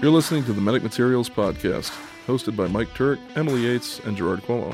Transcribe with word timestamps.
You're 0.00 0.12
listening 0.12 0.44
to 0.44 0.52
the 0.52 0.60
Medic 0.60 0.84
Materials 0.84 1.28
Podcast, 1.28 1.90
hosted 2.26 2.54
by 2.54 2.68
Mike 2.68 2.94
Turk, 2.94 3.18
Emily 3.34 3.62
Yates, 3.62 3.98
and 4.00 4.16
Gerard 4.16 4.42
Cuomo. 4.42 4.72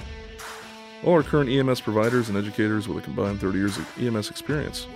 All 1.03 1.14
are 1.14 1.22
current 1.22 1.48
EMS 1.48 1.80
providers 1.80 2.29
and 2.29 2.37
educators 2.37 2.87
with 2.87 2.98
a 2.98 3.00
combined 3.00 3.40
30 3.40 3.56
years 3.58 3.79
of 3.79 3.88
EMS 3.98 4.29
experience. 4.29 4.87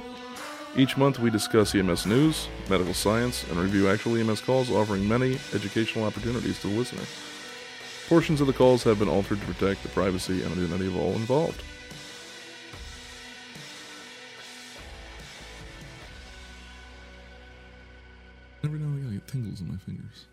Each 0.76 0.98
month, 0.98 1.18
we 1.18 1.30
discuss 1.30 1.74
EMS 1.74 2.04
news, 2.04 2.48
medical 2.68 2.92
science, 2.92 3.44
and 3.44 3.58
review 3.58 3.88
actual 3.88 4.16
EMS 4.16 4.42
calls, 4.42 4.70
offering 4.70 5.08
many 5.08 5.38
educational 5.54 6.04
opportunities 6.04 6.60
to 6.60 6.68
the 6.68 6.76
listener. 6.76 7.04
Portions 8.08 8.42
of 8.42 8.46
the 8.46 8.52
calls 8.52 8.84
have 8.84 8.98
been 8.98 9.08
altered 9.08 9.40
to 9.40 9.46
protect 9.46 9.82
the 9.82 9.88
privacy 9.88 10.42
and 10.42 10.52
identity 10.52 10.86
of 10.86 10.96
all 10.98 11.12
involved. 11.12 11.62
My 19.78 19.84
fingers. 19.84 20.26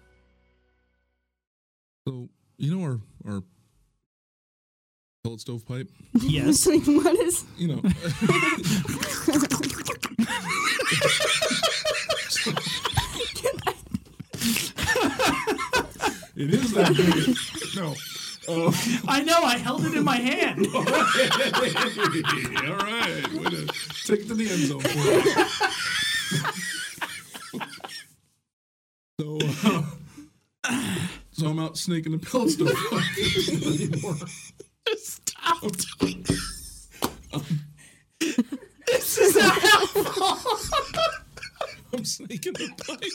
So, 2.08 2.30
you 2.58 2.76
know 2.76 2.84
our 2.84 3.00
our 3.26 3.44
pellet 5.24 5.42
stove 5.42 5.66
pipe? 5.66 5.90
Yes. 6.22 6.66
like 6.68 6.86
what 6.86 7.18
is? 7.20 7.44
You 7.58 7.68
know. 7.68 7.82
it 16.36 16.54
is 16.54 16.72
that 16.74 16.94
big. 16.96 17.36
No. 17.76 17.96
Uh, 18.48 18.72
I 19.08 19.24
know. 19.24 19.42
I 19.42 19.58
held 19.58 19.84
it 19.86 19.96
in 19.96 20.04
my 20.04 20.18
hand. 20.18 20.68
all 20.74 20.84
right. 20.84 20.94
Way 23.34 23.50
to 23.50 23.66
take 24.06 24.20
it 24.22 24.28
to 24.28 24.36
the 24.36 24.48
end 24.50 24.68
zone. 24.68 24.82
So, 29.20 29.40
uh, 29.66 29.84
so 31.32 31.48
I'm 31.48 31.60
out 31.60 31.78
snaking 31.78 32.12
the 32.12 32.18
pellet 32.18 32.50
stove 32.52 32.74
pipe. 32.90 33.02
Stop. 34.98 35.62
this 38.88 39.18
is 39.18 39.36
not 39.36 39.58
helpful. 39.62 40.52
I'm 41.94 42.06
snaking 42.06 42.54
the 42.54 42.70
pipe. 42.86 43.12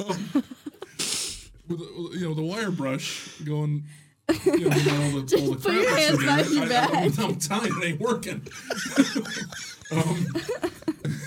um, 0.00 0.42
with, 1.68 1.80
you 2.14 2.28
know 2.28 2.34
the 2.34 2.42
wire 2.42 2.70
brush 2.70 3.28
going. 3.44 3.84
You 4.46 4.56
know, 4.60 4.70
all 4.70 5.20
the, 5.20 5.38
all 5.38 5.50
the 5.52 5.58
put 5.62 5.74
your 5.74 5.96
hands 5.98 6.18
behind 6.18 6.48
your 6.50 6.62
I- 6.62 6.66
I- 6.66 6.68
back. 6.68 7.18
I'm 7.18 7.36
telling 7.36 7.72
you, 7.72 7.82
it 7.82 7.84
ain't 7.84 8.00
working. 8.00 8.46
um, 9.92 10.26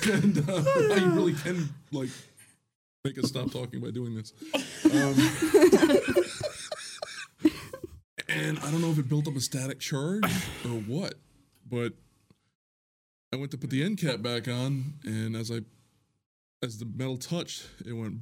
and 0.11 0.49
uh, 0.49 0.63
I 0.95 1.11
really 1.13 1.33
can 1.33 1.69
like 1.91 2.09
make 3.03 3.17
us 3.17 3.29
stop 3.29 3.51
talking 3.51 3.79
by 3.79 3.91
doing 3.91 4.15
this. 4.15 4.33
Um, 4.85 5.15
and 8.29 8.59
I 8.59 8.71
don't 8.71 8.81
know 8.81 8.91
if 8.91 8.99
it 8.99 9.07
built 9.09 9.27
up 9.27 9.35
a 9.35 9.39
static 9.41 9.79
charge 9.79 10.23
or 10.65 10.79
what, 10.87 11.15
but 11.69 11.93
I 13.33 13.37
went 13.37 13.51
to 13.51 13.57
put 13.57 13.69
the 13.69 13.83
end 13.83 13.99
cap 13.99 14.21
back 14.21 14.47
on, 14.47 14.93
and 15.03 15.35
as 15.35 15.51
I 15.51 15.61
as 16.63 16.79
the 16.79 16.85
metal 16.85 17.17
touched, 17.17 17.67
it 17.85 17.93
went 17.93 18.19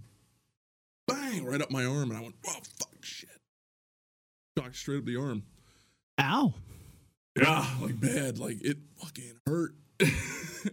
bang 1.07 1.45
right 1.45 1.61
up 1.61 1.71
my 1.71 1.85
arm, 1.85 2.09
and 2.09 2.17
I 2.17 2.21
went, 2.21 2.35
"Oh 2.47 2.59
fuck, 2.79 3.03
shit!" 3.03 3.29
Shocked 4.57 4.75
straight 4.75 4.99
up 4.99 5.05
the 5.05 5.17
arm. 5.17 5.43
Ow. 6.19 6.53
Yeah, 7.35 7.65
like 7.81 7.99
bad, 7.99 8.39
like 8.39 8.63
it 8.63 8.77
fucking 8.97 9.33
hurt. 9.45 9.71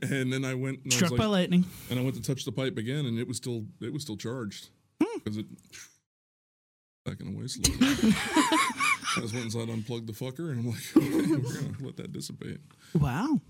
and 0.03 0.33
then 0.33 0.45
I 0.45 0.55
went 0.55 0.81
and 0.85 0.93
I 0.93 0.97
Struck 0.97 1.11
by 1.11 1.25
like, 1.25 1.51
lightning. 1.51 1.65
and 1.91 1.99
I 1.99 2.03
went 2.03 2.17
to 2.17 2.23
touch 2.23 2.45
the 2.45 2.53
pipe 2.53 2.77
again, 2.77 3.07
and 3.07 3.19
it 3.19 3.27
was 3.27 3.37
still 3.37 3.65
it 3.81 3.93
was 3.93 4.03
still 4.03 4.17
charged 4.17 4.69
hmm. 5.03 5.19
because 5.19 5.39
it 5.39 5.47
back 7.05 7.19
backing 7.19 7.35
away 7.35 7.47
slowly. 7.49 8.15
I 9.17 9.21
just 9.21 9.35
went 9.35 9.47
inside, 9.47 9.69
unplugged 9.69 10.07
the 10.07 10.13
fucker, 10.13 10.51
and 10.51 10.61
I'm 10.61 10.69
like, 10.69 10.83
okay, 10.97 11.37
we're 11.37 11.55
gonna 11.55 11.77
let 11.81 11.97
that 11.97 12.13
dissipate. 12.13 12.61
Wow. 12.95 13.41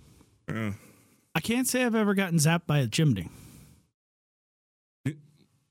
Yeah. 0.48 0.72
I 1.34 1.40
can't 1.40 1.66
say 1.66 1.84
I've 1.84 1.94
ever 1.94 2.14
gotten 2.14 2.38
zapped 2.38 2.66
by 2.66 2.78
a 2.78 2.86
chimney. 2.86 3.28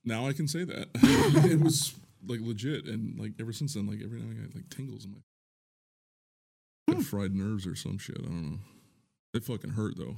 Now 0.03 0.27
I 0.27 0.33
can 0.33 0.47
say 0.47 0.63
that 0.63 0.87
it 0.95 1.59
was 1.59 1.93
like 2.25 2.39
legit, 2.41 2.85
and 2.85 3.19
like 3.19 3.33
ever 3.39 3.53
since 3.53 3.75
then, 3.75 3.87
like 3.87 3.99
every 4.03 4.19
now 4.19 4.29
and 4.29 4.31
again, 4.31 4.51
I 4.53 4.57
like 4.57 4.69
tingles 4.69 5.05
in 5.05 5.11
my 5.11 5.17
like 7.01 7.09
fried 7.09 7.35
nerves 7.35 7.65
or 7.65 7.75
some 7.75 7.97
shit. 7.97 8.17
I 8.19 8.23
don't 8.23 8.43
know. 8.43 8.59
They 9.33 9.39
fucking 9.39 9.71
hurt 9.71 9.97
though. 9.97 10.17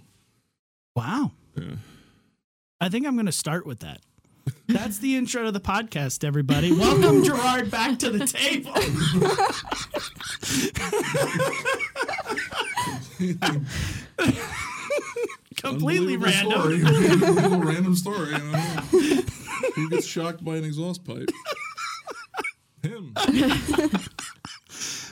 Wow. 0.95 1.31
Yeah. 1.55 1.75
I 2.81 2.89
think 2.89 3.07
I'm 3.07 3.15
going 3.15 3.25
to 3.27 3.31
start 3.31 3.65
with 3.65 3.79
that. 3.79 4.01
That's 4.67 4.97
the 4.97 5.15
intro 5.15 5.43
to 5.43 5.51
the 5.51 5.61
podcast, 5.61 6.25
everybody. 6.25 6.73
Welcome, 6.73 7.23
Gerard, 7.23 7.71
back 7.71 7.97
to 7.99 8.09
the 8.09 8.27
table. 8.27 8.73
Completely 15.55 16.17
random. 16.17 16.51
Story. 16.51 16.83
Unbelievable 16.83 17.59
random 17.59 17.95
story. 17.95 18.31
Don't 18.31 18.51
know. 18.51 18.59
Who 19.75 19.89
gets 19.89 20.05
shocked 20.05 20.43
by 20.43 20.57
an 20.57 20.65
exhaust 20.65 21.05
pipe? 21.05 21.29
Him. 22.81 23.13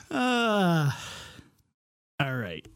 Uh, 0.10 0.92
all 2.22 2.36
right. 2.36 2.68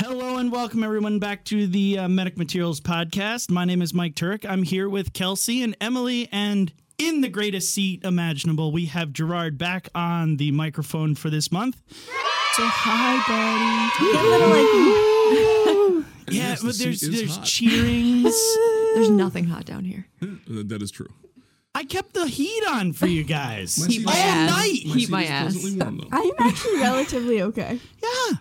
Hello 0.00 0.36
and 0.36 0.52
welcome 0.52 0.84
everyone 0.84 1.18
back 1.18 1.44
to 1.46 1.66
the 1.66 1.98
uh, 1.98 2.08
Medic 2.08 2.36
Materials 2.36 2.80
podcast. 2.80 3.50
My 3.50 3.64
name 3.64 3.82
is 3.82 3.92
Mike 3.92 4.14
Turk. 4.14 4.44
I'm 4.48 4.62
here 4.62 4.88
with 4.88 5.12
Kelsey 5.12 5.62
and 5.64 5.76
Emily, 5.80 6.28
and 6.30 6.72
in 6.98 7.22
the 7.22 7.28
greatest 7.28 7.74
seat 7.74 8.04
imaginable, 8.04 8.70
we 8.70 8.86
have 8.86 9.12
Gerard 9.12 9.58
back 9.58 9.88
on 9.96 10.36
the 10.36 10.52
microphone 10.52 11.16
for 11.16 11.28
this 11.28 11.50
month. 11.50 11.82
So 12.52 12.62
hi, 12.64 13.16
buddy. 13.26 14.12
Get 14.12 14.24
a 14.24 14.28
little 14.28 14.48
like 15.98 16.06
Yeah, 16.28 16.54
but 16.62 16.78
there's 16.78 17.00
seat 17.00 17.16
there's 17.16 17.36
hot. 17.36 17.44
cheerings. 17.44 18.32
There's 18.94 19.10
nothing 19.10 19.44
hot 19.46 19.64
down 19.64 19.84
here. 19.84 20.06
That 20.46 20.82
is 20.82 20.92
true. 20.92 21.08
I 21.74 21.84
kept 21.84 22.12
the 22.14 22.26
heat 22.26 22.62
on 22.68 22.92
for 22.92 23.06
you 23.06 23.24
guys 23.24 23.78
My 23.80 23.86
Keep 23.86 23.96
seat 24.00 24.06
my 24.06 24.12
all 24.12 24.18
ass. 24.18 24.50
night. 24.50 24.80
my 24.86 24.94
Keep 24.94 25.08
my 25.10 25.24
ass. 25.24 25.52
pleasantly 25.52 25.80
warm, 25.80 25.96
though. 25.98 26.08
I'm 26.12 26.30
actually 26.38 26.76
relatively 26.80 27.42
okay. 27.42 27.80
Yeah. 28.02 28.36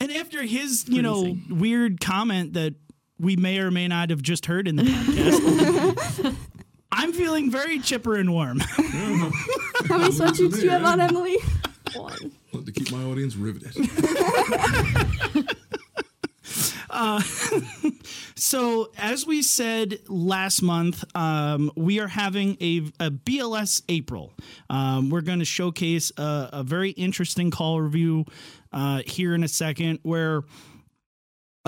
And 0.00 0.12
after 0.12 0.42
his, 0.42 0.84
you 0.88 1.02
know, 1.02 1.36
weird 1.50 2.00
comment 2.00 2.52
that 2.54 2.74
we 3.18 3.34
may 3.36 3.58
or 3.58 3.70
may 3.72 3.88
not 3.88 4.10
have 4.10 4.22
just 4.22 4.46
heard 4.46 4.68
in 4.68 4.76
the 4.76 4.84
podcast, 4.84 6.36
I'm 6.92 7.12
feeling 7.12 7.50
very 7.50 7.80
chipper 7.80 8.14
and 8.16 8.32
warm. 8.32 8.60
How 8.60 9.98
many 9.98 10.10
sweatshirts 10.12 10.54
do 10.54 10.60
you 10.62 10.70
have 10.70 10.84
on, 10.84 11.00
Emily? 11.00 11.36
One. 11.96 12.32
Love 12.52 12.64
to 12.66 12.72
keep 12.72 12.92
my 12.92 13.02
audience 13.04 13.34
riveted. 13.34 13.74
So, 18.38 18.92
as 18.96 19.26
we 19.26 19.42
said 19.42 19.98
last 20.08 20.62
month, 20.62 21.04
um, 21.16 21.72
we 21.74 21.98
are 21.98 22.06
having 22.06 22.56
a, 22.60 22.78
a 23.00 23.10
BLS 23.10 23.82
April. 23.88 24.32
Um, 24.70 25.10
we're 25.10 25.22
going 25.22 25.40
to 25.40 25.44
showcase 25.44 26.12
a, 26.16 26.48
a 26.52 26.62
very 26.62 26.90
interesting 26.90 27.50
call 27.50 27.80
review 27.80 28.24
uh, 28.72 29.02
here 29.06 29.34
in 29.34 29.42
a 29.42 29.48
second 29.48 29.98
where 30.04 30.44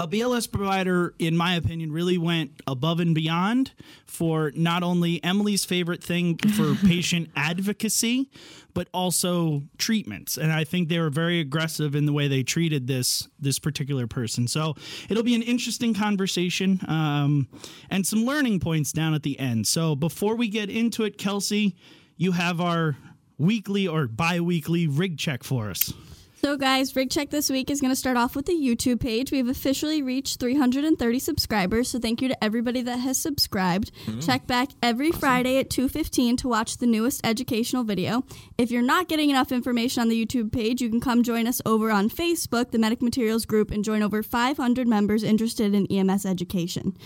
a 0.00 0.08
BLS 0.08 0.50
provider, 0.50 1.14
in 1.18 1.36
my 1.36 1.54
opinion, 1.56 1.92
really 1.92 2.16
went 2.16 2.52
above 2.66 3.00
and 3.00 3.14
beyond 3.14 3.72
for 4.06 4.50
not 4.54 4.82
only 4.82 5.22
Emily's 5.22 5.66
favorite 5.66 6.02
thing 6.02 6.38
for 6.38 6.74
patient 6.86 7.28
advocacy, 7.36 8.30
but 8.72 8.88
also 8.94 9.62
treatments. 9.76 10.38
And 10.38 10.50
I 10.50 10.64
think 10.64 10.88
they 10.88 10.98
were 10.98 11.10
very 11.10 11.38
aggressive 11.38 11.94
in 11.94 12.06
the 12.06 12.14
way 12.14 12.28
they 12.28 12.42
treated 12.42 12.86
this 12.86 13.28
this 13.38 13.58
particular 13.58 14.06
person. 14.06 14.48
So 14.48 14.74
it'll 15.10 15.22
be 15.22 15.34
an 15.34 15.42
interesting 15.42 15.92
conversation 15.92 16.80
um, 16.88 17.48
and 17.90 18.06
some 18.06 18.24
learning 18.24 18.60
points 18.60 18.92
down 18.92 19.12
at 19.12 19.22
the 19.22 19.38
end. 19.38 19.66
So 19.66 19.94
before 19.94 20.34
we 20.34 20.48
get 20.48 20.70
into 20.70 21.04
it, 21.04 21.18
Kelsey, 21.18 21.76
you 22.16 22.32
have 22.32 22.58
our 22.58 22.96
weekly 23.36 23.86
or 23.86 24.06
bi-weekly 24.06 24.86
rig 24.86 25.18
check 25.18 25.44
for 25.44 25.68
us. 25.68 25.92
So, 26.42 26.56
guys, 26.56 26.96
Rig 26.96 27.10
Check 27.10 27.28
this 27.28 27.50
week 27.50 27.68
is 27.68 27.82
going 27.82 27.92
to 27.92 27.96
start 27.96 28.16
off 28.16 28.34
with 28.34 28.46
the 28.46 28.54
YouTube 28.54 28.98
page. 28.98 29.30
We've 29.30 29.50
officially 29.50 30.00
reached 30.00 30.40
330 30.40 31.18
subscribers, 31.18 31.90
so 31.90 31.98
thank 31.98 32.22
you 32.22 32.28
to 32.28 32.42
everybody 32.44 32.80
that 32.80 32.96
has 33.00 33.18
subscribed. 33.18 33.92
Mm-hmm. 34.06 34.20
Check 34.20 34.46
back 34.46 34.70
every 34.82 35.12
Friday 35.12 35.58
at 35.58 35.68
2:15 35.68 36.38
to 36.38 36.48
watch 36.48 36.78
the 36.78 36.86
newest 36.86 37.20
educational 37.26 37.84
video. 37.84 38.24
If 38.56 38.70
you're 38.70 38.80
not 38.80 39.06
getting 39.06 39.28
enough 39.28 39.52
information 39.52 40.00
on 40.00 40.08
the 40.08 40.24
YouTube 40.24 40.50
page, 40.50 40.80
you 40.80 40.88
can 40.88 40.98
come 40.98 41.22
join 41.22 41.46
us 41.46 41.60
over 41.66 41.90
on 41.90 42.08
Facebook, 42.08 42.70
the 42.70 42.78
Medic 42.78 43.02
Materials 43.02 43.44
Group, 43.44 43.70
and 43.70 43.84
join 43.84 44.02
over 44.02 44.22
500 44.22 44.88
members 44.88 45.22
interested 45.22 45.74
in 45.74 45.86
EMS 45.88 46.24
education. 46.24 46.96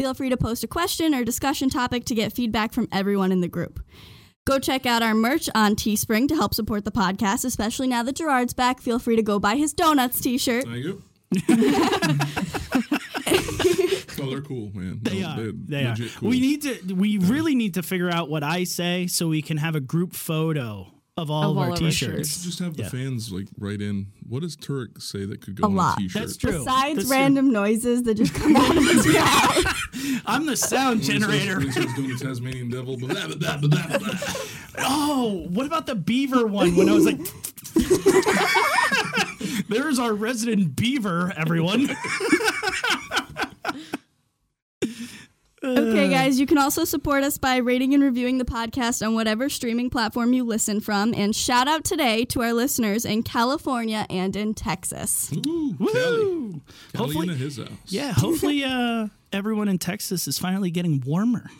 Feel 0.00 0.14
free 0.14 0.30
to 0.30 0.36
post 0.36 0.64
a 0.64 0.66
question 0.66 1.14
or 1.14 1.22
discussion 1.22 1.70
topic 1.70 2.06
to 2.06 2.14
get 2.16 2.32
feedback 2.32 2.72
from 2.72 2.88
everyone 2.90 3.30
in 3.30 3.40
the 3.40 3.46
group. 3.46 3.78
Go 4.46 4.58
check 4.58 4.86
out 4.86 5.02
our 5.02 5.14
merch 5.14 5.48
on 5.54 5.76
Teespring 5.76 6.26
to 6.28 6.34
help 6.34 6.54
support 6.54 6.84
the 6.84 6.90
podcast, 6.90 7.44
especially 7.44 7.86
now 7.86 8.02
that 8.02 8.16
Gerard's 8.16 8.54
back. 8.54 8.80
Feel 8.80 8.98
free 8.98 9.16
to 9.16 9.22
go 9.22 9.38
buy 9.38 9.56
his 9.56 9.72
donuts 9.72 10.20
t-shirt. 10.20 10.64
Thank 10.64 10.84
you. 10.84 11.02
oh, 14.18 14.30
they're 14.30 14.40
cool, 14.40 14.70
man. 14.74 14.98
They 15.02 15.20
No, 15.20 15.28
are. 15.28 15.52
they're 15.52 15.92
are. 15.92 15.96
cool. 16.16 16.28
We 16.30 16.40
need 16.40 16.62
to. 16.62 16.94
We 16.94 17.18
really 17.18 17.54
need 17.54 17.74
to 17.74 17.82
figure 17.82 18.10
out 18.10 18.28
what 18.28 18.42
I 18.42 18.64
say 18.64 19.06
so 19.06 19.28
we 19.28 19.42
can 19.42 19.58
have 19.58 19.74
a 19.76 19.80
group 19.80 20.14
photo 20.14 20.92
of 21.20 21.30
all 21.30 21.42
Of 21.44 21.50
of, 21.50 21.56
all 21.58 21.70
our 21.70 21.76
t-shirts. 21.76 22.42
just 22.44 22.58
have 22.60 22.76
the 22.76 22.84
Yeah. 22.84 22.88
fans 22.88 23.30
like 23.30 23.46
write 23.58 23.80
in. 23.82 24.06
What 24.28 24.40
does 24.42 24.56
Turk 24.56 25.00
say 25.00 25.24
that 25.26 25.40
could 25.42 25.54
go 25.56 25.64
A 25.64 25.66
on 25.68 25.74
lot. 25.76 25.98
a 25.98 26.00
T-shirt? 26.00 26.22
That's 26.22 26.36
true. 26.36 26.52
Besides 26.52 26.94
That's 26.96 27.08
true. 27.08 27.16
random 27.16 27.52
noises 27.52 28.02
that 28.04 28.14
just 28.14 28.32
come 28.34 28.56
out 28.56 28.76
of 28.76 28.82
his 28.82 29.06
mouth. 29.14 30.22
I'm 30.26 30.46
the 30.46 30.56
sound 30.56 31.04
says- 31.04 31.14
generator. 31.20 31.58
when 31.60 31.70
doing 31.94 32.08
the 32.08 32.16
Tasmanian 32.20 32.70
devil. 32.70 32.96
Blah, 32.96 33.08
blah, 33.26 33.34
blah, 33.36 33.56
blah, 33.58 33.68
blah, 33.86 33.98
blah. 33.98 34.18
Oh, 34.78 35.46
what 35.50 35.66
about 35.66 35.86
the 35.86 35.94
beaver 35.94 36.46
one 36.46 36.74
when 36.76 36.88
I 36.88 36.92
was 36.92 37.04
like 37.04 37.18
There's 39.68 39.98
our 39.98 40.12
resident 40.14 40.74
beaver, 40.76 41.32
everyone. 41.36 41.90
Okay, 45.62 46.08
guys, 46.08 46.40
you 46.40 46.46
can 46.46 46.56
also 46.56 46.84
support 46.86 47.22
us 47.22 47.36
by 47.36 47.56
rating 47.58 47.92
and 47.92 48.02
reviewing 48.02 48.38
the 48.38 48.46
podcast 48.46 49.06
on 49.06 49.14
whatever 49.14 49.50
streaming 49.50 49.90
platform 49.90 50.32
you 50.32 50.42
listen 50.42 50.80
from. 50.80 51.12
And 51.14 51.36
shout 51.36 51.68
out 51.68 51.84
today 51.84 52.24
to 52.26 52.40
our 52.40 52.54
listeners 52.54 53.04
in 53.04 53.22
California 53.22 54.06
and 54.08 54.34
in 54.36 54.54
Texas. 54.54 55.30
Ooh, 55.46 55.76
Woo! 55.78 55.86
Kelly. 55.92 55.92
Kelly 55.92 56.62
Hopefully- 56.96 57.28
in 57.28 57.36
his 57.36 57.58
house. 57.58 57.68
Yeah, 57.88 58.12
hopefully 58.12 58.64
uh 58.64 59.08
everyone 59.32 59.68
in 59.68 59.76
Texas 59.78 60.26
is 60.26 60.38
finally 60.38 60.70
getting 60.70 61.02
warmer. 61.04 61.50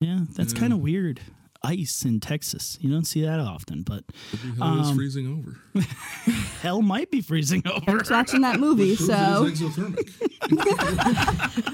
Yeah, 0.00 0.20
that's 0.34 0.52
Yeah. 0.52 0.60
kind 0.60 0.72
of 0.74 0.80
weird. 0.80 1.20
Ice 1.66 2.04
in 2.04 2.20
Texas. 2.20 2.76
You 2.82 2.90
don't 2.90 3.06
see 3.06 3.22
that 3.22 3.40
often, 3.40 3.84
but 3.84 4.04
The 4.32 4.36
hell 4.62 4.80
is 4.82 4.88
Um, 4.88 4.96
freezing 4.96 5.26
over. 5.26 5.56
hell 6.60 6.82
might 6.82 7.10
be 7.10 7.22
freezing 7.22 7.62
over. 7.66 8.00
Just 8.00 8.10
watching 8.10 8.42
that 8.42 8.60
movie, 8.60 8.96
so 8.96 9.46
it 9.46 9.52
is 9.54 9.62
exothermic. 9.62 10.10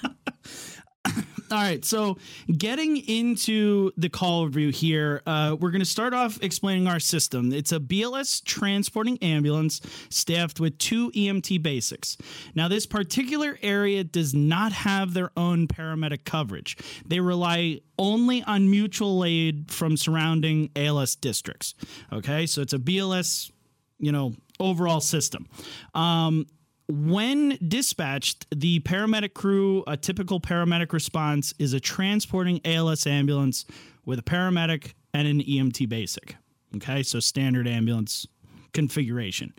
All 1.51 1.57
right, 1.57 1.83
so 1.83 2.17
getting 2.57 2.95
into 2.95 3.91
the 3.97 4.07
call 4.07 4.45
review 4.45 4.69
here, 4.69 5.21
uh, 5.25 5.57
we're 5.59 5.71
going 5.71 5.81
to 5.81 5.85
start 5.85 6.13
off 6.13 6.41
explaining 6.41 6.87
our 6.87 6.99
system. 6.99 7.51
It's 7.51 7.73
a 7.73 7.79
BLS 7.79 8.41
transporting 8.41 9.17
ambulance 9.17 9.81
staffed 10.09 10.61
with 10.61 10.77
two 10.77 11.11
EMT 11.11 11.61
basics. 11.61 12.17
Now, 12.55 12.69
this 12.69 12.85
particular 12.85 13.59
area 13.61 14.05
does 14.05 14.33
not 14.33 14.71
have 14.71 15.13
their 15.13 15.31
own 15.35 15.67
paramedic 15.67 16.23
coverage. 16.23 16.77
They 17.05 17.19
rely 17.19 17.81
only 17.99 18.43
on 18.43 18.71
mutual 18.71 19.25
aid 19.25 19.69
from 19.71 19.97
surrounding 19.97 20.69
ALS 20.77 21.15
districts. 21.15 21.75
Okay, 22.13 22.45
so 22.45 22.61
it's 22.61 22.73
a 22.73 22.79
BLS, 22.79 23.51
you 23.99 24.13
know, 24.13 24.35
overall 24.61 25.01
system. 25.01 25.49
Um, 25.93 26.45
when 26.91 27.57
dispatched, 27.65 28.47
the 28.53 28.81
paramedic 28.81 29.33
crew, 29.33 29.83
a 29.87 29.95
typical 29.95 30.41
paramedic 30.41 30.91
response 30.91 31.53
is 31.57 31.73
a 31.73 31.79
transporting 31.79 32.59
ALS 32.65 33.07
ambulance 33.07 33.65
with 34.05 34.19
a 34.19 34.23
paramedic 34.23 34.93
and 35.13 35.27
an 35.27 35.39
EMT 35.39 35.87
basic. 35.87 36.35
Okay, 36.75 37.01
so 37.03 37.19
standard 37.19 37.67
ambulance 37.67 38.27
configuration. 38.73 39.53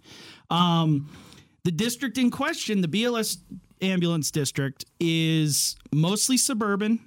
Um, 0.51 1.11
the 1.65 1.71
district 1.71 2.19
in 2.19 2.31
question, 2.31 2.83
the 2.83 2.89
BLS 2.89 3.39
ambulance 3.81 4.31
district, 4.31 4.85
is 5.01 5.77
mostly 5.91 6.37
suburban 6.37 7.01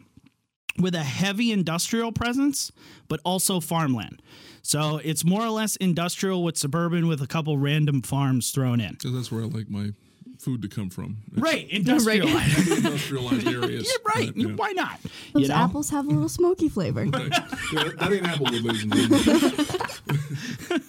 with 0.80 0.96
a 0.96 1.04
heavy 1.04 1.52
industrial 1.52 2.12
presence, 2.12 2.72
but 3.08 3.20
also 3.24 3.60
farmland. 3.60 4.22
So 4.64 5.00
it's 5.04 5.24
more 5.24 5.42
or 5.42 5.50
less 5.50 5.76
industrial 5.76 6.44
with 6.44 6.58
suburban 6.58 7.08
with 7.08 7.22
a 7.22 7.28
couple 7.28 7.58
random 7.58 8.02
farms 8.02 8.50
thrown 8.50 8.82
in. 8.82 9.00
So 9.00 9.10
that's 9.10 9.32
where 9.32 9.44
I 9.44 9.46
like 9.46 9.70
my 9.70 9.92
food 10.46 10.62
to 10.62 10.68
come 10.68 10.90
from. 10.92 11.18
It's 11.34 11.42
Right, 11.42 11.68
industrialized. 11.72 12.72
industrialized 12.72 13.48
areas. 13.48 13.92
You're 14.06 14.14
right. 14.16 14.32
Yeah. 14.36 14.48
Why 14.56 14.72
not? 14.74 15.00
those 15.34 15.42
you 15.44 15.48
know? 15.50 15.56
apples 15.56 15.90
have 15.90 16.06
a 16.06 16.10
little 16.10 16.30
smoky 16.30 16.70
flavor. 16.70 17.06
Yeah, 17.74 17.90
that 18.00 18.14
ain't 18.14 18.24
Applewood, 18.24 18.64
ladies 18.64 18.84
and 18.84 18.94
gentlemen. 18.94 20.82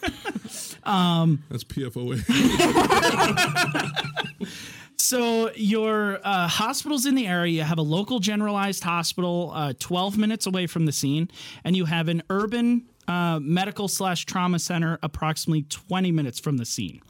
um, 0.85 1.43
that's 1.49 1.65
PFOA. 1.65 2.21
So 4.99 5.51
your 5.55 6.19
uh, 6.25 6.49
hospitals 6.49 7.07
in 7.07 7.15
the 7.15 7.27
area 7.29 7.53
you 7.53 7.63
have 7.63 7.79
a 7.79 7.83
local 7.83 8.19
generalized 8.19 8.83
hospital, 8.83 9.53
uh, 9.55 9.73
12 9.79 10.19
minutes 10.19 10.47
away 10.47 10.67
from 10.67 10.85
the 10.87 10.93
scene, 10.93 11.31
and 11.65 11.77
you 11.77 11.85
have 11.85 12.09
an 12.09 12.23
urban 12.29 12.87
uh, 13.07 13.39
medical 13.41 13.87
slash 13.89 14.25
trauma 14.27 14.59
center 14.59 14.99
approximately 15.03 15.63
20 15.63 16.11
minutes 16.13 16.41
from 16.41 16.57
the 16.57 16.65
scene. 16.65 17.01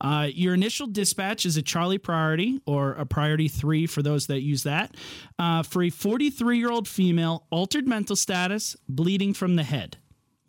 Uh, 0.00 0.28
your 0.32 0.54
initial 0.54 0.86
dispatch 0.86 1.46
is 1.46 1.56
a 1.56 1.62
Charlie 1.62 1.98
priority 1.98 2.60
or 2.66 2.92
a 2.92 3.06
priority 3.06 3.48
three 3.48 3.86
for 3.86 4.02
those 4.02 4.26
that 4.26 4.42
use 4.42 4.64
that 4.64 4.96
uh, 5.38 5.62
for 5.62 5.82
a 5.82 5.90
43 5.90 6.58
year 6.58 6.70
old 6.70 6.88
female, 6.88 7.46
altered 7.50 7.86
mental 7.86 8.16
status, 8.16 8.76
bleeding 8.88 9.34
from 9.34 9.56
the 9.56 9.62
head. 9.62 9.96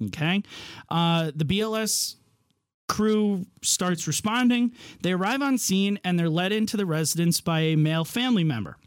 Okay. 0.08 0.44
Uh, 0.90 1.32
the 1.36 1.46
BLS 1.46 2.16
crew 2.88 3.46
starts 3.62 4.08
responding. 4.08 4.74
They 5.02 5.14
arrive 5.14 5.42
on 5.42 5.58
scene 5.58 6.00
and 6.04 6.20
they're 6.20 6.30
led 6.30 6.52
into 6.52 6.78
the 6.78 6.86
residence 6.86 7.42
by 7.42 7.62
a 7.62 7.76
male 7.76 8.06
family 8.06 8.44
member. 8.44 8.78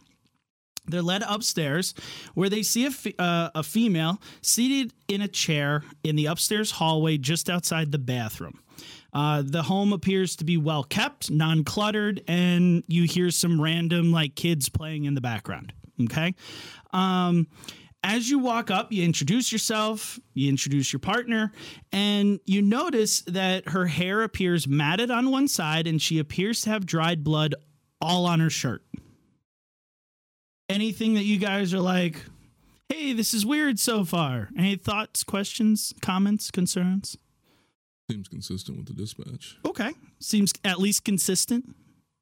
They're 0.87 1.03
led 1.03 1.23
upstairs 1.23 1.95
where 2.35 2.49
they 2.49 2.63
see 2.63 2.87
uh, 3.19 3.51
a 3.55 3.63
female 3.63 4.21
seated 4.41 4.93
in 5.07 5.21
a 5.21 5.29
chair 5.29 5.85
in 6.03 6.17
the 6.17 6.27
upstairs 6.27 6.73
hallway 6.73 7.19
just 7.19 7.51
outside 7.51 7.93
the 7.93 7.99
bathroom. 7.99 8.61
Uh, 9.13 9.43
the 9.45 9.63
home 9.63 9.93
appears 9.93 10.37
to 10.37 10.45
be 10.45 10.57
well 10.57 10.85
kept, 10.85 11.31
non 11.31 11.65
cluttered, 11.65 12.23
and 12.29 12.85
you 12.89 13.05
hear 13.05 13.31
some 13.31 13.61
random 13.61 14.13
like 14.13 14.35
kids 14.35 14.69
playing 14.69 15.05
in 15.05 15.15
the 15.15 15.21
background. 15.21 15.73
Okay. 16.05 16.35
Um, 16.93 17.47
as 18.05 18.31
you 18.31 18.39
walk 18.39 18.71
up, 18.71 18.93
you 18.93 19.05
introduce 19.05 19.51
yourself, 19.51 20.21
you 20.33 20.49
introduce 20.49 20.93
your 20.93 21.01
partner, 21.01 21.53
and 21.91 22.39
you 22.47 22.63
notice 22.63 23.23
that 23.23 23.71
her 23.71 23.87
hair 23.87 24.23
appears 24.23 24.69
matted 24.69 25.11
on 25.11 25.31
one 25.31 25.49
side 25.49 25.87
and 25.87 26.01
she 26.01 26.19
appears 26.19 26.63
to 26.63 26.71
have 26.71 26.87
dried 26.87 27.25
blood 27.25 27.55
all 28.01 28.27
on 28.27 28.39
her 28.41 28.51
shirt. 28.51 28.85
Anything 30.69 31.15
that 31.15 31.25
you 31.25 31.39
guys 31.39 31.75
are 31.75 31.81
like, 31.81 32.23
hey, 32.89 33.15
this 33.15 33.35
is 33.35 33.45
weird 33.45 33.81
so 33.81 34.05
far? 34.05 34.49
Any 34.57 34.77
thoughts, 34.77 35.25
questions, 35.25 35.93
comments, 36.01 36.51
concerns? 36.51 37.17
Seems 38.11 38.29
consistent 38.29 38.79
with 38.79 38.87
the 38.87 38.95
dispatch. 38.95 39.59
Okay. 39.67 39.93
Seems 40.19 40.53
at 40.65 40.79
least 40.79 41.05
consistent. 41.05 41.75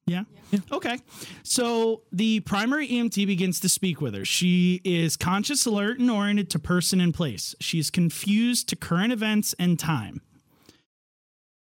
Yeah. 0.06 0.23
yeah. 0.52 0.61
Okay. 0.71 0.99
So 1.43 2.02
the 2.12 2.40
primary 2.40 2.88
EMT 2.88 3.26
begins 3.26 3.59
to 3.61 3.69
speak 3.69 4.00
with 4.00 4.14
her. 4.14 4.25
She 4.25 4.81
is 4.85 5.16
conscious, 5.16 5.66
alert, 5.66 5.99
and 5.99 6.11
oriented 6.11 6.50
to 6.50 6.59
person 6.59 7.00
and 7.00 7.12
place. 7.12 7.55
She's 7.61 7.90
confused 7.90 8.69
to 8.69 8.76
current 8.76 9.12
events 9.12 9.55
and 9.59 9.78
time. 9.78 10.23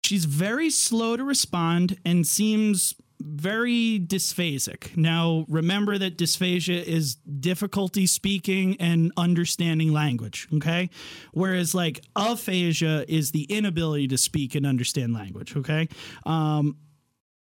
She's 0.04 0.26
very 0.26 0.70
slow 0.70 1.18
to 1.18 1.24
respond 1.24 1.98
and 2.06 2.28
seems 2.28 2.94
very 3.20 4.00
dysphasic. 4.00 4.96
Now, 4.98 5.46
remember 5.48 5.98
that 5.98 6.18
dysphasia 6.18 6.84
is 6.84 7.16
difficulty 7.16 8.08
speaking 8.08 8.76
and 8.80 9.12
understanding 9.18 9.94
language, 9.94 10.48
okay? 10.56 10.90
Whereas, 11.34 11.74
like, 11.74 12.02
aphasia 12.16 13.06
is 13.08 13.32
the 13.32 13.44
inability 13.44 14.08
to 14.10 14.18
speak 14.18 14.56
and 14.56 14.66
understand 14.66 15.14
language, 15.14 15.56
okay? 15.56 15.88
Um, 16.26 16.78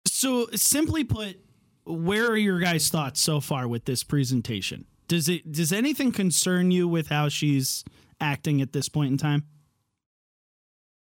so, 0.06 0.48
simply 0.54 1.04
put, 1.04 1.40
where 1.86 2.28
are 2.28 2.38
your 2.38 2.60
guys' 2.60 2.90
thoughts 2.90 3.22
so 3.22 3.40
far 3.40 3.68
with 3.68 3.86
this 3.86 4.04
presentation? 4.04 4.86
Does 5.08 5.28
it 5.28 5.52
does 5.52 5.74
anything 5.74 6.12
concern 6.12 6.72
you 6.72 6.88
with 6.88 7.10
how 7.10 7.30
she's 7.30 7.84
acting 8.22 8.62
at 8.62 8.72
this 8.72 8.88
point 8.88 9.12
in 9.12 9.18
time? 9.18 9.44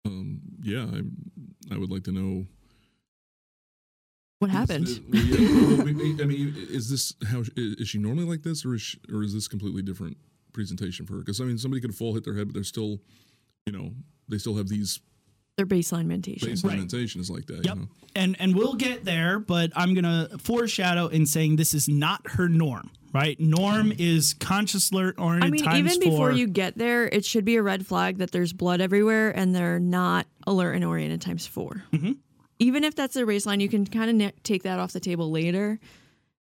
Um, 0.06 0.40
yeah, 0.62 0.86
I, 0.86 1.74
I 1.74 1.78
would 1.78 1.90
like 1.90 2.04
to 2.04 2.12
know 2.12 2.46
What 4.40 4.50
happened? 4.50 4.88
Is- 4.88 5.00
well, 5.10 5.80
I 5.82 6.24
mean, 6.24 6.54
is 6.70 6.88
this 6.90 7.14
how 7.30 7.42
is 7.56 7.88
she 7.88 7.98
normally 7.98 8.24
like 8.26 8.42
this, 8.42 8.64
or 8.64 8.74
is 8.74 8.80
she, 8.82 8.98
or 9.12 9.22
is 9.22 9.34
this 9.34 9.46
completely 9.48 9.82
different 9.82 10.16
presentation 10.54 11.04
for 11.06 11.12
her? 11.14 11.18
Because 11.20 11.40
I 11.40 11.44
mean, 11.44 11.58
somebody 11.58 11.80
could 11.82 11.94
fall, 11.94 12.14
hit 12.14 12.24
their 12.24 12.34
head, 12.34 12.48
but 12.48 12.54
they're 12.54 12.64
still, 12.64 13.00
you 13.66 13.72
know, 13.72 13.92
they 14.28 14.38
still 14.38 14.56
have 14.56 14.68
these 14.68 14.98
Their 15.58 15.66
baseline 15.66 16.06
mentation. 16.06 16.48
base 16.48 16.64
Right. 16.64 16.76
limitations 16.78 17.28
like 17.30 17.46
that. 17.46 17.66
Yep. 17.66 17.74
You 17.76 17.80
know? 17.82 17.88
And 18.16 18.36
and 18.40 18.56
we'll 18.56 18.74
get 18.74 19.04
there, 19.04 19.38
but 19.38 19.72
I'm 19.76 19.92
gonna 19.92 20.30
foreshadow 20.38 21.08
in 21.08 21.26
saying 21.26 21.56
this 21.56 21.74
is 21.74 21.86
not 21.86 22.22
her 22.30 22.48
norm, 22.48 22.90
right? 23.12 23.38
Norm 23.38 23.92
is 23.98 24.32
conscious 24.32 24.90
alert 24.90 25.16
oriented 25.18 25.48
I 25.48 25.50
mean, 25.50 25.64
times 25.64 25.96
even 25.96 26.00
before 26.10 26.30
four. 26.30 26.32
you 26.32 26.46
get 26.48 26.78
there, 26.78 27.06
it 27.06 27.26
should 27.26 27.44
be 27.44 27.56
a 27.56 27.62
red 27.62 27.86
flag 27.86 28.16
that 28.18 28.30
there's 28.30 28.54
blood 28.54 28.80
everywhere 28.80 29.36
and 29.36 29.54
they're 29.54 29.78
not 29.78 30.26
alert 30.46 30.72
and 30.76 30.84
oriented 30.84 31.20
times 31.20 31.46
4 31.46 31.84
Mm-hmm. 31.92 32.12
Even 32.60 32.84
if 32.84 32.94
that's 32.94 33.16
a 33.16 33.26
race 33.26 33.46
line, 33.46 33.58
you 33.60 33.68
can 33.68 33.84
kind 33.86 34.08
of 34.10 34.16
ne- 34.16 34.32
take 34.44 34.62
that 34.62 34.78
off 34.78 34.92
the 34.92 35.00
table 35.00 35.30
later. 35.30 35.80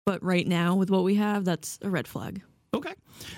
But 0.06 0.24
right 0.24 0.48
now, 0.48 0.76
with 0.76 0.90
what 0.90 1.04
we 1.04 1.16
have, 1.16 1.44
that's 1.44 1.80
a 1.82 1.90
red 1.90 2.08
flag. 2.08 2.42
Okay. 2.74 2.94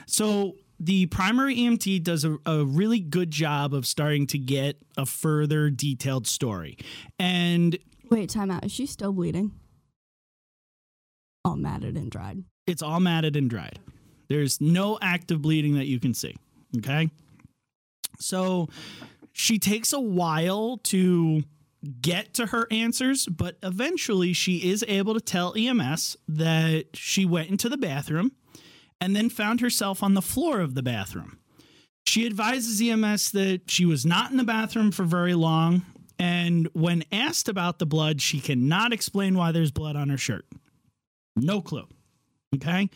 So 0.05 0.55
the 0.79 1.05
primary 1.08 1.55
EMT 1.55 2.03
does 2.03 2.25
a, 2.25 2.38
a 2.46 2.65
really 2.65 3.00
good 3.00 3.32
job 3.32 3.74
of 3.74 3.86
starting 3.88 4.27
to 4.27 4.38
get 4.38 4.77
a 4.98 5.05
further 5.05 5.70
detailed 5.70 6.27
story. 6.27 6.77
And 7.17 7.77
Wait, 8.12 8.29
time 8.29 8.51
out. 8.51 8.65
Is 8.65 8.72
she 8.72 8.86
still 8.86 9.13
bleeding? 9.13 9.51
All 11.44 11.55
matted 11.55 11.96
and 11.96 12.12
dried. 12.12 12.44
it's 12.67 12.82
all 12.82 13.00
matted 13.00 13.36
and 13.36 13.50
dried. 13.50 13.79
There's 14.27 14.60
no 14.60 14.98
active 15.01 15.41
bleeding 15.41 15.75
that 15.75 15.86
you 15.86 16.00
can 16.00 16.13
see. 16.13 16.36
Okay. 16.77 17.10
So 18.20 18.70
she 19.34 19.60
takes 19.60 19.94
a 19.94 20.00
while 20.00 20.77
to 20.86 21.44
get 22.01 22.34
to 22.36 22.48
her 22.48 22.68
answers, 22.72 23.25
but 23.25 23.58
eventually 23.63 24.34
she 24.34 24.70
is 24.70 24.84
able 24.88 25.13
to 25.13 25.22
tell 25.22 25.54
EMS 25.56 26.18
that 26.27 26.88
she 26.94 27.25
went 27.25 27.50
into 27.50 27.70
the 27.70 27.77
bathroom 27.77 28.32
and 29.01 29.15
then 29.15 29.30
found 29.30 29.62
herself 29.62 30.01
on 30.01 30.13
the 30.13 30.22
floor 30.22 30.62
of 30.62 30.74
the 30.74 30.84
bathroom. 30.84 31.39
She 32.06 32.25
advises 32.25 32.82
EMS 32.82 33.32
that 33.32 33.63
she 33.68 33.86
was 33.86 34.06
not 34.06 34.32
in 34.32 34.38
the 34.38 34.44
bathroom 34.44 34.92
for 34.92 35.04
very 35.04 35.34
long. 35.34 35.84
And 36.18 36.70
when 36.74 37.04
asked 37.12 37.50
about 37.50 37.80
the 37.80 37.86
blood, 37.86 38.22
she 38.22 38.39
cannot 38.39 38.94
explain 38.94 39.36
why 39.36 39.51
there's 39.51 39.72
blood 39.72 39.96
on 39.96 40.10
her 40.10 40.18
shirt. 40.18 40.46
No 41.36 41.62
clue. 41.62 41.88
Okay. 42.56 42.89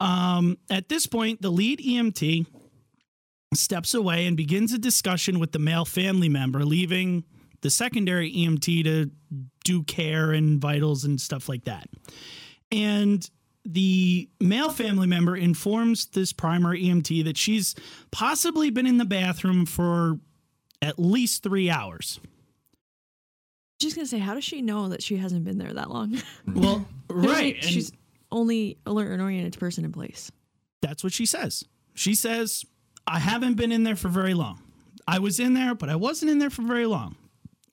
Um, 0.00 0.56
at 0.70 0.88
this 0.88 1.06
point, 1.06 1.42
the 1.42 1.50
lead 1.50 1.80
EMT 1.80 2.46
steps 3.54 3.94
away 3.94 4.26
and 4.26 4.36
begins 4.36 4.72
a 4.72 4.78
discussion 4.78 5.38
with 5.38 5.52
the 5.52 5.58
male 5.58 5.84
family 5.84 6.28
member, 6.28 6.64
leaving 6.64 7.24
the 7.64 7.70
secondary 7.70 8.30
EMT 8.30 8.84
to 8.84 9.10
do 9.64 9.82
care 9.84 10.32
and 10.32 10.60
vitals 10.60 11.04
and 11.04 11.18
stuff 11.18 11.48
like 11.48 11.64
that. 11.64 11.88
And 12.70 13.28
the 13.64 14.28
male 14.38 14.68
family 14.68 15.06
member 15.06 15.34
informs 15.34 16.04
this 16.08 16.30
primary 16.30 16.84
EMT 16.84 17.24
that 17.24 17.38
she's 17.38 17.74
possibly 18.10 18.68
been 18.68 18.86
in 18.86 18.98
the 18.98 19.06
bathroom 19.06 19.64
for 19.64 20.18
at 20.82 20.98
least 20.98 21.42
three 21.42 21.70
hours. 21.70 22.20
Just 23.78 23.96
gonna 23.96 24.06
say, 24.06 24.18
how 24.18 24.34
does 24.34 24.44
she 24.44 24.60
know 24.60 24.90
that 24.90 25.02
she 25.02 25.16
hasn't 25.16 25.46
been 25.46 25.56
there 25.56 25.72
that 25.72 25.90
long? 25.90 26.20
Well, 26.46 26.86
right. 27.08 27.64
She's 27.64 27.92
only 28.30 28.76
alert 28.84 29.10
and 29.10 29.22
oriented 29.22 29.58
person 29.58 29.86
in 29.86 29.92
place. 29.92 30.30
That's 30.82 31.02
what 31.02 31.14
she 31.14 31.24
says. 31.24 31.64
She 31.94 32.14
says, 32.14 32.66
I 33.06 33.20
haven't 33.20 33.54
been 33.54 33.72
in 33.72 33.84
there 33.84 33.96
for 33.96 34.08
very 34.08 34.34
long. 34.34 34.60
I 35.08 35.18
was 35.18 35.40
in 35.40 35.54
there, 35.54 35.74
but 35.74 35.88
I 35.88 35.96
wasn't 35.96 36.30
in 36.30 36.38
there 36.40 36.50
for 36.50 36.60
very 36.60 36.84
long. 36.84 37.16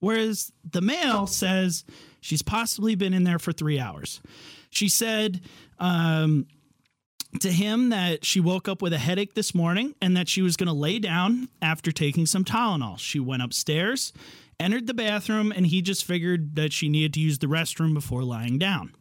Whereas 0.01 0.51
the 0.69 0.81
male 0.81 1.27
says 1.27 1.85
she's 2.19 2.41
possibly 2.41 2.95
been 2.95 3.13
in 3.13 3.23
there 3.23 3.39
for 3.39 3.53
three 3.53 3.79
hours. 3.79 4.19
She 4.71 4.89
said 4.89 5.41
um, 5.79 6.47
to 7.39 7.51
him 7.51 7.89
that 7.89 8.25
she 8.25 8.39
woke 8.39 8.67
up 8.67 8.81
with 8.81 8.93
a 8.93 8.97
headache 8.97 9.35
this 9.35 9.55
morning 9.55 9.93
and 10.01 10.17
that 10.17 10.27
she 10.27 10.41
was 10.41 10.57
going 10.57 10.67
to 10.67 10.73
lay 10.73 10.99
down 10.99 11.49
after 11.61 11.91
taking 11.91 12.25
some 12.25 12.43
Tylenol. 12.43 12.97
She 12.97 13.19
went 13.19 13.43
upstairs, 13.43 14.11
entered 14.59 14.87
the 14.87 14.93
bathroom, 14.95 15.53
and 15.55 15.67
he 15.67 15.81
just 15.81 16.03
figured 16.03 16.55
that 16.55 16.73
she 16.73 16.89
needed 16.89 17.13
to 17.13 17.19
use 17.19 17.37
the 17.37 17.47
restroom 17.47 17.93
before 17.93 18.23
lying 18.23 18.57
down. 18.57 18.93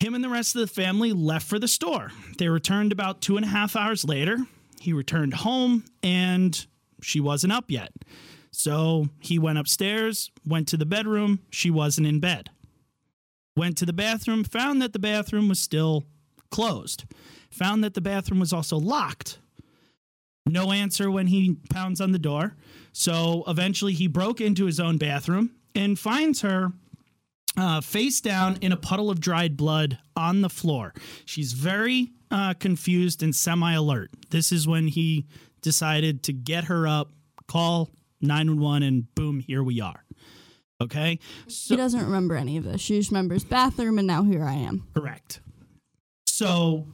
Him 0.00 0.14
and 0.14 0.24
the 0.24 0.30
rest 0.30 0.56
of 0.56 0.62
the 0.62 0.66
family 0.66 1.12
left 1.12 1.46
for 1.46 1.58
the 1.58 1.68
store. 1.68 2.10
They 2.38 2.48
returned 2.48 2.90
about 2.90 3.20
two 3.20 3.36
and 3.36 3.44
a 3.44 3.48
half 3.48 3.76
hours 3.76 4.04
later. 4.04 4.38
He 4.80 4.94
returned 4.94 5.34
home 5.34 5.84
and 6.02 6.66
she 7.02 7.20
wasn't 7.20 7.52
up 7.52 7.66
yet. 7.68 7.92
So 8.52 9.08
he 9.18 9.38
went 9.38 9.58
upstairs, 9.58 10.30
went 10.46 10.68
to 10.68 10.76
the 10.76 10.86
bedroom. 10.86 11.40
She 11.50 11.70
wasn't 11.70 12.06
in 12.06 12.20
bed. 12.20 12.50
Went 13.56 13.76
to 13.78 13.86
the 13.86 13.92
bathroom, 13.92 14.44
found 14.44 14.80
that 14.80 14.92
the 14.92 14.98
bathroom 14.98 15.48
was 15.48 15.58
still 15.58 16.04
closed. 16.50 17.04
Found 17.50 17.82
that 17.82 17.94
the 17.94 18.00
bathroom 18.00 18.40
was 18.40 18.52
also 18.52 18.76
locked. 18.76 19.38
No 20.46 20.72
answer 20.72 21.10
when 21.10 21.28
he 21.28 21.56
pounds 21.70 22.00
on 22.00 22.12
the 22.12 22.18
door. 22.18 22.56
So 22.92 23.44
eventually 23.46 23.94
he 23.94 24.06
broke 24.06 24.40
into 24.40 24.66
his 24.66 24.80
own 24.80 24.98
bathroom 24.98 25.52
and 25.74 25.98
finds 25.98 26.42
her 26.42 26.72
uh, 27.56 27.80
face 27.80 28.20
down 28.20 28.58
in 28.60 28.72
a 28.72 28.76
puddle 28.76 29.10
of 29.10 29.20
dried 29.20 29.56
blood 29.56 29.98
on 30.16 30.40
the 30.40 30.48
floor. 30.48 30.92
She's 31.24 31.52
very 31.52 32.10
uh, 32.30 32.54
confused 32.54 33.22
and 33.22 33.34
semi 33.34 33.72
alert. 33.72 34.10
This 34.30 34.52
is 34.52 34.66
when 34.66 34.88
he 34.88 35.26
decided 35.60 36.22
to 36.24 36.32
get 36.32 36.64
her 36.64 36.86
up, 36.86 37.12
call 37.46 37.90
911, 38.22 38.82
and 38.82 39.14
boom, 39.14 39.40
here 39.40 39.62
we 39.62 39.80
are. 39.80 40.04
Okay? 40.80 41.18
She 41.48 41.76
doesn't 41.76 42.02
remember 42.02 42.34
any 42.34 42.56
of 42.56 42.64
this. 42.64 42.80
She 42.80 42.98
just 42.98 43.10
remembers 43.10 43.44
bathroom, 43.44 43.98
and 43.98 44.06
now 44.06 44.24
here 44.24 44.44
I 44.44 44.54
am. 44.54 44.86
Correct. 44.94 45.40
So 46.26 46.86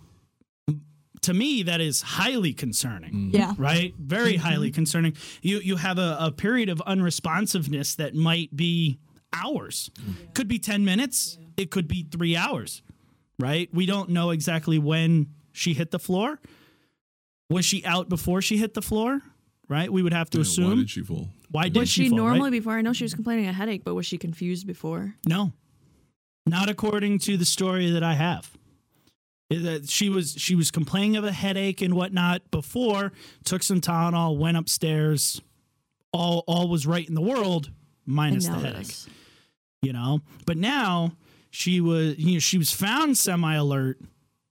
to 1.22 1.34
me, 1.34 1.62
that 1.64 1.80
is 1.80 2.02
highly 2.02 2.52
concerning. 2.52 3.12
Mm-hmm. 3.12 3.36
Yeah. 3.36 3.54
Right? 3.56 3.94
Very 3.98 4.34
mm-hmm. 4.34 4.46
highly 4.46 4.70
concerning. 4.70 5.14
You 5.42 5.58
you 5.60 5.76
have 5.76 5.98
a, 5.98 6.16
a 6.20 6.32
period 6.32 6.68
of 6.68 6.82
unresponsiveness 6.86 7.96
that 7.96 8.14
might 8.14 8.54
be 8.56 8.98
hours. 9.32 9.90
Could 10.34 10.48
be 10.48 10.58
10 10.58 10.84
minutes. 10.84 11.38
It 11.56 11.70
could 11.70 11.88
be 11.88 12.06
three 12.10 12.36
hours. 12.36 12.82
Right? 13.38 13.68
We 13.72 13.86
don't 13.86 14.10
know 14.10 14.30
exactly 14.30 14.78
when 14.78 15.28
she 15.52 15.74
hit 15.74 15.90
the 15.90 15.98
floor. 15.98 16.40
Was 17.50 17.64
she 17.64 17.84
out 17.84 18.08
before 18.08 18.42
she 18.42 18.58
hit 18.58 18.74
the 18.74 18.82
floor? 18.82 19.22
Right? 19.68 19.92
We 19.92 20.02
would 20.02 20.14
have 20.14 20.30
to 20.30 20.38
Yeah, 20.38 20.42
assume. 20.42 20.70
Why 20.70 20.76
did 20.76 20.90
she 20.90 21.02
fall? 21.02 21.28
Why 21.50 21.64
did 21.64 21.76
Was 21.76 21.88
she, 21.88 22.04
she 22.04 22.08
fall, 22.08 22.18
right? 22.20 22.24
normally 22.26 22.50
before? 22.50 22.78
I 22.78 22.82
know 22.82 22.92
she 22.92 23.04
was 23.04 23.14
complaining 23.14 23.46
of 23.46 23.50
a 23.50 23.52
headache, 23.54 23.84
but 23.84 23.94
was 23.94 24.06
she 24.06 24.16
confused 24.16 24.66
before? 24.66 25.14
No, 25.26 25.52
not 26.46 26.68
according 26.70 27.18
to 27.20 27.36
the 27.36 27.44
story 27.44 27.90
that 27.90 28.02
I 28.02 28.14
have. 28.14 28.50
That 29.50 29.82
uh, 29.82 29.86
she 29.86 30.08
was 30.10 30.34
she 30.36 30.54
was 30.54 30.70
complaining 30.70 31.16
of 31.16 31.24
a 31.24 31.32
headache 31.32 31.80
and 31.80 31.94
whatnot 31.94 32.50
before. 32.50 33.12
Took 33.44 33.62
some 33.62 33.80
Tylenol, 33.80 34.36
went 34.38 34.56
upstairs. 34.58 35.40
All 36.12 36.44
all 36.46 36.68
was 36.68 36.86
right 36.86 37.06
in 37.06 37.14
the 37.14 37.22
world, 37.22 37.70
minus 38.04 38.46
the 38.46 38.58
headache. 38.58 38.94
You 39.80 39.92
know, 39.92 40.20
but 40.44 40.56
now 40.58 41.12
she 41.50 41.80
was 41.80 42.18
you 42.18 42.34
know 42.34 42.38
she 42.40 42.58
was 42.58 42.72
found 42.72 43.16
semi 43.16 43.54
alert, 43.54 43.98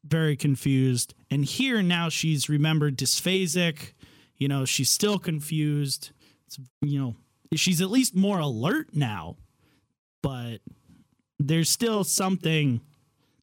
very 0.03 0.35
confused, 0.35 1.13
and 1.29 1.45
here 1.45 1.83
now 1.83 2.09
she's 2.09 2.49
remembered 2.49 2.97
dysphasic. 2.97 3.93
You 4.37 4.47
know, 4.47 4.65
she's 4.65 4.89
still 4.89 5.17
confused. 5.19 6.11
It's, 6.45 6.59
you 6.81 6.99
know, 6.99 7.15
she's 7.55 7.81
at 7.81 7.89
least 7.89 8.15
more 8.15 8.39
alert 8.39 8.89
now, 8.93 9.37
but 10.21 10.57
there's 11.39 11.69
still 11.69 12.03
something 12.03 12.81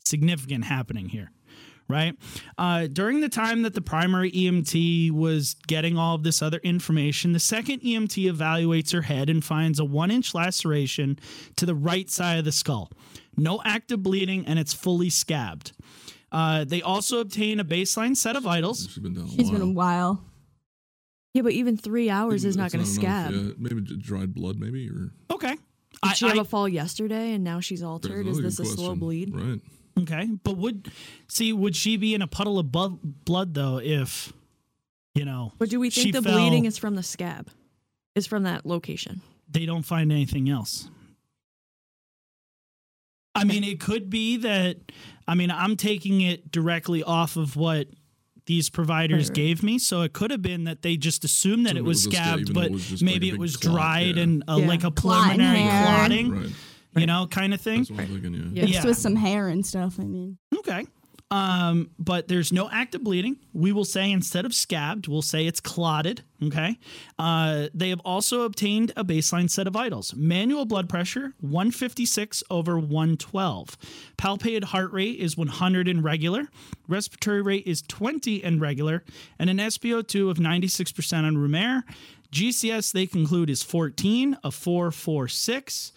significant 0.04 0.64
happening 0.64 1.08
here, 1.08 1.30
right? 1.88 2.14
Uh, 2.58 2.86
during 2.86 3.20
the 3.20 3.28
time 3.28 3.62
that 3.62 3.74
the 3.74 3.80
primary 3.80 4.30
EMT 4.30 5.10
was 5.10 5.54
getting 5.66 5.96
all 5.98 6.14
of 6.14 6.22
this 6.22 6.42
other 6.42 6.58
information, 6.58 7.32
the 7.32 7.40
second 7.40 7.80
EMT 7.80 8.30
evaluates 8.32 8.92
her 8.92 9.02
head 9.02 9.28
and 9.30 9.44
finds 9.44 9.78
a 9.78 9.84
one 9.84 10.10
inch 10.10 10.34
laceration 10.34 11.18
to 11.56 11.66
the 11.66 11.74
right 11.74 12.08
side 12.10 12.38
of 12.38 12.44
the 12.44 12.52
skull. 12.52 12.90
No 13.36 13.60
active 13.64 14.02
bleeding, 14.02 14.46
and 14.46 14.58
it's 14.58 14.72
fully 14.72 15.10
scabbed. 15.10 15.72
Uh, 16.30 16.64
they 16.64 16.82
also 16.82 17.20
obtain 17.20 17.58
a 17.60 17.64
baseline 17.64 18.16
set 18.16 18.36
of 18.36 18.42
vitals. 18.44 18.86
She's 18.92 18.98
been 18.98 19.14
down 19.14 19.24
a 19.24 19.28
She's 19.28 19.50
while. 19.50 19.52
been 19.52 19.62
a 19.62 19.72
while. 19.72 20.24
Yeah, 21.34 21.42
but 21.42 21.52
even 21.52 21.76
three 21.76 22.08
hours 22.10 22.44
is 22.44 22.56
not 22.56 22.70
That's 22.70 22.74
going 22.74 22.84
to 22.84 23.00
enough, 23.06 23.32
scab. 23.32 23.46
yeah. 23.46 23.52
maybe 23.58 23.80
j- 23.82 23.96
dried 23.96 24.34
blood, 24.34 24.58
maybe 24.58 24.88
or. 24.88 25.10
Okay. 25.30 25.56
Did 26.02 26.16
she 26.16 26.26
have 26.28 26.38
I- 26.38 26.42
a 26.42 26.44
fall 26.44 26.68
yesterday 26.68 27.32
and 27.32 27.42
now 27.44 27.58
she's 27.60 27.82
altered? 27.82 28.26
Is 28.26 28.38
another 28.38 28.42
this 28.42 28.58
a 28.60 28.62
good 28.62 28.72
slow 28.72 28.84
question. 28.86 28.98
bleed? 29.00 29.34
Right. 29.34 29.60
Okay, 29.96 30.28
but 30.42 30.56
would 30.56 30.90
see 31.28 31.52
would 31.52 31.76
she 31.76 31.96
be 31.96 32.14
in 32.14 32.22
a 32.22 32.26
puddle 32.26 32.58
of 32.58 32.72
bu- 32.72 32.98
blood 33.02 33.54
though 33.54 33.78
if 33.78 34.32
you 35.14 35.24
know 35.24 35.52
But 35.58 35.70
do 35.70 35.78
we 35.78 35.88
she 35.90 36.10
think 36.10 36.14
the 36.16 36.22
fell- 36.22 36.36
bleeding 36.38 36.64
is 36.64 36.78
from 36.78 36.96
the 36.96 37.02
scab? 37.04 37.48
Is 38.16 38.26
from 38.26 38.42
that 38.44 38.64
location? 38.66 39.20
they 39.48 39.66
don't 39.66 39.84
find 39.84 40.10
anything 40.10 40.48
else? 40.48 40.88
I 43.36 43.44
mean, 43.44 43.62
it 43.64 43.78
could 43.80 44.10
be 44.10 44.36
that. 44.38 44.78
I 45.28 45.34
mean, 45.34 45.50
I'm 45.50 45.76
taking 45.76 46.20
it 46.20 46.50
directly 46.52 47.02
off 47.02 47.36
of 47.36 47.56
what 47.56 47.88
these 48.46 48.68
providers 48.70 49.24
Right, 49.24 49.28
right. 49.28 49.34
gave 49.36 49.62
me, 49.62 49.78
so 49.78 50.02
it 50.02 50.12
could 50.12 50.30
have 50.30 50.42
been 50.42 50.64
that 50.64 50.82
they 50.82 50.96
just 50.96 51.24
assumed 51.24 51.64
that 51.66 51.70
So 51.72 51.76
it 51.76 51.80
it 51.80 51.84
was 51.84 52.06
was 52.06 52.14
scabbed, 52.14 52.52
but 52.54 52.66
it 52.66 52.72
was 52.72 52.86
just 52.88 53.02
like 53.02 53.12
maybe 53.12 53.28
it 53.28 53.32
big 53.32 53.40
was 53.40 53.56
clot, 53.56 53.74
dried 53.74 54.16
yeah. 54.16 54.22
and 54.22 54.44
uh, 54.48 54.56
Yeah. 54.60 54.66
like 54.68 54.84
a 54.84 54.90
Clot 54.90 55.22
preliminary 55.30 55.58
hair. 55.60 55.96
clotting, 55.96 56.30
Right. 56.30 56.50
you 56.96 57.06
know, 57.06 57.26
kind 57.26 57.54
of 57.54 57.60
thing. 57.60 57.78
That's 57.80 57.90
what 57.90 58.00
I'm 58.00 58.06
thinking. 58.22 58.34
Yeah. 58.34 58.64
Yeah. 58.64 58.64
Mixed 58.66 58.84
with 58.86 58.98
some 58.98 59.16
hair 59.16 59.48
and 59.48 59.64
stuff. 59.64 59.98
I 59.98 60.04
mean, 60.04 60.38
Okay. 60.58 60.86
Um, 61.30 61.90
but 61.98 62.28
there's 62.28 62.52
no 62.52 62.68
active 62.70 63.02
bleeding. 63.02 63.38
We 63.52 63.72
will 63.72 63.84
say 63.84 64.12
instead 64.12 64.44
of 64.44 64.54
scabbed, 64.54 65.08
we'll 65.08 65.22
say 65.22 65.46
it's 65.46 65.60
clotted. 65.60 66.22
Okay. 66.42 66.78
Uh, 67.18 67.68
they 67.72 67.88
have 67.88 68.00
also 68.04 68.42
obtained 68.42 68.92
a 68.96 69.04
baseline 69.04 69.50
set 69.50 69.66
of 69.66 69.72
vitals. 69.72 70.14
Manual 70.14 70.66
blood 70.66 70.88
pressure 70.88 71.32
156 71.40 72.44
over 72.50 72.78
112. 72.78 73.76
Palpated 74.18 74.64
heart 74.64 74.92
rate 74.92 75.18
is 75.18 75.36
100 75.36 75.88
and 75.88 76.04
regular. 76.04 76.48
Respiratory 76.86 77.42
rate 77.42 77.66
is 77.66 77.82
20 77.82 78.44
and 78.44 78.60
regular, 78.60 79.02
and 79.38 79.48
an 79.48 79.56
SpO2 79.56 80.30
of 80.30 80.36
96% 80.36 81.24
on 81.24 81.38
room 81.38 81.54
air. 81.54 81.84
GCS 82.30 82.92
they 82.92 83.06
conclude 83.06 83.48
is 83.48 83.62
14, 83.62 84.36
a 84.44 84.50
446. 84.50 85.92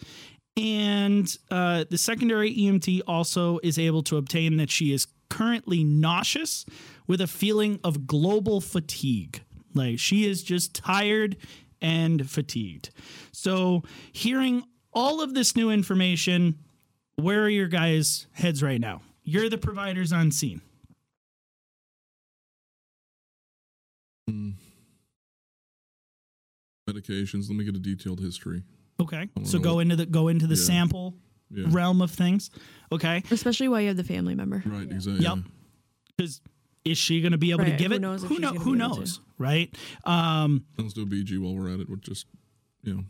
And 0.56 1.36
uh, 1.50 1.84
the 1.88 1.98
secondary 1.98 2.52
EMT 2.54 3.02
also 3.06 3.60
is 3.62 3.78
able 3.78 4.02
to 4.04 4.16
obtain 4.16 4.56
that 4.56 4.70
she 4.70 4.92
is 4.92 5.06
currently 5.30 5.84
nauseous 5.84 6.64
with 7.06 7.20
a 7.20 7.26
feeling 7.26 7.78
of 7.84 8.06
global 8.06 8.60
fatigue. 8.60 9.42
Like 9.74 9.98
she 9.98 10.24
is 10.26 10.42
just 10.42 10.74
tired 10.74 11.36
and 11.80 12.28
fatigued. 12.28 12.90
So, 13.32 13.82
hearing 14.12 14.64
all 14.92 15.20
of 15.22 15.34
this 15.34 15.54
new 15.54 15.70
information, 15.70 16.58
where 17.16 17.42
are 17.42 17.48
your 17.48 17.68
guys' 17.68 18.26
heads 18.32 18.62
right 18.62 18.80
now? 18.80 19.02
You're 19.22 19.48
the 19.48 19.58
providers 19.58 20.12
on 20.12 20.30
scene. 20.32 20.60
Medications. 26.88 27.48
Let 27.48 27.56
me 27.56 27.64
get 27.64 27.76
a 27.76 27.78
detailed 27.78 28.20
history. 28.20 28.62
Okay. 29.00 29.28
So 29.44 29.58
go 29.58 29.78
into 29.80 29.94
the 29.96 30.06
go 30.06 30.28
into 30.28 30.46
the 30.46 30.56
Yeah. 30.56 30.62
sample 30.64 31.14
Yeah. 31.50 31.66
realm 31.70 32.00
of 32.02 32.10
things. 32.10 32.50
Okay. 32.92 33.22
Especially 33.30 33.68
while 33.68 33.80
you 33.80 33.88
have 33.88 33.96
the 33.96 34.04
family 34.04 34.34
member. 34.34 34.62
Right. 34.66 34.90
Exactly. 34.90 35.24
Yep. 35.24 35.38
Because 36.16 36.40
is 36.84 36.98
she 36.98 37.20
going 37.20 37.32
to 37.32 37.38
be 37.38 37.50
able 37.50 37.64
to 37.64 37.70
give 37.72 37.90
who 37.90 37.96
it? 37.96 38.00
knows 38.00 38.22
who 38.22 38.28
she's 38.36 38.40
know, 38.40 38.52
who 38.52 38.72
be 38.74 38.78
to. 38.80 38.88
knows, 38.88 39.20
right? 39.38 39.74
Um, 40.04 40.64
Let's 40.78 40.94
do 40.94 41.02
a 41.02 41.06
BG 41.06 41.38
while 41.38 41.54
we're 41.54 41.72
at 41.72 41.80
it. 41.80 41.88
We're 41.88 41.96
just, 41.96 42.26
you 42.82 42.94
know, 42.94 43.04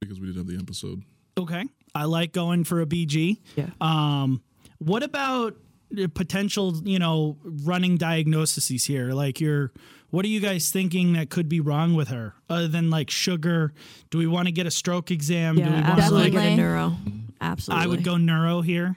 because 0.00 0.18
we 0.20 0.26
did 0.28 0.36
have 0.36 0.46
the 0.46 0.56
episode. 0.56 1.02
okay. 1.38 1.64
I 1.94 2.04
like 2.04 2.32
going 2.32 2.64
for 2.64 2.80
a 2.80 2.86
BG. 2.86 3.38
Yeah. 3.56 3.66
Um, 3.80 4.42
what 4.78 5.02
about 5.02 5.56
the 5.90 6.06
potential, 6.08 6.76
you 6.84 6.98
know, 7.00 7.36
running 7.42 7.96
diagnoses 7.96 8.84
here? 8.84 9.12
Like 9.12 9.40
you're, 9.40 9.72
what 10.10 10.24
are 10.24 10.28
you 10.28 10.38
guys 10.40 10.70
thinking 10.70 11.12
that 11.14 11.30
could 11.30 11.48
be 11.48 11.58
wrong 11.60 11.94
with 11.94 12.08
her? 12.08 12.34
Other 12.48 12.68
than 12.68 12.90
like 12.90 13.10
sugar, 13.10 13.72
do 14.10 14.18
we 14.18 14.26
want 14.28 14.46
to 14.46 14.52
get 14.52 14.66
a 14.66 14.70
stroke 14.70 15.10
exam? 15.10 15.56
do 15.56 15.62
we 15.62 15.68
Yeah, 15.68 15.74
want 15.74 15.86
to 15.86 15.92
absolutely 16.04 16.30
like 16.30 16.32
get 16.32 16.38
a 16.38 16.56
Definitely. 16.56 16.62
neuro. 16.62 16.96
Absolutely. 17.40 17.84
I 17.84 17.86
would 17.88 18.04
go 18.04 18.16
neuro 18.16 18.60
here, 18.60 18.96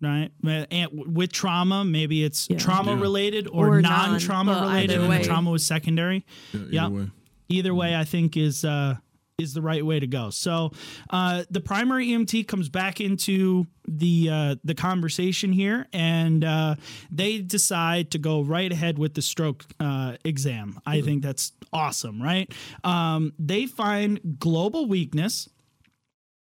right? 0.00 0.30
And 0.44 0.88
with 1.14 1.32
trauma, 1.32 1.84
maybe 1.84 2.22
it's 2.24 2.46
Yeah. 2.50 2.58
trauma 2.58 2.94
Yeah. 2.94 3.00
related 3.00 3.48
or, 3.48 3.68
Or 3.76 3.82
non-trauma 3.82 4.54
but 4.54 4.62
related, 4.68 5.00
and 5.00 5.12
the 5.12 5.24
trauma 5.24 5.50
was 5.50 5.64
secondary. 5.66 6.24
Yeah. 6.52 6.58
Either 6.60 6.70
Yep. 6.72 6.90
way. 6.92 7.10
Either 7.48 7.74
way, 7.74 7.96
I 7.96 8.04
think 8.04 8.36
is 8.36 8.64
uh, 8.64 8.96
is 9.38 9.54
the 9.54 9.62
right 9.62 9.84
way 9.84 9.98
to 9.98 10.06
go. 10.06 10.28
So 10.28 10.70
uh, 11.08 11.44
the 11.50 11.60
primary 11.62 12.08
EMT 12.08 12.46
comes 12.46 12.68
back 12.68 13.00
into 13.00 13.66
the 13.88 14.28
uh, 14.30 14.54
the 14.62 14.74
conversation 14.74 15.50
here, 15.52 15.88
and 15.92 16.44
uh, 16.44 16.74
they 17.10 17.38
decide 17.40 18.10
to 18.12 18.18
go 18.18 18.42
right 18.42 18.70
ahead 18.70 18.98
with 18.98 19.14
the 19.14 19.22
stroke 19.22 19.64
uh, 19.80 20.16
exam. 20.24 20.78
I 20.86 21.00
think 21.00 21.22
that's 21.22 21.52
awesome, 21.72 22.22
right? 22.22 22.52
Um, 22.84 23.32
they 23.38 23.64
find 23.66 24.20
global 24.38 24.86
weakness. 24.86 25.48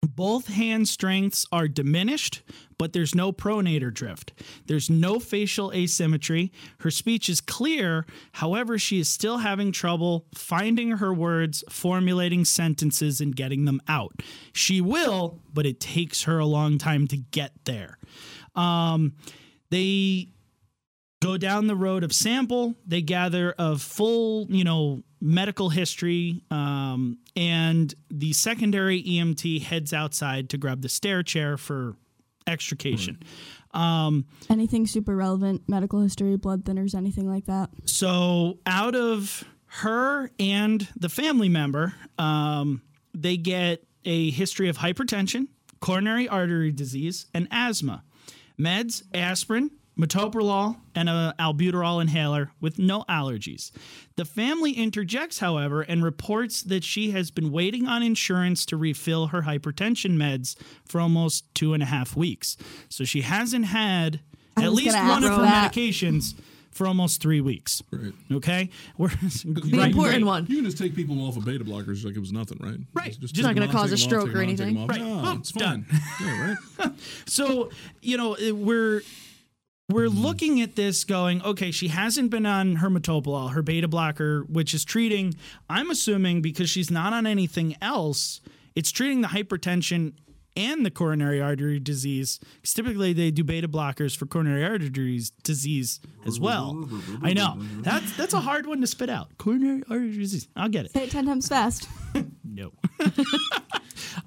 Both 0.03 0.47
hand 0.47 0.89
strengths 0.89 1.45
are 1.51 1.67
diminished, 1.67 2.43
but 2.79 2.93
there's 2.93 3.17
no 3.17 3.33
pronator 3.33 3.93
drift. 3.93 4.33
There's 4.67 4.89
no 4.89 5.19
facial 5.19 5.73
asymmetry. 5.73 6.53
Her 6.81 6.91
speech 6.91 7.29
is 7.29 7.41
clear. 7.41 8.07
However, 8.33 8.79
she 8.79 9.01
is 9.01 9.11
still 9.11 9.39
having 9.39 9.73
trouble 9.73 10.27
finding 10.35 10.93
her 10.93 11.13
words, 11.13 11.65
formulating 11.69 12.45
sentences, 12.45 13.21
and 13.21 13.35
getting 13.35 13.65
them 13.65 13.81
out. 13.89 14.23
She 14.53 14.81
will, 14.81 15.41
but 15.53 15.67
it 15.67 15.81
takes 15.81 16.25
her 16.25 16.39
a 16.39 16.47
long 16.47 16.79
time 16.79 17.09
to 17.09 17.17
get 17.17 17.53
there. 17.65 17.99
Um, 18.55 19.15
they 19.71 20.29
go 21.21 21.37
down 21.37 21.67
the 21.67 21.75
road 21.75 22.05
of 22.05 22.13
sample 22.13 22.77
they 22.87 23.03
gather 23.03 23.53
a 23.59 23.77
full 23.77 24.47
you 24.51 24.63
know 24.63 25.03
medical 25.21 25.69
history 25.69 26.43
um, 26.51 27.19
and 27.37 27.95
the 28.11 28.33
secondary 28.33 29.03
emt 29.03 29.63
heads 29.63 29.93
outside 29.93 30.51
to 30.51 30.59
grab 30.59 30.83
the 30.83 30.89
stair 30.89 31.23
chair 31.23 31.57
for 31.57 31.97
extrication. 32.47 33.23
Um, 33.75 34.25
Anything 34.49 34.87
super 34.87 35.15
relevant, 35.15 35.63
medical 35.69 36.01
history, 36.01 36.37
blood 36.37 36.65
thinners, 36.65 36.95
anything 36.95 37.29
like 37.29 37.47
that. 37.47 37.71
so 37.85 38.59
out 38.67 38.95
of 38.95 39.45
her 39.67 40.31
and 40.39 40.89
the 40.97 41.09
family 41.11 41.49
member 41.51 41.95
um, 42.19 42.81
they 43.13 43.37
get 43.37 43.85
a 44.05 44.31
history 44.31 44.69
of 44.71 44.79
hypertension 44.79 45.49
coronary 45.81 46.27
artery 46.29 46.73
disease 46.73 47.27
and 47.35 47.47
asthma. 47.51 48.03
Meds 48.59 49.03
aspirin 49.15 49.71
metoprolol 49.99 50.77
and 50.95 51.09
a 51.09 51.35
albuterol 51.39 52.01
inhaler 52.01 52.51
with 52.61 52.79
no 52.79 53.05
allergies 53.09 53.71
the 54.17 54.25
family 54.25 54.73
interjects 54.73 55.41
however 55.41 55.83
and 55.83 56.05
reports 56.05 56.63
that 56.63 56.85
she 56.85 57.11
has 57.11 57.31
been 57.31 57.51
waiting 57.51 57.87
on 57.87 58.03
insurance 58.03 58.65
to 58.65 58.77
refill 58.77 59.29
her 59.29 59.43
hypertension 59.43 60.13
meds 60.17 60.57
for 60.87 61.01
almost 61.01 61.53
two 61.55 61.75
and 61.75 61.83
a 61.83 61.87
half 61.87 62.15
weeks 62.17 62.57
so 62.89 63.05
she 63.05 63.23
hasn't 63.23 63.65
had 63.67 64.21
I 64.57 64.65
at 64.65 64.73
least 64.73 64.97
one 64.97 65.25
of 65.25 65.31
her 65.31 65.43
that. 65.43 65.73
medications 65.73 66.35
for 66.71 66.87
almost 66.87 67.21
three 67.21 67.41
weeks 67.41 67.83
Right. 67.91 68.13
okay 68.31 68.71
we're 68.99 69.09
the 69.09 69.71
right, 69.77 69.91
important 69.91 69.95
great. 69.95 70.25
one. 70.25 70.47
You 70.49 70.57
can 70.57 70.65
just 70.65 70.79
take 70.79 70.95
people 70.95 71.21
off 71.27 71.37
of 71.37 71.45
beta 71.45 71.65
blockers 71.65 72.05
like 72.05 72.15
it 72.15 72.21
was 72.21 72.33
nothing, 72.33 72.59
right? 72.61 72.79
Right. 72.95 73.07
Just, 73.19 73.35
Just 73.35 73.35
take 73.35 73.45
not 73.45 73.57
gonna 73.57 73.73
cause 73.73 73.87
a 73.91 73.97
them 73.97 73.99
off, 73.99 74.01
stroke 74.01 74.29
or 74.29 74.39
them 74.39 74.49
on, 74.51 74.57
take 74.57 74.61
anything. 74.61 74.79
off. 74.83 74.89
Right. 74.89 75.01
No, 75.01 75.23
Boom. 75.23 75.39
it's 75.39 75.51
fine. 75.51 75.87
yeah, 76.21 76.57
right. 76.79 76.93
So, 77.27 77.71
you 78.01 78.17
know, 78.17 78.35
it- 78.35 78.55
we're 78.57 79.03
we're 79.89 80.09
mm-hmm. 80.09 80.19
looking 80.19 80.61
at 80.61 80.77
this 80.77 81.05
going, 81.05 81.43
okay, 81.43 81.71
she 81.71 81.89
hasn't 81.89 82.31
been 82.31 82.47
on 82.47 82.77
her 82.77 82.91
metoprolol, 82.91 83.53
her 83.53 83.63
beta 83.63 83.89
blocker, 83.89 84.43
which 84.43 84.75
is 84.75 84.85
treating, 84.85 85.35
I'm 85.71 85.91
assuming 85.91 86.43
because 86.43 86.69
she's 86.69 86.91
not 86.91 87.13
on 87.13 87.27
anything 87.27 87.75
else, 87.81 88.41
it's 88.75 88.91
treating 88.91 89.23
the 89.23 89.29
hypertension 89.29 90.13
and 90.57 90.85
the 90.85 90.91
coronary 90.91 91.41
artery 91.41 91.79
disease. 91.79 92.41
'Cause 92.63 92.75
typically 92.75 93.13
they 93.13 93.31
do 93.31 93.45
beta 93.45 93.69
blockers 93.69 94.17
for 94.17 94.27
coronary 94.27 94.65
artery 94.65 94.91
disease- 94.91 95.31
disease 95.43 96.01
as 96.27 96.35
mm-hmm. 96.35 96.45
well. 96.45 96.89
I 97.23 97.33
know. 97.33 97.55
Mm-hmm. 97.57 97.83
That's 97.83 98.17
that's 98.17 98.35
a 98.35 98.41
hard 98.41 98.67
one 98.67 98.81
to 98.81 98.87
spit 98.87 99.09
out. 99.09 99.39
Coronary 99.39 99.85
artery 99.89 100.17
disease. 100.17 100.49
I'll 100.57 100.69
get 100.69 100.85
it. 100.85 100.93
Say 100.93 101.05
it 101.05 101.11
10 101.11 101.27
times 101.27 101.49
fast. 101.49 101.89
No. 102.51 102.73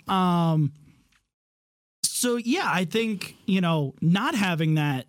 um 0.14 0.72
so 2.04 2.38
yeah, 2.38 2.70
I 2.72 2.86
think, 2.86 3.36
you 3.46 3.62
know, 3.62 3.96
not 4.00 4.36
having 4.36 4.76
that 4.76 5.08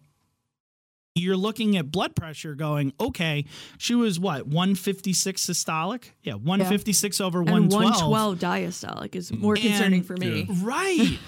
you're 1.15 1.37
looking 1.37 1.77
at 1.77 1.91
blood 1.93 2.15
pressure 2.17 2.55
going, 2.55 2.93
okay, 3.01 3.45
she 3.79 3.95
was 3.95 4.19
what, 4.19 4.47
156 4.47 5.45
systolic? 5.45 6.11
Yeah, 6.23 6.35
156 6.35 7.21
over 7.21 7.41
And 7.41 7.51
112. 7.71 8.11
112 8.11 8.39
diastolic 8.39 9.15
is 9.15 9.33
more 9.33 9.55
concerning 9.57 10.03
for 10.03 10.17
me. 10.17 10.47
Yeah. 10.49 10.55
Right. 10.63 11.19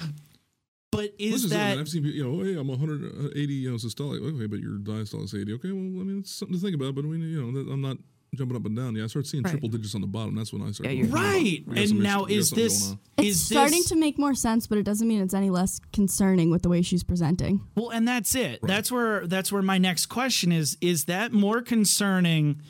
but 0.91 1.11
is 1.19 1.43
This 1.43 1.51
that 1.53 1.79
I've 1.79 1.89
seen. 1.89 2.03
people, 2.03 2.17
You 2.17 2.25
know, 2.25 2.45
hey, 2.45 2.59
I'm 2.59 2.69
180, 2.69 3.13
uh, 3.29 3.47
you 3.47 3.71
know, 3.71 3.77
systolic. 3.77 4.23
Okay, 4.35 4.47
but 4.47 4.61
your 4.61 4.79
diastolic 4.79 5.25
is 5.25 5.35
80. 5.35 5.53
Okay, 5.55 5.73
well, 5.73 6.01
I 6.01 6.05
mean, 6.05 6.21
it's 6.21 6.33
something 6.35 6.57
to 6.57 6.63
think 6.63 6.75
about. 6.75 6.95
But 6.95 7.05
I 7.05 7.09
mean, 7.09 7.21
you 7.21 7.43
know, 7.43 7.61
I'm 7.73 7.83
not 7.83 7.99
jumping 8.37 8.57
up 8.57 8.65
and 8.67 8.77
down. 8.77 8.95
Yeah, 8.97 9.05
I 9.05 9.07
start 9.07 9.27
seeing 9.27 9.43
Right. 9.43 9.51
triple 9.53 9.69
digits 9.69 9.95
on 9.95 10.01
the 10.01 10.07
bottom. 10.07 10.35
That's 10.35 10.53
when 10.53 10.63
I 10.63 10.71
start. 10.73 10.89
Yeah, 10.91 11.03
going, 11.03 11.09
"Hmm, 11.11 11.15
right? 11.15 11.63
we 11.67 11.83
And 11.83 12.01
now 12.01 12.25
issue- 12.25 12.27
we 12.27 12.31
got 12.35 12.39
is 12.39 12.51
this 12.51 12.83
going. 12.87 12.99
It's 13.19 13.29
is 13.29 13.47
starting 13.47 13.79
this, 13.81 13.89
to 13.91 13.97
make 13.97 14.19
more 14.19 14.35
sense, 14.35 14.67
but 14.67 14.79
it 14.79 14.83
doesn't 14.85 15.07
mean 15.07 15.21
it's 15.23 15.35
any 15.35 15.51
less 15.51 15.81
concerning 15.93 16.51
with 16.51 16.63
the 16.63 16.69
way 16.69 16.83
she's 16.83 17.05
presenting. 17.05 17.61
Well, 17.77 17.91
and 17.91 18.07
that's 18.09 18.35
it. 18.35 18.61
That's 18.63 18.91
where 18.91 19.27
that's 19.27 19.51
where 19.53 19.63
my 19.63 19.79
next 19.79 20.07
question 20.07 20.51
is 20.53 20.77
is 20.81 21.05
that 21.05 21.33
more 21.33 21.63
concerning 21.63 22.61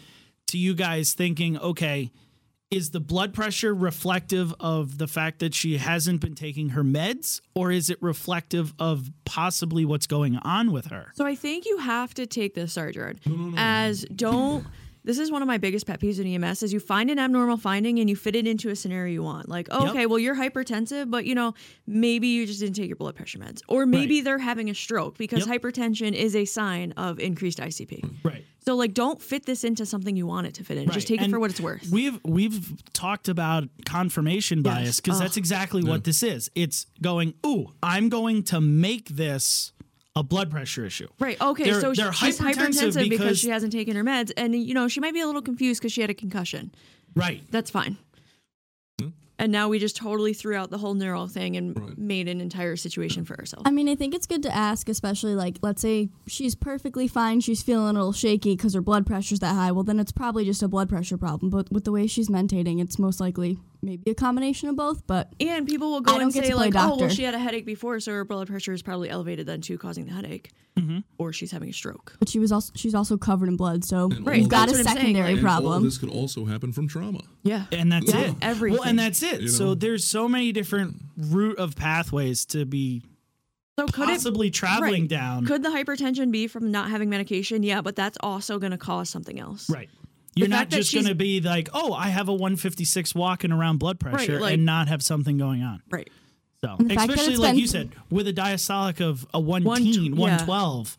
to 0.48 0.58
you 0.58 0.74
guys 0.74 1.14
thinking, 1.14 1.58
okay, 1.58 2.10
is 2.70 2.90
the 2.90 3.00
blood 3.00 3.32
pressure 3.32 3.72
reflective 3.72 4.52
of 4.58 4.98
the 4.98 5.06
fact 5.06 5.38
that 5.38 5.54
she 5.54 5.76
hasn't 5.76 6.20
been 6.20 6.34
taking 6.34 6.70
her 6.70 6.82
meds 6.82 7.40
or 7.54 7.70
is 7.70 7.88
it 7.88 7.96
reflective 8.02 8.74
of 8.80 9.10
possibly 9.24 9.84
what's 9.84 10.06
going 10.08 10.36
on 10.38 10.72
with 10.72 10.86
her? 10.86 11.12
So 11.14 11.24
I 11.24 11.36
think 11.36 11.66
you 11.66 11.78
have 11.78 12.12
to 12.14 12.26
take 12.26 12.54
this, 12.54 12.72
Sergeant, 12.72 13.20
as 13.56 14.04
don't. 14.14 14.66
This 15.04 15.18
is 15.18 15.30
one 15.30 15.42
of 15.42 15.48
my 15.48 15.58
biggest 15.58 15.86
pet 15.86 16.00
peeves 16.00 16.18
in 16.18 16.26
EMS 16.26 16.62
is 16.62 16.72
you 16.72 16.80
find 16.80 17.10
an 17.10 17.18
abnormal 17.18 17.58
finding 17.58 17.98
and 17.98 18.08
you 18.08 18.16
fit 18.16 18.34
it 18.34 18.46
into 18.46 18.70
a 18.70 18.76
scenario 18.76 19.12
you 19.12 19.22
want. 19.22 19.50
Like, 19.50 19.68
oh, 19.70 19.82
Yep. 19.82 19.90
okay, 19.90 20.06
well 20.06 20.18
you're 20.18 20.34
hypertensive, 20.34 21.10
but 21.10 21.26
you 21.26 21.34
know 21.34 21.52
maybe 21.86 22.26
you 22.28 22.46
just 22.46 22.60
didn't 22.60 22.76
take 22.76 22.88
your 22.88 22.96
blood 22.96 23.14
pressure 23.14 23.38
meds, 23.38 23.60
or 23.68 23.84
maybe 23.84 24.16
Right. 24.16 24.24
they're 24.24 24.38
having 24.38 24.70
a 24.70 24.74
stroke 24.74 25.18
because 25.18 25.46
Yep. 25.46 25.60
hypertension 25.60 26.12
is 26.14 26.34
a 26.34 26.46
sign 26.46 26.92
of 26.92 27.20
increased 27.20 27.60
ICP. 27.60 28.02
Right. 28.22 28.44
So 28.64 28.74
like, 28.76 28.94
don't 28.94 29.20
fit 29.20 29.44
this 29.44 29.62
into 29.62 29.84
something 29.84 30.16
you 30.16 30.26
want 30.26 30.46
it 30.46 30.54
to 30.54 30.64
fit 30.64 30.78
in. 30.78 30.86
Just 30.86 30.96
Right. 31.10 31.18
take 31.18 31.22
it 31.28 31.30
for 31.30 31.38
what 31.38 31.50
it's 31.50 31.60
worth. 31.60 31.86
We've 31.92 32.18
we've 32.24 32.72
talked 32.94 33.28
about 33.28 33.68
confirmation 33.84 34.62
bias 34.62 35.00
because 35.00 35.18
that's 35.18 35.36
exactly 35.36 35.82
what 35.84 36.04
this 36.04 36.22
is. 36.22 36.50
It's 36.54 36.86
going, 37.02 37.34
ooh, 37.44 37.74
I'm 37.82 38.08
going 38.08 38.42
to 38.44 38.62
make 38.62 39.10
this 39.10 39.72
a 40.16 40.22
blood 40.22 40.50
pressure 40.50 40.84
issue. 40.86 41.08
Right. 41.18 41.40
Okay. 41.40 41.64
They're- 41.64 41.80
so 41.80 41.92
they're 41.92 42.12
she's 42.12 42.38
hypertensive 42.38 42.54
hypertensive 42.54 42.94
because, 42.94 43.08
because- 43.08 43.38
she 43.40 43.48
hasn't 43.48 43.72
taken 43.72 43.96
her 43.96 44.04
meds, 44.04 44.32
and 44.36 44.54
you 44.54 44.74
know 44.74 44.88
she 44.88 45.00
might 45.00 45.14
be 45.14 45.20
a 45.20 45.26
little 45.26 45.42
confused 45.42 45.80
because 45.80 45.92
she 45.92 46.00
had 46.00 46.10
a 46.10 46.14
concussion. 46.14 46.72
Right. 47.16 47.42
That's 47.50 47.70
fine. 47.70 47.96
Hmm? 49.00 49.08
And 49.38 49.50
now 49.50 49.68
we 49.68 49.80
just 49.80 49.96
totally 49.96 50.32
threw 50.32 50.54
out 50.54 50.70
the 50.70 50.78
whole 50.78 50.94
neural 50.94 51.26
thing 51.26 51.56
and 51.56 51.76
Right. 51.78 51.98
made 51.98 52.28
an 52.28 52.40
entire 52.40 52.76
situation 52.76 53.24
for 53.24 53.36
ourselves. 53.38 53.64
I 53.66 53.72
mean, 53.72 53.88
I 53.88 53.96
think 53.96 54.14
it's 54.14 54.26
good 54.26 54.42
to 54.44 54.54
ask, 54.54 54.88
especially 54.88 55.34
like, 55.34 55.58
let's 55.62 55.82
say 55.82 56.08
she's 56.28 56.54
perfectly 56.54 57.08
fine, 57.08 57.40
she's 57.40 57.62
feeling 57.62 57.90
a 57.96 57.98
little 57.98 58.12
shaky 58.12 58.54
because 58.56 58.74
her 58.74 58.80
blood 58.80 59.06
pressure's 59.06 59.40
that 59.40 59.54
high. 59.54 59.72
Well, 59.72 59.82
then 59.84 59.98
it's 59.98 60.12
probably 60.12 60.44
just 60.44 60.62
a 60.62 60.68
blood 60.68 60.88
pressure 60.88 61.16
problem. 61.18 61.50
But 61.50 61.72
with 61.72 61.82
the 61.84 61.90
way 61.92 62.06
she's 62.06 62.28
mentating, 62.28 62.80
it's 62.80 62.98
most 62.98 63.18
likely 63.20 63.58
maybe 63.84 64.10
a 64.10 64.14
combination 64.14 64.68
of 64.68 64.76
both, 64.76 65.06
but 65.06 65.32
And 65.40 65.66
people 65.66 65.90
will 65.90 66.00
go 66.00 66.18
and 66.18 66.32
say 66.32 66.40
to 66.40 66.46
play 66.46 66.70
like, 66.70 66.74
"Oh, 66.76 66.96
well, 66.98 67.08
she 67.08 67.22
had 67.22 67.34
a 67.34 67.38
headache 67.38 67.66
before, 67.66 68.00
so 68.00 68.12
her 68.12 68.24
blood 68.24 68.48
pressure 68.48 68.72
is 68.72 68.82
probably 68.82 69.10
elevated 69.10 69.46
then 69.46 69.60
too, 69.60 69.78
causing 69.78 70.06
the 70.06 70.12
headache, 70.12 70.50
Mm-hmm. 70.78 70.98
or 71.18 71.32
she's 71.32 71.52
having 71.52 71.68
a 71.68 71.72
stroke." 71.72 72.16
but 72.18 72.28
she 72.28 72.38
was 72.38 72.50
also 72.50 72.72
she's 72.74 72.94
also 72.94 73.16
covered 73.16 73.48
in 73.48 73.56
blood, 73.56 73.84
so 73.84 74.08
Right, 74.20 74.40
you've 74.40 74.48
got 74.48 74.68
a 74.68 74.72
that's 74.72 74.84
saying, 74.84 74.96
secondary 74.98 75.28
like- 75.34 75.38
And 75.38 75.46
all 75.46 75.60
problem. 75.60 75.84
this 75.84 75.98
could 75.98 76.10
also 76.10 76.44
happen 76.46 76.72
from 76.72 76.88
trauma. 76.88 77.20
Yeah, 77.42 77.66
and 77.72 77.92
that's 77.92 78.12
Yeah, 78.12 78.20
it. 78.30 78.34
everything. 78.42 78.78
Well, 78.80 78.88
and 78.88 78.98
that's 78.98 79.22
it. 79.22 79.42
You 79.42 79.48
So 79.48 79.64
know? 79.66 79.74
there's 79.74 80.04
so 80.04 80.28
many 80.28 80.50
different 80.52 81.02
route 81.16 81.58
of 81.58 81.76
pathways 81.76 82.44
to 82.46 82.64
be 82.64 83.02
so 83.78 83.86
could 83.86 84.04
possibly 84.06 84.48
it, 84.48 84.54
traveling 84.54 85.02
right. 85.02 85.08
down. 85.08 85.46
Could 85.46 85.62
the 85.64 85.68
hypertension 85.68 86.30
be 86.30 86.46
from 86.46 86.70
not 86.70 86.90
having 86.90 87.10
medication? 87.10 87.62
Yeah, 87.64 87.80
but 87.82 87.96
that's 87.96 88.16
also 88.20 88.58
going 88.60 88.70
to 88.72 88.78
cause 88.78 89.10
something 89.10 89.38
else. 89.40 89.68
right. 89.68 89.90
You're 90.36 90.48
not 90.48 90.68
just 90.68 90.92
going 90.92 91.06
to 91.06 91.14
be 91.14 91.40
like, 91.40 91.68
oh, 91.74 91.92
I 91.92 92.08
have 92.08 92.28
a 92.28 92.32
156 92.32 93.14
walking 93.14 93.52
around 93.52 93.78
blood 93.78 94.00
pressure 94.00 94.40
like- 94.40 94.54
and 94.54 94.64
not 94.64 94.88
have 94.88 95.02
something 95.02 95.38
going 95.38 95.62
on. 95.62 95.82
Right. 95.90 96.10
So, 96.64 96.76
the 96.78 96.94
fact 96.94 97.08
that 97.08 97.18
especially 97.18 97.36
like 97.36 97.52
been- 97.52 97.58
you 97.60 97.66
said, 97.66 97.92
with 98.10 98.26
a 98.26 98.32
diastolic 98.32 99.00
of 99.00 99.26
a 99.34 99.38
One- 99.40 99.64
110, 99.64 100.14
yeah. 100.14 100.20
112. 100.20 100.96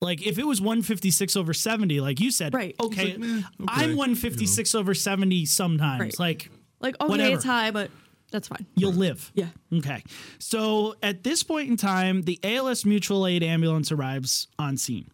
Like 0.00 0.26
if 0.26 0.38
it 0.38 0.46
was 0.46 0.60
156 0.60 1.36
over 1.36 1.54
70, 1.54 2.00
like 2.00 2.20
you 2.20 2.30
said, 2.30 2.52
Right. 2.54 2.74
okay, 2.80 3.12
like, 3.12 3.18
meh, 3.18 3.26
okay, 3.38 3.44
I'm 3.68 3.90
you 3.92 3.96
156 3.96 4.74
over 4.74 4.94
70 4.94 5.46
sometimes. 5.46 6.00
Right. 6.00 6.18
Like 6.18 6.50
Like 6.80 6.96
okay, 7.00 7.08
Whatever. 7.08 7.34
it's 7.34 7.44
high, 7.44 7.70
but 7.70 7.90
that's 8.30 8.48
fine. 8.48 8.66
you'll 8.74 8.92
live. 8.92 9.32
Yeah. 9.34 9.46
Okay. 9.72 10.02
So 10.38 10.96
at 11.02 11.24
this 11.24 11.42
point 11.42 11.70
in 11.70 11.76
time, 11.78 12.22
the 12.22 12.38
ALS 12.42 12.84
mutual 12.84 13.26
aid 13.26 13.42
ambulance 13.42 13.90
arrives 13.90 14.48
on 14.58 14.76
scene. 14.76 15.10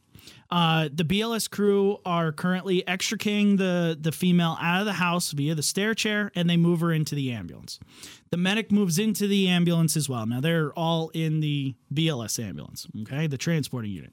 Uh, 0.52 0.90
the 0.92 1.02
BLS 1.02 1.48
crew 1.48 1.96
are 2.04 2.30
currently 2.30 2.86
extricating 2.86 3.56
the, 3.56 3.96
the 3.98 4.12
female 4.12 4.58
out 4.60 4.80
of 4.80 4.86
the 4.86 4.92
house 4.92 5.32
via 5.32 5.54
the 5.54 5.62
stair 5.62 5.94
chair 5.94 6.30
and 6.34 6.48
they 6.48 6.58
move 6.58 6.80
her 6.80 6.92
into 6.92 7.14
the 7.14 7.32
ambulance. 7.32 7.80
The 8.28 8.36
medic 8.36 8.70
moves 8.70 8.98
into 8.98 9.26
the 9.26 9.48
ambulance 9.48 9.96
as 9.96 10.10
well. 10.10 10.26
Now 10.26 10.42
they're 10.42 10.70
all 10.74 11.08
in 11.14 11.40
the 11.40 11.74
BLS 11.92 12.38
ambulance, 12.38 12.86
okay, 13.00 13.26
the 13.26 13.38
transporting 13.38 13.92
unit. 13.92 14.12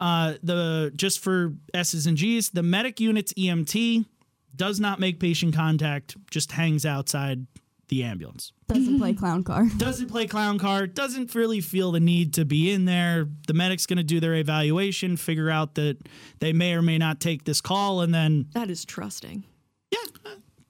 Uh, 0.00 0.34
the 0.42 0.92
just 0.96 1.20
for 1.20 1.52
S's 1.74 2.06
and 2.06 2.16
G's, 2.16 2.48
the 2.48 2.62
medic 2.62 2.98
unit's 2.98 3.34
EMT 3.34 4.06
does 4.54 4.80
not 4.80 4.98
make 4.98 5.20
patient 5.20 5.54
contact, 5.54 6.16
just 6.30 6.52
hangs 6.52 6.86
outside 6.86 7.46
the 7.88 8.02
ambulance 8.02 8.52
Doesn't 8.66 8.98
play 8.98 9.14
clown 9.22 9.44
car. 9.44 9.66
doesn't 9.76 10.08
play 10.08 10.26
clown 10.26 10.58
car, 10.58 10.86
doesn't 10.86 11.34
really 11.34 11.60
feel 11.60 11.92
the 11.92 12.00
need 12.00 12.34
to 12.34 12.44
be 12.44 12.70
in 12.72 12.84
there. 12.84 13.28
The 13.46 13.54
medic's 13.54 13.86
going 13.86 13.98
to 13.98 14.02
do 14.04 14.18
their 14.20 14.34
evaluation, 14.34 15.16
figure 15.16 15.50
out 15.50 15.74
that 15.76 15.98
they 16.40 16.52
may 16.52 16.74
or 16.74 16.82
may 16.82 16.98
not 16.98 17.20
take 17.20 17.44
this 17.44 17.60
call, 17.60 18.00
and 18.00 18.12
then 18.14 18.46
That 18.54 18.70
is 18.70 18.84
trusting. 18.84 19.44
Yeah. 19.92 19.98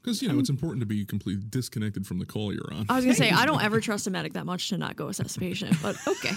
Because, 0.02 0.22
you 0.22 0.28
know, 0.28 0.38
it's 0.38 0.50
important 0.50 0.80
to 0.82 0.86
be 0.86 1.04
completely 1.04 1.42
disconnected 1.48 2.06
from 2.06 2.18
the 2.20 2.26
call 2.26 2.52
you're 2.52 2.72
on. 2.72 2.86
I 2.88 2.96
was 2.96 3.04
gonna 3.04 3.16
say 3.16 3.30
I 3.30 3.44
don't 3.46 3.62
ever 3.64 3.80
trust 3.80 4.06
a 4.06 4.10
medic 4.10 4.34
that 4.34 4.46
much 4.46 4.68
to 4.68 4.78
not 4.78 4.94
go 4.96 5.08
assess 5.08 5.36
a 5.36 5.40
patient, 5.40 5.74
but 5.82 5.96
okay. 6.06 6.30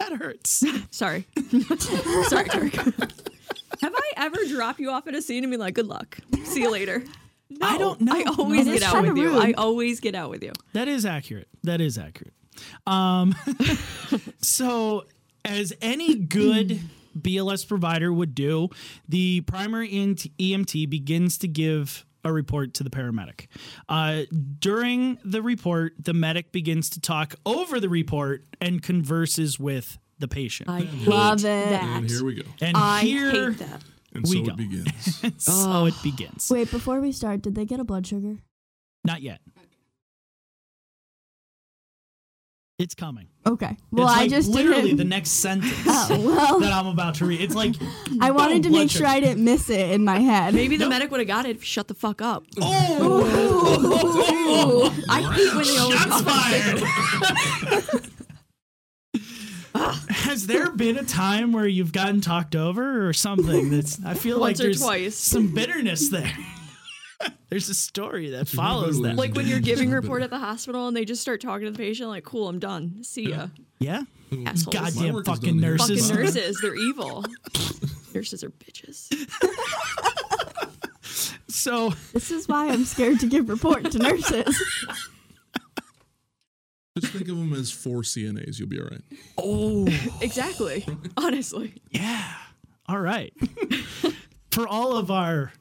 that 0.00 0.12
hurts. 0.12 0.64
Sorry. 0.90 1.26
Sorry, 2.28 2.48
Kirk. 2.48 2.72
Have 3.82 3.94
I 3.94 4.10
ever 4.16 4.38
drop 4.48 4.80
you 4.80 4.90
off 4.90 5.06
at 5.06 5.14
a 5.14 5.22
scene 5.22 5.44
and 5.44 5.50
be 5.52 5.56
like, 5.56 5.74
"Good 5.74 5.86
luck, 5.86 6.18
see 6.44 6.62
you 6.62 6.70
later"? 6.72 7.04
No, 7.50 7.66
I 7.66 7.78
don't 7.78 8.00
know. 8.02 8.12
I 8.14 8.24
always 8.38 8.66
No, 8.66 8.72
get 8.74 8.82
out 8.82 8.92
kinda 8.94 9.12
with 9.14 9.22
you. 9.22 9.38
I 9.38 9.52
always 9.52 10.00
get 10.00 10.14
out 10.14 10.30
with 10.30 10.42
you. 10.42 10.52
that 10.74 10.86
is 10.88 11.06
accurate. 11.06 11.48
That 11.64 11.80
is 11.80 11.96
accurate. 11.98 12.34
Um, 12.86 13.34
so, 14.42 15.04
as 15.44 15.72
any 15.80 16.14
good 16.16 16.80
BLS 17.18 17.66
provider 17.66 18.12
would 18.12 18.34
do, 18.34 18.68
the 19.08 19.40
primary 19.42 19.88
EMT 19.90 20.32
EMT 20.38 20.90
begins 20.90 21.38
to 21.38 21.48
give 21.48 22.04
a 22.24 22.32
report 22.32 22.74
to 22.74 22.84
the 22.84 22.90
paramedic. 22.90 23.46
Uh, 23.88 24.22
during 24.58 25.18
the 25.24 25.40
report, 25.40 25.94
the 25.98 26.12
medic 26.12 26.52
begins 26.52 26.90
to 26.90 27.00
talk 27.00 27.34
over 27.46 27.78
the 27.80 27.88
report 27.88 28.44
and 28.60 28.82
converses 28.82 29.58
with 29.58 29.98
the 30.18 30.28
patient. 30.28 30.68
I 30.68 30.80
hate 30.80 31.08
Love 31.08 31.38
it. 31.38 31.42
that. 31.42 31.82
and 31.84 32.10
here 32.10 32.24
we 32.24 32.34
go. 32.34 32.42
and 32.60 32.76
I 32.76 33.00
here, 33.02 33.30
hate 33.52 33.58
that. 33.58 33.82
And 34.18 34.28
we 34.28 34.38
so 34.38 34.42
go. 34.44 34.52
it 34.52 34.56
begins. 34.56 35.16
so 35.44 35.52
oh. 35.54 35.84
it 35.86 35.94
begins. 36.02 36.48
Wait, 36.50 36.70
before 36.70 37.00
we 37.00 37.12
start, 37.12 37.42
did 37.42 37.54
they 37.54 37.64
get 37.64 37.80
a 37.80 37.84
blood 37.84 38.06
sugar? 38.06 38.38
Not 39.04 39.22
yet. 39.22 39.40
It's 42.78 42.94
coming. 42.94 43.26
Okay. 43.44 43.76
Well, 43.90 44.06
it's 44.08 44.16
I 44.16 44.28
just 44.28 44.48
literally 44.48 44.82
didn't. 44.82 44.98
the 44.98 45.04
next 45.04 45.30
sentence 45.30 45.72
Oh, 45.84 46.06
well. 46.24 46.60
that 46.60 46.72
I'm 46.72 46.86
about 46.86 47.16
to 47.16 47.24
read. 47.26 47.40
It's 47.40 47.56
like 47.56 47.74
I 48.20 48.30
wanted 48.30 48.62
to 48.64 48.70
make 48.70 48.88
sugar. 48.90 49.04
sure 49.04 49.08
I 49.08 49.18
didn't 49.18 49.42
miss 49.44 49.68
it 49.68 49.90
in 49.90 50.04
my 50.04 50.20
head. 50.20 50.54
Maybe 50.54 50.76
the 50.76 50.88
medic 50.88 51.10
would 51.10 51.18
have 51.18 51.26
got 51.26 51.44
it. 51.46 51.56
if 51.56 51.62
you 51.62 51.66
Shut 51.66 51.88
the 51.88 51.94
fuck 51.94 52.22
up. 52.22 52.44
Oh, 52.60 53.24
I 55.08 55.22
hate 55.22 55.54
when 55.54 55.64
they 55.64 55.76
always 55.76 55.98
shots 55.98 56.20
fired. 57.90 58.10
Has 60.38 60.46
there 60.46 60.70
been 60.76 60.96
a 60.96 61.02
time 61.02 61.50
where 61.50 61.66
you've 61.66 61.92
gotten 61.92 62.20
talked 62.20 62.54
over 62.54 63.08
or 63.08 63.12
something? 63.12 63.70
That's 63.70 63.98
I 64.04 64.14
feel 64.14 64.38
like 64.40 64.56
there's 64.56 64.80
twice. 64.80 65.16
some 65.16 65.52
bitterness 65.52 66.10
there. 66.10 66.30
there's 67.48 67.68
a 67.68 67.74
story 67.74 68.30
that 68.30 68.46
follows 68.46 69.02
that. 69.02 69.16
Like 69.16 69.34
when 69.34 69.48
you're 69.48 69.58
giving 69.58 69.90
report 69.90 70.22
at 70.22 70.30
the 70.30 70.38
hospital 70.38 70.86
and 70.86 70.96
they 70.96 71.04
just 71.04 71.22
start 71.22 71.40
talking 71.40 71.64
to 71.66 71.72
the 71.72 71.76
patient, 71.76 72.08
like, 72.08 72.22
"Cool, 72.22 72.48
I'm 72.48 72.60
done. 72.60 73.02
See 73.02 73.30
ya." 73.30 73.48
yeah, 73.80 74.04
Assholes. 74.46 74.76
Goddamn 74.76 75.24
fucking 75.24 75.60
nurses. 75.60 76.08
Fucking 76.08 76.22
nurses, 76.24 76.60
they're 76.62 76.76
evil. 76.76 77.24
nurses 78.14 78.44
are 78.44 78.50
bitches. 78.50 79.08
So 81.48 81.90
This 82.12 82.30
is 82.30 82.46
why 82.46 82.68
I'm 82.68 82.84
scared 82.84 83.18
to 83.20 83.26
give 83.26 83.48
report 83.48 83.90
to 83.90 83.98
nurses. 83.98 84.62
Just 87.00 87.12
think 87.12 87.28
of 87.28 87.36
them 87.36 87.52
as 87.52 87.70
four 87.70 88.02
CNAs. 88.02 88.58
You'll 88.58 88.68
be 88.68 88.80
all 88.80 88.86
right. 88.88 89.02
oh 89.36 89.86
Exactly. 90.20 90.86
Honestly. 91.16 91.74
yeah, 91.90 92.32
all 92.88 93.00
right. 93.00 93.32
For 94.50 94.66
all 94.66 94.96
of 94.96 95.10
our 95.10 95.52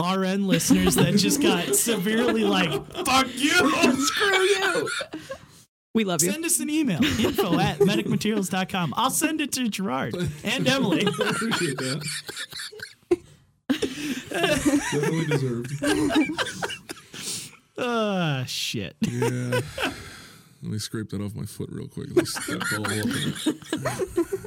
RN 0.00 0.46
listeners 0.48 0.96
that 0.96 1.14
just 1.16 1.40
got 1.40 1.74
severely 1.76 2.44
like 2.44 2.70
fuck 3.06 3.28
you. 3.36 3.50
Screw 3.96 4.38
you. 4.38 4.90
We 5.94 6.02
love 6.04 6.22
you. 6.22 6.32
Send 6.32 6.44
us 6.44 6.58
an 6.58 6.68
email, 6.68 7.02
info 7.04 7.58
at 7.60 7.78
medicmaterials.com. 7.78 8.94
I'll 8.96 9.10
send 9.10 9.40
it 9.40 9.52
to 9.52 9.68
Gerard 9.68 10.14
and 10.42 10.66
Emily. 10.68 11.06
I 11.06 11.28
appreciate 11.30 11.76
that. 11.78 12.04
Definitely 14.30 15.26
deserved. 15.26 15.72
Uh, 17.78 18.44
shit. 18.44 18.96
Yeah. 19.00 19.60
Let 20.64 20.72
me 20.72 20.78
scrape 20.78 21.10
that 21.10 21.20
off 21.20 21.34
my 21.34 21.44
foot 21.44 21.68
real 21.70 21.86
quick. 21.86 22.08
Let 22.08 22.16
me 22.16 22.24
step 22.24 22.62
all 22.72 22.86
up 22.86 22.92
in 22.92 23.06
it. 23.06 24.40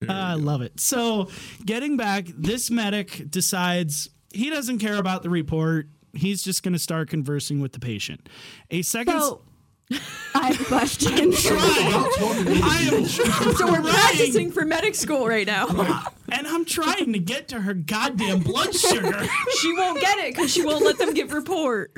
There 0.00 0.10
I 0.10 0.32
love 0.32 0.62
it. 0.62 0.80
So, 0.80 1.28
getting 1.66 1.98
back, 1.98 2.24
this 2.38 2.70
medic 2.70 3.30
decides 3.30 4.08
he 4.32 4.48
doesn't 4.48 4.78
care 4.78 4.96
about 4.96 5.22
the 5.22 5.28
report. 5.28 5.88
He's 6.14 6.42
just 6.42 6.62
going 6.62 6.72
to 6.72 6.78
start 6.78 7.10
conversing 7.10 7.60
with 7.60 7.72
the 7.72 7.80
patient. 7.80 8.30
A 8.70 8.80
second. 8.80 9.20
So, 9.20 9.42
I 10.34 10.52
have 10.52 10.60
a 10.62 10.64
question. 10.64 11.12
I 11.12 12.88
am 12.90 13.04
trying, 13.04 13.04
So 13.56 13.70
we're 13.70 13.82
practicing 13.82 14.52
for 14.52 14.64
medic 14.64 14.94
school 14.94 15.28
right 15.28 15.46
now. 15.46 15.66
and 16.32 16.46
I'm 16.46 16.64
trying 16.64 17.12
to 17.12 17.18
get 17.18 17.48
to 17.48 17.60
her 17.60 17.74
goddamn 17.74 18.40
blood 18.40 18.74
sugar. 18.74 19.28
she 19.58 19.74
won't 19.74 20.00
get 20.00 20.16
it 20.20 20.34
because 20.34 20.50
she 20.50 20.64
won't 20.64 20.82
let 20.82 20.96
them 20.96 21.12
give 21.12 21.34
report. 21.34 21.92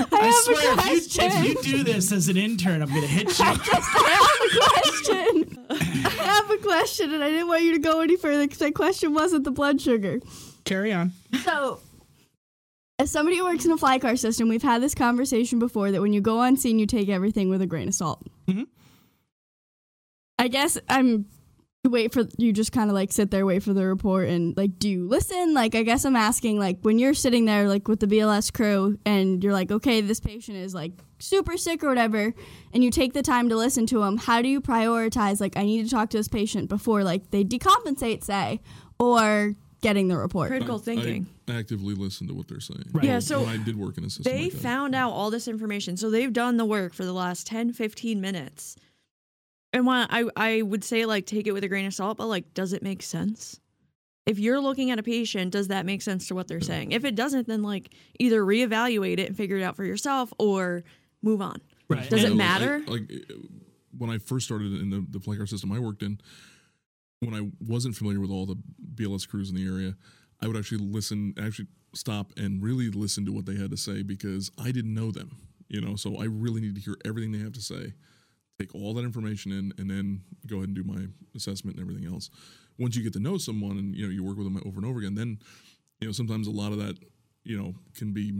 I, 0.00 0.06
I 0.12 0.24
have 0.26 0.34
swear, 0.34 0.72
a 0.72 0.78
if 0.92 1.16
you, 1.16 1.22
if 1.24 1.66
you 1.66 1.72
do 1.78 1.84
this 1.84 2.12
as 2.12 2.28
an 2.28 2.36
intern, 2.36 2.82
I'm 2.82 2.88
going 2.88 3.02
to 3.02 3.06
hit 3.06 3.38
you. 3.38 3.44
I 3.48 3.54
just 3.54 3.88
have 3.88 4.40
a 4.44 4.58
question. 4.70 5.66
I 5.70 6.22
have 6.24 6.50
a 6.50 6.56
question, 6.58 7.12
and 7.14 7.22
I 7.24 7.30
didn't 7.30 7.48
want 7.48 7.62
you 7.62 7.72
to 7.72 7.78
go 7.78 8.00
any 8.00 8.16
further 8.16 8.44
because 8.44 8.60
my 8.60 8.70
question 8.70 9.14
wasn't 9.14 9.44
the 9.44 9.50
blood 9.50 9.80
sugar. 9.80 10.20
Carry 10.64 10.92
on. 10.92 11.12
So, 11.44 11.80
as 12.98 13.10
somebody 13.10 13.36
who 13.38 13.44
works 13.44 13.64
in 13.64 13.72
a 13.72 13.76
fly 13.78 13.98
car 13.98 14.16
system, 14.16 14.48
we've 14.48 14.62
had 14.62 14.82
this 14.82 14.94
conversation 14.94 15.58
before 15.58 15.90
that 15.90 16.00
when 16.00 16.12
you 16.12 16.20
go 16.20 16.38
on 16.38 16.56
scene, 16.56 16.78
you 16.78 16.86
take 16.86 17.08
everything 17.08 17.48
with 17.50 17.60
a 17.62 17.66
grain 17.66 17.88
of 17.88 17.94
salt. 17.94 18.22
Mhm. 18.48 18.66
I 20.38 20.48
guess 20.48 20.78
I'm 20.88 21.26
wait 21.84 22.12
for 22.12 22.22
you 22.38 22.52
just 22.52 22.70
kind 22.70 22.90
of 22.90 22.94
like 22.94 23.12
sit 23.12 23.30
there, 23.30 23.44
wait 23.44 23.62
for 23.62 23.72
the 23.72 23.84
report, 23.84 24.28
and 24.28 24.56
like, 24.56 24.78
do 24.78 24.88
you 24.88 25.08
listen? 25.08 25.52
Like, 25.52 25.74
I 25.74 25.82
guess 25.82 26.04
I'm 26.04 26.14
asking, 26.14 26.58
like, 26.58 26.78
when 26.82 26.98
you're 26.98 27.14
sitting 27.14 27.44
there, 27.44 27.68
like 27.68 27.88
with 27.88 28.00
the 28.00 28.06
BLS 28.06 28.52
crew, 28.52 28.98
and 29.04 29.42
you're 29.42 29.52
like, 29.52 29.72
okay, 29.72 30.00
this 30.00 30.20
patient 30.20 30.58
is 30.58 30.74
like 30.74 30.92
super 31.18 31.56
sick 31.56 31.82
or 31.82 31.88
whatever, 31.88 32.34
and 32.72 32.84
you 32.84 32.90
take 32.90 33.14
the 33.14 33.22
time 33.22 33.48
to 33.48 33.56
listen 33.56 33.86
to 33.86 33.98
them. 34.00 34.16
How 34.16 34.42
do 34.42 34.48
you 34.48 34.60
prioritize? 34.60 35.40
Like, 35.40 35.56
I 35.56 35.64
need 35.64 35.84
to 35.84 35.90
talk 35.90 36.10
to 36.10 36.16
this 36.16 36.28
patient 36.28 36.68
before 36.68 37.02
like 37.02 37.30
they 37.30 37.44
decompensate, 37.44 38.22
say, 38.22 38.60
or 39.00 39.56
getting 39.80 40.06
the 40.06 40.16
report. 40.16 40.48
Critical 40.48 40.78
thinking. 40.78 41.26
I 41.48 41.58
actively 41.58 41.94
listen 41.94 42.28
to 42.28 42.34
what 42.34 42.46
they're 42.46 42.60
saying. 42.60 42.84
Right. 42.92 43.04
Yeah, 43.04 43.18
so 43.18 43.40
when 43.40 43.48
I 43.60 43.64
did 43.64 43.76
work 43.76 43.98
in 43.98 44.04
a 44.04 44.10
system. 44.10 44.32
they 44.32 44.44
like 44.44 44.52
found 44.52 44.94
out 44.94 45.10
all 45.10 45.30
this 45.30 45.48
information. 45.48 45.96
So 45.96 46.10
they've 46.10 46.32
done 46.32 46.56
the 46.58 46.64
work 46.64 46.94
for 46.94 47.04
the 47.04 47.12
last 47.12 47.48
10, 47.48 47.72
15 47.72 48.20
minutes. 48.20 48.76
And 49.72 49.86
while 49.86 50.06
I, 50.10 50.28
I 50.36 50.62
would 50.62 50.84
say 50.84 51.06
like 51.06 51.26
take 51.26 51.46
it 51.46 51.52
with 51.52 51.64
a 51.64 51.68
grain 51.68 51.86
of 51.86 51.94
salt, 51.94 52.18
but 52.18 52.26
like, 52.26 52.52
does 52.54 52.72
it 52.72 52.82
make 52.82 53.02
sense? 53.02 53.58
if 54.26 54.38
you're 54.38 54.60
looking 54.60 54.90
at 54.90 54.98
a 54.98 55.02
patient, 55.02 55.50
does 55.50 55.68
that 55.68 55.84
make 55.84 56.02
sense 56.02 56.28
to 56.28 56.34
what 56.34 56.46
they're 56.46 56.60
saying? 56.60 56.92
If 56.92 57.04
it 57.04 57.14
doesn't, 57.14 57.48
then 57.48 57.62
like 57.62 57.92
either 58.18 58.42
reevaluate 58.42 59.18
it 59.18 59.28
and 59.28 59.36
figure 59.36 59.56
it 59.56 59.62
out 59.62 59.76
for 59.76 59.84
yourself 59.84 60.32
or 60.38 60.84
move 61.22 61.42
on. 61.42 61.60
Right. 61.88 62.08
Does 62.08 62.22
Yeah, 62.22 62.30
it 62.30 62.36
matter? 62.36 62.82
Like, 62.86 63.10
uh, 63.10 63.34
when 63.98 64.10
I 64.10 64.18
first 64.18 64.46
started 64.46 64.80
in 64.80 64.90
the 64.90 65.04
the 65.10 65.20
flight 65.20 65.38
car 65.38 65.46
system 65.46 65.72
I 65.72 65.78
worked 65.78 66.02
in, 66.02 66.20
when 67.20 67.34
I 67.34 67.50
wasn't 67.66 67.96
familiar 67.96 68.20
with 68.20 68.30
all 68.30 68.46
the 68.46 68.56
BLS 68.94 69.28
crews 69.28 69.50
in 69.50 69.56
the 69.56 69.66
area, 69.66 69.96
I 70.40 70.46
would 70.46 70.56
actually 70.56 70.78
listen, 70.78 71.34
actually 71.40 71.68
stop 71.94 72.32
and 72.36 72.62
really 72.62 72.90
listen 72.90 73.26
to 73.26 73.32
what 73.32 73.44
they 73.44 73.56
had 73.56 73.70
to 73.70 73.76
say 73.76 74.02
because 74.02 74.50
I 74.56 74.70
didn't 74.70 74.94
know 74.94 75.10
them. 75.10 75.36
You 75.68 75.80
know, 75.80 75.96
so 75.96 76.18
I 76.18 76.24
really 76.24 76.60
need 76.60 76.74
to 76.76 76.80
hear 76.80 76.96
everything 77.04 77.32
they 77.32 77.38
have 77.38 77.52
to 77.52 77.60
say, 77.60 77.94
take 78.62 78.74
all 78.74 78.94
that 78.94 79.04
information 79.04 79.52
in, 79.52 79.72
and 79.78 79.90
then 79.90 80.22
go 80.46 80.56
ahead 80.56 80.68
and 80.68 80.76
do 80.76 80.84
my 80.84 81.06
assessment 81.34 81.76
and 81.78 81.88
everything 81.88 82.12
else. 82.12 82.30
Once 82.78 82.96
you 82.96 83.02
get 83.02 83.12
to 83.12 83.20
know 83.20 83.38
someone 83.38 83.78
and 83.78 83.94
you 83.94 84.04
know 84.06 84.12
you 84.12 84.24
work 84.24 84.36
with 84.36 84.46
them 84.46 84.56
over 84.66 84.78
and 84.78 84.86
over 84.86 84.98
again, 84.98 85.14
then 85.14 85.38
you 86.00 86.08
know 86.08 86.12
sometimes 86.12 86.46
a 86.46 86.50
lot 86.50 86.72
of 86.72 86.78
that 86.78 86.96
you 87.44 87.56
know 87.56 87.74
can 87.94 88.12
be 88.12 88.32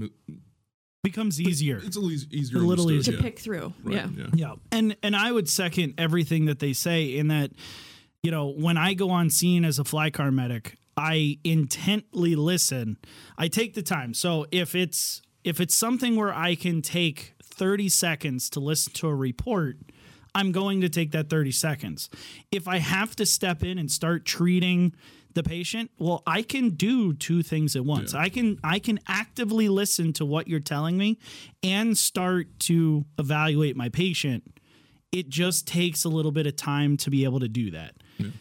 Becomes 1.03 1.41
easier. 1.41 1.81
it's 1.83 1.97
a 1.97 2.01
little 2.01 2.13
easier, 2.33 2.59
A 2.59 2.61
little 2.61 2.89
understood, 2.89 3.17
to 3.17 3.21
yeah. 3.21 3.29
pick 3.29 3.39
through. 3.41 3.73
Right, 3.83 3.97
yeah. 3.97 4.09
yeah. 4.17 4.27
Yeah. 4.35 4.55
And 4.71 4.97
and 5.03 5.17
I 5.17 5.33
would 5.33 5.49
second 5.49 5.95
everything 5.99 6.47
that 6.47 6.61
they 6.61 6.73
say 6.73 7.17
in 7.17 7.27
that, 7.29 7.51
you 8.23 8.31
know, 8.31 8.49
when 8.51 8.77
I 8.77 8.95
go 8.95 9.11
on 9.11 9.29
scene 9.29 9.65
as 9.65 9.81
a 9.81 9.85
fly 9.85 10.11
car 10.11 10.31
medic, 10.31 10.77
I 10.97 11.39
intently 11.43 12.37
listen. 12.37 12.99
I 13.37 13.49
take 13.49 13.75
the 13.75 13.83
time. 13.83 14.15
So 14.15 14.47
if 14.53 14.77
it's 14.77 15.23
if 15.43 15.61
it's 15.61 15.75
something 15.75 16.15
where 16.15 16.33
I 16.33 16.55
can 16.55 16.83
take 16.83 17.35
30 17.43 17.89
seconds 17.89 18.49
to 18.51 18.61
listen 18.61 18.93
to 18.93 19.09
a 19.09 19.15
report, 19.15 19.79
I'm 20.35 20.53
going 20.53 20.81
to 20.81 20.89
take 20.89 21.13
that 21.13 21.29
30 21.29 21.53
seconds. 21.53 22.09
If 22.51 22.67
I 22.67 22.79
have 22.79 23.15
to 23.17 23.27
step 23.27 23.63
in 23.63 23.79
and 23.79 23.91
start 23.91 24.25
treating 24.25 24.95
the 25.35 25.43
patient, 25.43 25.91
well, 25.99 26.23
I 26.27 26.43
can 26.43 26.71
do 26.71 27.15
two 27.15 27.43
things 27.43 27.77
at 27.77 27.85
once. 27.85 28.15
I 28.15 28.29
can 28.29 28.59
I 28.63 28.79
can 28.79 29.01
actively 29.07 29.69
listen 29.69 30.13
to 30.15 30.25
what 30.25 30.49
you're 30.49 30.61
telling 30.61 30.99
me 30.99 31.19
and 31.63 31.97
start 31.97 32.47
to 32.61 33.05
evaluate 33.19 33.77
my 33.77 33.89
patient. 33.89 34.59
It 35.11 35.29
just 35.29 35.67
takes 35.67 36.05
a 36.05 36.09
little 36.09 36.33
bit 36.33 36.47
of 36.47 36.57
time 36.57 36.97
to 36.99 37.11
be 37.11 37.25
able 37.25 37.41
to 37.41 37.49
do 37.49 37.71
that. 37.73 37.95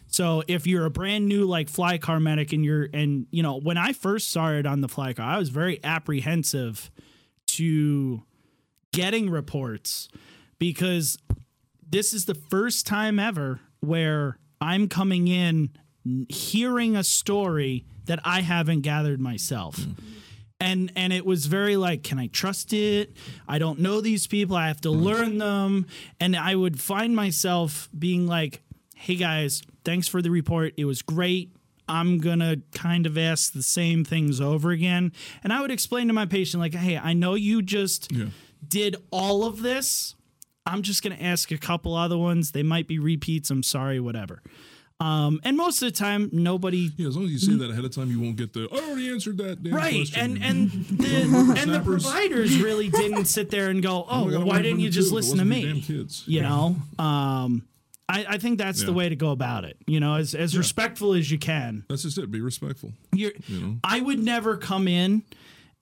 So 0.07 0.43
if 0.47 0.67
you're 0.67 0.85
a 0.85 0.89
brand 0.89 1.27
new 1.27 1.45
like 1.45 1.69
fly 1.69 1.97
car 1.97 2.19
medic 2.19 2.53
and 2.53 2.63
you're 2.63 2.87
and 2.93 3.25
you 3.31 3.41
know, 3.43 3.59
when 3.59 3.77
I 3.77 3.93
first 3.93 4.29
started 4.29 4.65
on 4.65 4.81
the 4.81 4.87
fly 4.87 5.13
car, 5.13 5.25
I 5.25 5.37
was 5.37 5.49
very 5.49 5.79
apprehensive 5.83 6.91
to 7.47 8.21
getting 8.93 9.29
reports 9.29 10.09
because 10.59 11.17
this 11.91 12.13
is 12.13 12.25
the 12.25 12.35
first 12.35 12.87
time 12.87 13.19
ever 13.19 13.59
where 13.81 14.37
I'm 14.59 14.87
coming 14.87 15.27
in 15.27 15.69
hearing 16.29 16.95
a 16.95 17.03
story 17.03 17.85
that 18.05 18.19
I 18.23 18.41
haven't 18.41 18.81
gathered 18.81 19.19
myself. 19.19 19.77
Hmm. 19.77 19.91
And 20.59 20.91
and 20.95 21.11
it 21.11 21.25
was 21.25 21.47
very 21.47 21.75
like, 21.75 22.03
can 22.03 22.19
I 22.19 22.27
trust 22.27 22.71
it? 22.71 23.17
I 23.47 23.57
don't 23.57 23.79
know 23.79 23.99
these 23.99 24.27
people. 24.27 24.55
I 24.55 24.67
have 24.67 24.81
to 24.81 24.91
hmm. 24.91 25.01
learn 25.01 25.37
them. 25.39 25.87
And 26.19 26.35
I 26.35 26.55
would 26.55 26.79
find 26.79 27.15
myself 27.15 27.89
being 27.97 28.27
like, 28.27 28.61
hey 28.95 29.15
guys, 29.15 29.63
thanks 29.83 30.07
for 30.07 30.21
the 30.21 30.29
report. 30.31 30.73
It 30.77 30.85
was 30.85 31.01
great. 31.01 31.55
I'm 31.87 32.19
gonna 32.19 32.57
kind 32.73 33.05
of 33.05 33.17
ask 33.17 33.53
the 33.53 33.63
same 33.63 34.05
things 34.05 34.39
over 34.39 34.71
again. 34.71 35.11
And 35.43 35.51
I 35.51 35.61
would 35.61 35.71
explain 35.71 36.07
to 36.07 36.13
my 36.13 36.25
patient, 36.25 36.61
like, 36.61 36.75
hey, 36.75 36.97
I 36.97 37.13
know 37.13 37.33
you 37.33 37.61
just 37.61 38.11
Yeah. 38.11 38.27
did 38.65 38.95
all 39.09 39.43
of 39.43 39.61
this. 39.61 40.15
I'm 40.65 40.81
just 40.81 41.03
going 41.03 41.17
to 41.17 41.23
ask 41.23 41.51
a 41.51 41.57
couple 41.57 41.95
other 41.95 42.17
ones. 42.17 42.51
They 42.51 42.63
might 42.63 42.87
be 42.87 42.99
repeats. 42.99 43.49
I'm 43.49 43.63
sorry, 43.63 43.99
whatever. 43.99 44.41
Um, 44.99 45.41
and 45.43 45.57
most 45.57 45.81
of 45.81 45.91
the 45.91 45.97
time, 45.97 46.29
nobody. 46.31 46.91
Yeah, 46.95 47.07
as 47.07 47.15
long 47.15 47.25
as 47.25 47.31
you 47.31 47.39
say 47.39 47.53
that 47.55 47.71
ahead 47.71 47.83
of 47.83 47.89
time, 47.89 48.11
you 48.11 48.19
won't 48.19 48.35
get 48.35 48.53
the. 48.53 48.67
I 48.71 48.75
already 48.87 49.09
answered 49.09 49.39
that. 49.39 49.63
Damn 49.63 49.73
Right, 49.73 49.95
question." 49.95 50.37
and 50.37 50.43
and 50.43 50.71
the 50.71 51.55
and 51.59 51.73
the 51.73 51.79
providers 51.79 52.61
really 52.61 52.89
didn't 52.89 53.25
sit 53.25 53.49
there 53.49 53.71
and 53.71 53.81
go, 53.81 54.05
"Oh, 54.07 54.27
I 54.29 54.31
well, 54.33 54.45
why 54.45 54.61
didn't 54.61 54.81
you 54.81 54.91
just. 54.91 55.11
It 55.11 55.15
listen 55.15 55.39
to 55.39 55.45
me?" 55.45 55.81
Kids. 55.81 56.23
You 56.27 56.41
know, 56.43 56.75
um, 56.99 57.65
I, 58.07 58.25
I 58.29 58.37
think 58.37 58.59
that's 58.59 58.83
the 58.83 58.93
way 58.93 59.09
to 59.09 59.15
go 59.15 59.31
about 59.31 59.65
it. 59.65 59.77
You 59.87 59.99
know, 59.99 60.17
as 60.17 60.35
as 60.35 60.55
respectful 60.55 61.13
as 61.13 61.31
you 61.31 61.39
can. 61.39 61.83
That's 61.89 62.03
just 62.03 62.19
it. 62.19 62.29
Be 62.29 62.41
respectful. 62.41 62.91
You're, 63.11 63.31
You 63.47 63.59
know. 63.59 63.77
I 63.83 64.01
would 64.01 64.19
never 64.19 64.55
come 64.57 64.87
in 64.87 65.23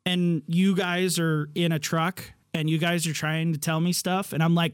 and 0.05 0.43
you 0.47 0.75
guys 0.75 1.19
are 1.19 1.49
in 1.55 1.73
a 1.73 1.79
truck 1.79 2.23
and 2.53 2.69
you 2.69 2.77
guys 2.77 3.05
are 3.07 3.13
trying 3.13 3.53
to 3.53 3.59
tell 3.59 3.79
me 3.79 3.93
stuff, 3.93 4.33
and 4.33 4.41
I'm 4.43 4.55
like. 4.55 4.73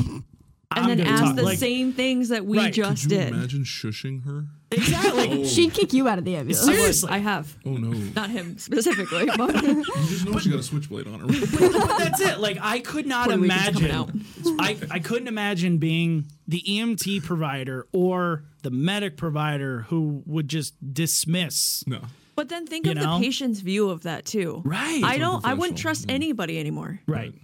And 0.00 0.84
I'm 0.90 0.98
then 0.98 1.06
ask 1.06 1.24
talk. 1.24 1.36
the 1.36 1.42
Like, 1.42 1.56
same 1.58 1.94
things 1.94 2.28
that 2.28 2.44
we 2.44 2.58
Right. 2.58 2.72
just 2.72 3.04
Could 3.04 3.12
you 3.12 3.18
did. 3.18 3.28
imagine 3.32 3.64
shushing 3.64 4.24
her? 4.24 4.44
Exactly. 4.70 5.40
Oh. 5.40 5.44
She'd 5.46 5.72
kick 5.72 5.94
you 5.94 6.06
out 6.08 6.18
of 6.18 6.26
the 6.26 6.36
ambulance. 6.36 6.62
Seriously. 6.62 7.08
I 7.08 7.18
have. 7.18 7.56
Oh 7.64 7.70
no! 7.72 7.88
Not 8.14 8.28
him 8.28 8.58
specifically, 8.58 9.24
but 9.34 9.54
You 9.64 9.82
just 9.82 10.26
know 10.26 10.38
she 10.38 10.50
got 10.50 10.58
a 10.60 10.62
switchblade 10.62 11.06
on 11.06 11.20
her. 11.20 11.26
but 11.26 11.98
that's 11.98 12.20
it. 12.20 12.38
Like 12.38 12.58
I 12.60 12.80
could 12.80 13.06
not 13.06 13.28
Puerto 13.28 13.40
Rican's 13.40 13.76
out. 13.90 14.10
imagine. 14.10 14.24
I, 14.60 14.76
I 14.90 14.98
couldn't 14.98 15.28
imagine 15.28 15.78
being 15.78 16.26
the 16.46 16.62
EMT 16.68 17.22
provider 17.24 17.86
or 17.94 18.44
the 18.62 18.70
medic 18.70 19.16
provider 19.16 19.86
who 19.88 20.22
would 20.26 20.48
just 20.48 20.74
dismiss. 20.92 21.82
no. 21.86 22.00
But 22.38 22.48
then 22.48 22.68
think 22.68 22.86
You 22.86 22.92
of 22.92 22.98
know? 22.98 23.18
the 23.18 23.24
patient's 23.24 23.58
view 23.58 23.90
of 23.90 24.04
that 24.04 24.24
too. 24.24 24.62
Right. 24.64 25.02
I 25.02 25.18
don't. 25.18 25.44
I 25.44 25.54
wouldn't 25.54 25.76
trust 25.76 26.04
yeah. 26.08 26.14
anybody 26.14 26.60
anymore. 26.60 27.00
Right. 27.08 27.34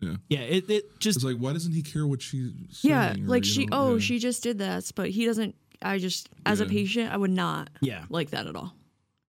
Yeah. 0.00 0.16
Yeah. 0.28 0.40
It, 0.40 0.68
it 0.68 1.00
just 1.00 1.16
It's 1.16 1.24
like, 1.24 1.38
why 1.38 1.54
doesn't 1.54 1.72
he 1.72 1.80
care 1.80 2.06
what 2.06 2.20
she's 2.20 2.52
Yeah, 2.82 3.14
or, 3.14 3.16
like 3.20 3.46
she. 3.46 3.64
know, 3.64 3.76
oh, 3.78 3.94
yeah. 3.94 4.00
she 4.00 4.18
just 4.18 4.42
did 4.42 4.58
that, 4.58 4.90
but 4.94 5.08
he 5.08 5.24
doesn't. 5.24 5.54
I 5.80 5.96
just, 5.96 6.28
as 6.44 6.60
a 6.60 6.66
patient, 6.66 7.10
I 7.10 7.16
would 7.16 7.30
not. 7.30 7.70
Yeah. 7.80 8.04
like 8.10 8.30
that 8.30 8.46
at 8.46 8.54
all. 8.54 8.74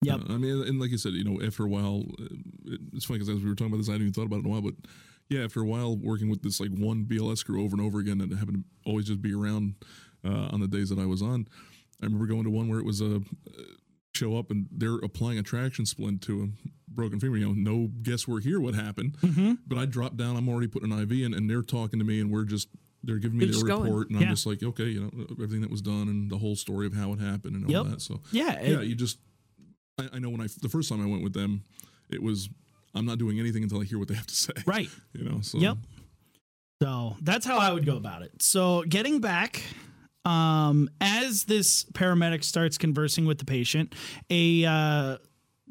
Yeah. 0.02 0.16
Uh, 0.16 0.24
I 0.28 0.36
mean, 0.36 0.62
and 0.68 0.78
like 0.78 0.90
you 0.90 0.98
said, 0.98 1.14
you 1.14 1.24
know, 1.24 1.40
after 1.42 1.64
a 1.64 1.68
while, 1.68 2.04
uh, 2.20 2.76
it's 2.92 3.06
funny 3.06 3.18
because 3.18 3.30
as 3.34 3.42
we 3.42 3.48
were 3.48 3.54
talking 3.54 3.72
about 3.72 3.78
this, 3.78 3.88
I 3.88 3.92
hadn't 3.92 4.08
even 4.08 4.12
thought 4.12 4.26
about 4.26 4.36
it 4.36 4.44
in 4.44 4.46
a 4.46 4.50
while, 4.50 4.60
but 4.60 4.74
yeah, 5.30 5.42
after 5.42 5.62
a 5.62 5.66
while, 5.66 5.96
working 5.96 6.28
with 6.28 6.42
this 6.42 6.60
like 6.60 6.70
one 6.76 7.06
BLS 7.06 7.42
crew 7.46 7.64
over 7.64 7.74
and 7.74 7.80
over 7.80 7.98
again, 7.98 8.20
and 8.20 8.30
having 8.38 8.56
to 8.56 8.64
always 8.84 9.06
just 9.06 9.22
be 9.22 9.32
around 9.32 9.74
uh, 10.22 10.48
on 10.52 10.60
the 10.60 10.68
days 10.68 10.90
that 10.90 10.98
I 10.98 11.06
was 11.06 11.22
on, 11.22 11.48
I 12.02 12.04
remember 12.04 12.26
going 12.26 12.44
to 12.44 12.50
one 12.50 12.68
where 12.68 12.78
it 12.78 12.84
was 12.84 13.00
a 13.00 13.16
uh, 13.16 13.20
show 14.18 14.36
up 14.36 14.50
and 14.50 14.66
they're 14.70 14.96
applying 14.96 15.38
a 15.38 15.42
traction 15.42 15.86
splint 15.86 16.22
to 16.22 16.42
a 16.42 16.68
broken 16.90 17.20
femur. 17.20 17.36
You 17.36 17.46
know, 17.46 17.52
no 17.72 17.88
guesswork 18.02 18.42
here 18.44 18.60
what 18.60 18.74
happened, 18.74 19.16
Mm-hmm. 19.22 19.52
but 19.66 19.78
I 19.78 19.86
drop 19.86 20.16
down, 20.16 20.36
I'm 20.36 20.48
already 20.48 20.66
putting 20.68 20.92
an 20.92 20.98
IV 21.00 21.12
in, 21.12 21.34
and 21.34 21.48
they're 21.48 21.62
talking 21.62 21.98
to 21.98 22.04
me, 22.04 22.20
and 22.20 22.30
we're 22.30 22.44
just. 22.44 22.68
They're 23.04 23.18
giving 23.18 23.38
me 23.38 23.44
You're 23.44 23.52
their 23.52 23.60
just 23.60 23.66
going. 23.66 23.82
report, 23.84 24.10
and 24.10 24.20
Yeah. 24.20 24.26
I'm 24.26 24.34
just 24.34 24.44
like, 24.44 24.60
okay, 24.60 24.86
you 24.88 25.00
know, 25.02 25.26
everything 25.30 25.60
that 25.60 25.70
was 25.70 25.80
done, 25.80 26.08
and 26.08 26.28
the 26.28 26.36
whole 26.36 26.56
story 26.56 26.84
of 26.84 26.94
how 26.94 27.12
it 27.12 27.20
happened, 27.20 27.54
and 27.54 27.64
all 27.64 27.70
Yep. 27.84 27.92
that. 27.92 28.00
So, 28.02 28.20
yeah. 28.32 28.60
yeah, 28.60 28.80
it- 28.80 28.88
you 28.88 28.96
just 28.96 29.18
I, 29.98 30.08
I 30.14 30.18
know 30.18 30.30
when 30.30 30.40
I 30.40 30.48
the 30.60 30.68
first 30.68 30.88
time 30.88 31.00
I 31.00 31.06
went 31.06 31.22
with 31.22 31.32
them, 31.32 31.62
it 32.10 32.20
was 32.20 32.48
I'm 32.96 33.06
not 33.06 33.18
doing 33.18 33.38
anything 33.38 33.62
until 33.62 33.80
I 33.80 33.84
hear 33.84 34.00
what 34.00 34.08
they 34.08 34.14
have 34.14 34.26
to 34.26 34.34
say. 34.34 34.52
right. 34.66 34.88
You 35.14 35.24
know. 35.28 35.40
So 35.42 35.58
Yep. 35.58 35.78
So 36.82 37.16
that's 37.22 37.46
how 37.46 37.58
I 37.58 37.72
would 37.72 37.86
go 37.86 37.96
about 37.96 38.22
it. 38.22 38.32
So 38.42 38.82
getting 38.82 39.20
back, 39.20 39.62
um, 40.24 40.88
as 41.00 41.44
this 41.44 41.84
paramedic 41.92 42.44
starts 42.44 42.76
conversing 42.78 43.24
with 43.26 43.38
the 43.38 43.44
patient, 43.44 43.94
a 44.30 44.64
uh, 44.64 45.16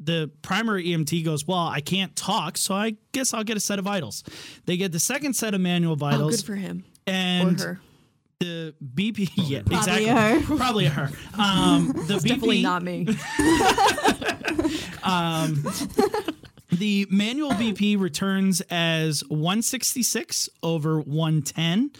the 0.00 0.30
primary 0.42 0.86
EMT 0.86 1.24
goes, 1.24 1.46
"Well, 1.46 1.58
I 1.66 1.80
can't 1.80 2.14
talk, 2.16 2.56
so 2.56 2.74
I 2.74 2.96
guess 3.12 3.34
I'll 3.34 3.44
get 3.44 3.56
a 3.56 3.60
set 3.60 3.78
of 3.78 3.84
vitals." 3.84 4.24
They 4.66 4.76
get 4.76 4.92
the 4.92 5.00
second 5.00 5.34
set 5.34 5.54
of 5.54 5.60
manual 5.60 5.92
Oh, 5.92 5.96
vitals, 5.96 6.36
good 6.36 6.44
for 6.46 6.54
him 6.54 6.84
or 7.06 7.12
and 7.12 7.60
her. 7.60 7.80
the 8.40 8.74
BP. 8.94 9.30
Yeah, 9.36 9.62
Probably 9.66 9.76
exactly. 9.76 10.06
her. 10.06 10.56
Probably 10.56 10.84
her. 10.86 11.10
Um, 11.38 11.88
the 12.06 12.14
Definitely 12.22 12.58
BP, 12.58 12.62
not 12.62 12.82
me. 12.82 13.06
The 16.70 17.06
manual 17.10 17.52
BP 17.52 17.98
returns 17.98 18.60
as 18.70 19.22
166 19.28 20.50
over 20.62 21.00
110. 21.00 21.92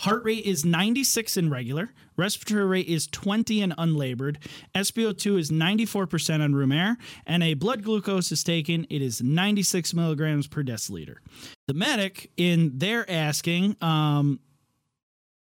Heart 0.00 0.24
rate 0.24 0.44
is 0.44 0.64
96 0.64 1.36
in 1.36 1.48
regular. 1.48 1.90
Respiratory 2.16 2.66
rate 2.66 2.88
is 2.88 3.06
20 3.06 3.60
in 3.60 3.74
unlabored. 3.78 4.38
SpO2 4.74 5.38
is 5.38 5.50
94% 5.50 6.42
on 6.42 6.54
room 6.54 6.72
air. 6.72 6.96
And 7.26 7.42
a 7.42 7.54
blood 7.54 7.84
glucose 7.84 8.32
is 8.32 8.42
taken. 8.42 8.86
It 8.90 9.00
is 9.00 9.22
96 9.22 9.94
milligrams 9.94 10.48
per 10.48 10.62
deciliter. 10.62 11.16
The 11.68 11.74
medic, 11.74 12.30
in 12.36 12.78
their 12.78 13.08
asking, 13.08 13.76
um, 13.80 14.40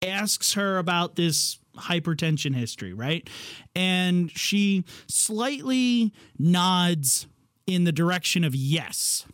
asks 0.03 0.55
her 0.55 0.79
about 0.79 1.17
this 1.17 1.59
hypertension 1.77 2.55
history, 2.55 2.93
right? 2.93 3.29
And 3.75 4.31
she 4.31 4.85
slightly 5.07 6.13
nods 6.39 7.27
in 7.69 7.85
the 7.85 7.93
direction 7.93 8.43
of 8.45 8.55
yes. 8.55 9.27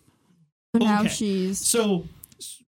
So 0.76 0.84
now 0.84 1.06
she's 1.06 1.58
So 1.58 2.06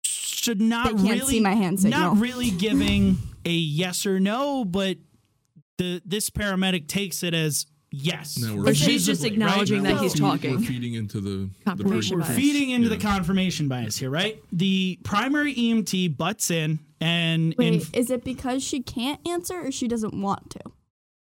should 0.04 0.60
not 0.62 0.88
They 0.97 1.04
can't 1.04 1.21
really 1.21 1.34
see 1.36 1.39
my 1.39 1.54
hand 1.54 1.80
signal. 1.80 1.99
not 1.99 2.17
really 2.17 2.52
giving 2.52 3.17
a 3.45 3.52
yes 3.52 4.06
or 4.06 4.19
no, 4.19 4.65
but 4.65 4.97
the 5.78 6.02
this 6.06 6.30
paramedic 6.30 6.88
takes 6.88 7.23
it 7.23 7.34
as 7.34 7.65
yes. 7.91 8.38
Now 8.38 8.52
we're- 8.56 8.65
But 8.65 8.76
she's 8.78 9.06
just 9.06 9.21
visibly, 9.21 9.39
right? 9.45 9.49
acknowledging 9.52 9.84
that 9.84 10.02
he's 10.02 10.13
talking. 10.13 10.52
We're 10.58 10.65
feeding 10.67 10.95
into 10.95 11.21
the 11.21 11.30
the 11.30 11.49
Confirmation 11.63 11.93
person. 11.95 12.17
We're 12.17 12.23
bias. 12.26 12.36
feeding 12.36 12.69
into 12.71 12.89
the 12.89 12.97
confirmation 12.97 13.67
bias 13.69 13.97
here, 13.97 14.10
right? 14.10 14.43
The 14.52 14.99
primary 15.04 15.54
EMT 15.56 16.10
butts 16.17 16.52
in 16.52 16.80
and 16.99 17.56
wait. 17.58 17.73
in 17.73 17.82
is 17.93 18.10
it 18.12 18.26
because 18.26 18.62
she 18.63 18.82
can't 18.82 19.26
answer 19.26 19.56
or 19.65 19.71
she 19.71 19.88
doesn't 19.88 20.13
want 20.13 20.49
to? 20.52 20.60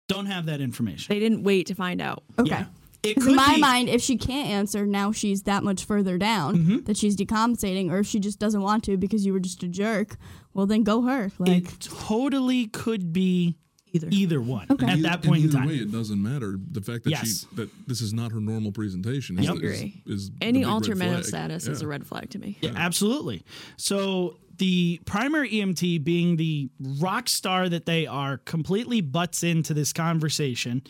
Don't 0.09 0.27
have 0.27 0.47
that 0.47 0.61
information. 0.61 1.15
They 1.15 1.21
didn't 1.21 1.45
wait 1.45 1.69
to 1.69 1.75
find 1.77 2.03
out. 2.03 2.25
Okay. 2.39 2.51
Yeah. 2.51 2.65
It 3.05 3.15
'Cause 3.15 3.25
could 3.25 3.31
in 3.33 3.37
my 3.37 3.55
be- 3.57 3.61
mind, 3.61 3.89
if 3.89 4.01
she 4.03 4.17
can't 4.17 4.49
answer, 4.49 4.87
now 4.87 5.13
she's 5.13 5.43
that 5.43 5.63
much 5.63 5.85
further 5.85 6.17
down 6.19 6.57
Mm-hmm. 6.59 6.79
that 6.85 6.97
she's 6.97 7.17
decompensating, 7.17 7.91
or 7.91 7.99
if 7.99 8.07
she 8.07 8.19
just 8.21 8.39
doesn't 8.39 8.63
want 8.63 8.85
to 8.85 8.97
because 8.97 9.25
you 9.27 9.33
were 9.33 9.41
just 9.41 9.63
a 9.63 9.69
jerk, 9.69 10.17
well 10.55 10.67
then 10.67 10.83
go 10.83 11.03
her. 11.03 11.31
Like 11.39 11.51
it 11.73 11.81
totally 11.81 12.67
could 12.67 13.13
be 13.13 13.57
Either. 13.93 14.09
either 14.11 14.41
one 14.41 14.67
Okay. 14.71 14.87
at 14.87 14.93
Either- 14.99 15.03
that 15.03 15.23
point 15.23 15.43
in 15.45 15.49
either 15.51 15.59
time. 15.59 15.69
way, 15.69 15.75
it 15.77 15.93
doesn't 15.93 16.21
matter. 16.21 16.59
The 16.73 16.81
fact 16.81 17.05
that 17.05 17.11
Yes. 17.11 17.47
she 17.51 17.57
that 17.57 17.69
this 17.87 18.01
is 18.01 18.13
not 18.13 18.33
her 18.33 18.41
normal 18.41 18.73
presentation 18.73 19.39
is, 19.39 19.47
Yep. 19.47 19.57
Agree. 19.57 20.03
is 20.07 20.31
the 20.31 20.37
Any 20.41 20.61
big 20.61 20.67
red 20.67 20.73
altered 20.73 20.99
mental 20.99 21.17
flag. 21.23 21.27
status 21.29 21.67
is 21.69 21.83
a 21.83 21.87
red 21.87 22.05
flag 22.07 22.31
to 22.31 22.39
me. 22.39 22.57
Yeah, 22.61 22.73
absolutely. 22.75 23.45
So 23.77 24.37
the 24.59 25.01
primary 25.07 25.51
EMT, 25.51 26.05
being 26.05 26.37
the 26.37 26.71
rock 26.81 27.29
star 27.29 27.69
that 27.69 27.87
they 27.87 28.07
are, 28.07 28.39
completely 28.39 29.01
butts 29.01 29.43
into 29.43 29.75
this 29.75 29.93
conversation 29.93 30.83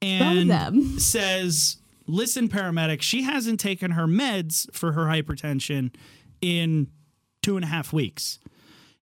and 0.00 0.50
says, 1.00 1.76
"Listen, 2.06 2.48
paramedic, 2.48 3.02
she 3.02 3.22
hasn't 3.22 3.60
taken 3.60 3.92
her 3.92 4.06
meds 4.06 4.72
for 4.74 4.92
her 4.92 5.04
hypertension 5.06 5.94
in 6.40 6.88
two 7.42 7.56
and 7.56 7.64
a 7.64 7.68
half 7.68 7.92
weeks." 7.92 8.38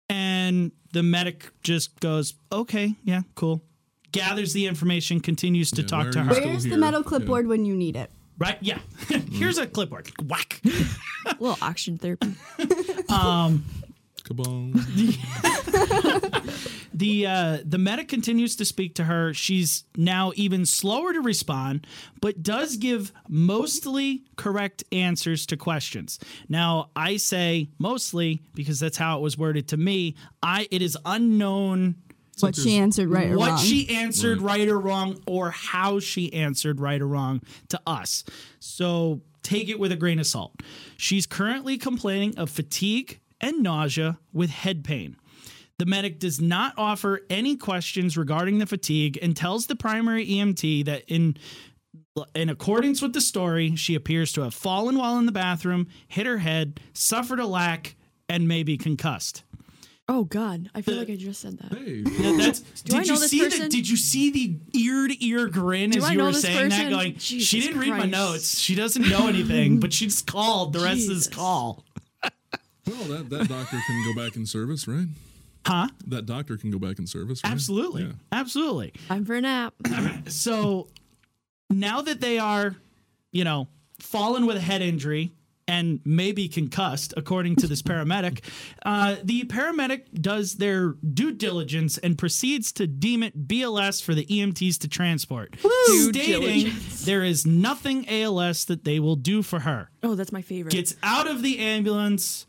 And 0.10 0.72
the 0.94 1.04
medic 1.04 1.52
just 1.64 2.00
goes, 2.00 2.36
"Okay, 2.52 2.96
yeah, 3.04 3.22
cool." 3.36 3.64
Gathers 4.12 4.54
the 4.54 4.66
information, 4.68 5.20
continues 5.20 5.72
to 5.72 5.82
Yeah, 5.82 5.88
talk 5.88 6.12
to 6.12 6.24
her. 6.24 6.32
where's 6.34 6.64
the 6.64 6.70
here? 6.70 6.78
metal 6.78 7.02
Yeah. 7.02 7.08
clipboard 7.10 7.48
when 7.48 7.66
you 7.66 7.76
need 7.76 7.98
it? 7.98 8.12
Right? 8.38 8.58
Yeah. 8.62 8.80
Here's 9.32 9.58
a 9.58 9.68
clipboard. 9.68 10.10
Whack. 10.24 10.62
A 11.26 11.32
little 11.40 11.58
oxygen 11.62 11.98
therapy. 11.98 12.34
Um, 13.10 13.66
Kabong. 14.26 14.76
The 16.96 17.28
uh, 17.28 17.58
the 17.66 17.78
medic 17.78 18.08
continues 18.08 18.56
to 18.56 18.64
speak 18.64 18.96
to 18.96 19.04
her. 19.04 19.34
She's 19.34 19.84
now 19.98 20.32
even 20.36 20.66
slower 20.66 21.12
to 21.12 21.20
respond, 21.20 21.86
but 22.22 22.42
does 22.42 22.78
give 22.78 23.12
mostly 23.28 24.24
correct 24.38 24.86
answers 24.94 25.46
to 25.48 25.58
questions. 25.58 26.20
Now 26.48 26.92
I 26.96 27.18
say 27.18 27.68
mostly 27.80 28.44
because 28.54 28.80
that's 28.80 28.98
how 28.98 29.18
it 29.18 29.22
was 29.22 29.38
worded 29.38 29.68
to 29.70 29.78
me. 29.78 30.16
I 30.42 30.70
it 30.72 30.82
is 30.82 30.98
unknown 31.04 31.96
What 32.40 32.56
she 32.56 32.78
answered 32.78 33.10
right 33.10 33.30
or 33.30 33.38
what 33.38 33.50
wrong. 33.50 33.58
she 33.58 33.90
answered 33.94 34.42
right. 34.42 34.66
or 34.70 34.80
wrong 34.80 35.20
or 35.28 35.52
how 35.52 36.00
she 36.00 36.32
answered 36.32 36.80
right 36.80 37.02
or 37.02 37.08
wrong 37.08 37.42
to 37.70 37.82
us. 37.86 38.24
So 38.60 39.20
take 39.44 39.68
it 39.68 39.80
with 39.80 39.92
a 39.92 39.98
grain 39.98 40.20
of 40.20 40.28
salt. 40.28 40.54
She's 40.96 41.26
currently 41.26 41.78
complaining 41.78 42.38
of 42.38 42.50
fatigue 42.50 43.20
and 43.46 43.62
nausea 43.64 44.18
with 44.34 44.50
head 44.50 44.84
pain. 44.84 45.16
The 45.78 45.86
medic 45.86 46.20
does 46.20 46.40
not 46.40 46.74
offer 46.78 47.22
any 47.30 47.58
questions 47.58 48.18
regarding 48.18 48.60
the 48.60 48.66
fatigue 48.66 49.20
and 49.22 49.36
tells 49.36 49.68
the 49.68 49.76
primary 49.76 50.26
EMT 50.26 50.86
that 50.86 51.04
in 51.08 51.36
in 52.34 52.48
accordance 52.50 53.02
with 53.02 53.12
the 53.12 53.20
story, 53.20 53.76
she 53.76 53.94
appears 53.94 54.32
to 54.34 54.42
have 54.44 54.54
fallen 54.54 54.98
while 54.98 55.18
in 55.20 55.26
the 55.26 55.34
bathroom, 55.34 55.88
hit 56.08 56.26
her 56.26 56.38
head, 56.38 56.80
suffered 56.94 57.42
a 57.42 57.46
lack, 57.46 57.98
and 58.30 58.48
may 58.48 58.64
be 58.64 58.78
concussed. 58.78 59.44
Oh 60.08 60.24
God, 60.24 60.70
I 60.74 60.82
feel 60.82 60.96
like 60.96 61.10
I 61.10 61.16
just 61.16 61.42
said 61.42 61.58
that. 61.58 61.78
hey, 61.78 62.04
Yeah, 62.06 62.38
that's, 62.38 62.60
did 62.84 62.94
I 62.96 63.02
you 63.02 63.08
know 63.12 63.20
this 63.20 63.32
see 63.32 63.46
the? 63.50 63.68
Did 63.68 63.90
you 63.90 63.98
see 63.98 64.30
the 64.32 64.80
ear 64.80 65.08
to 65.10 65.26
ear 65.26 65.48
grin 65.48 65.90
Do 65.90 65.98
as 65.98 66.06
I 66.06 66.12
you 66.14 66.18
know 66.20 66.26
were 66.26 66.32
this 66.32 66.44
saying 66.44 66.70
that? 66.70 66.78
person? 66.78 66.90
Going, 66.92 67.18
she 67.18 67.60
didn't 67.60 67.80
read 67.80 67.90
my 67.90 68.06
notes. 68.06 68.60
She 68.60 68.76
doesn't 68.76 69.10
know 69.10 69.28
anything, 69.28 69.80
but 69.82 69.92
she 69.92 70.06
just 70.06 70.26
called 70.26 70.72
the 70.74 70.80
rest 70.80 71.10
of 71.10 71.16
this 71.16 71.28
call. 71.28 71.84
Well, 72.88 73.04
that, 73.06 73.30
that 73.30 73.48
doctor 73.50 73.78
can 73.88 74.14
go 74.14 74.22
back 74.24 74.36
in 74.36 74.46
service, 74.46 74.88
right? 74.88 75.08
Huh? 75.66 75.88
That 76.08 76.26
doctor 76.26 76.58
can 76.58 76.70
go 76.72 76.78
back 76.78 77.00
in 77.00 77.08
service, 77.08 77.42
right? 77.44 77.52
Absolutely, 77.52 78.04
Yeah. 78.04 78.12
absolutely. 78.32 78.94
Time 79.08 79.26
for 79.26 79.36
a 79.36 79.42
nap. 79.42 79.74
So 80.28 80.88
now 81.70 82.02
that 82.02 82.22
they 82.22 82.38
are, 82.40 82.76
you 83.32 83.44
know, 83.44 83.68
fallen 84.00 84.46
with 84.46 84.58
a 84.58 84.62
head 84.62 84.82
injury 84.82 85.32
and 85.68 86.00
maybe 86.06 86.48
concussed, 86.48 87.14
according 87.18 87.56
to 87.58 87.68
this 87.68 87.82
paramedic, 87.82 88.42
uh, 88.86 89.16
the 89.24 89.44
paramedic 89.46 90.04
does 90.22 90.56
their 90.56 90.90
due 91.14 91.32
diligence 91.32 91.98
and 91.98 92.18
proceeds 92.18 92.72
to 92.74 92.86
deem 92.86 93.24
it 93.24 93.48
BLS 93.48 94.04
for 94.04 94.14
the 94.14 94.26
EMTs 94.26 94.78
to 94.80 94.88
transport, 94.88 95.56
Due 95.88 96.10
stating 96.14 96.42
diligence. 96.66 97.06
there 97.06 97.24
is 97.24 97.48
nothing 97.48 98.08
ALS 98.08 98.66
that 98.66 98.84
they 98.84 99.00
will 99.00 99.16
do 99.16 99.42
for 99.42 99.60
her. 99.62 99.90
Oh, 100.04 100.14
that's 100.14 100.32
my 100.32 100.44
favorite. 100.44 100.72
Gets 100.72 100.96
out 101.02 101.26
of 101.28 101.42
the 101.42 101.58
ambulance, 101.58 102.46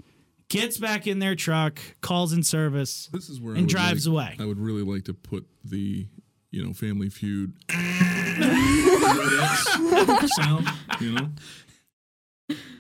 gets 0.49 0.79
back 0.79 1.07
in 1.07 1.19
their 1.19 1.35
truck, 1.35 1.79
calls 2.01 2.33
in 2.33 2.43
service. 2.43 3.09
This 3.13 3.29
is 3.29 3.41
where 3.41 3.55
And 3.55 3.69
drives 3.69 4.07
like- 4.07 4.35
away. 4.39 4.45
I 4.45 4.47
would 4.47 4.59
really 4.59 4.83
like 4.83 5.05
to 5.05 5.15
put 5.15 5.47
the, 5.65 6.07
you 6.51 6.65
know, 6.65 6.73
Family 6.73 7.09
Feud 7.09 7.53
sound. 10.37 10.67
You 11.01 11.13
know, 11.13 11.29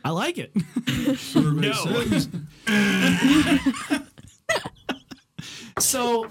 I 0.04 0.10
like 0.10 0.38
it. 0.38 0.52
No. 1.34 1.72
so 5.78 6.28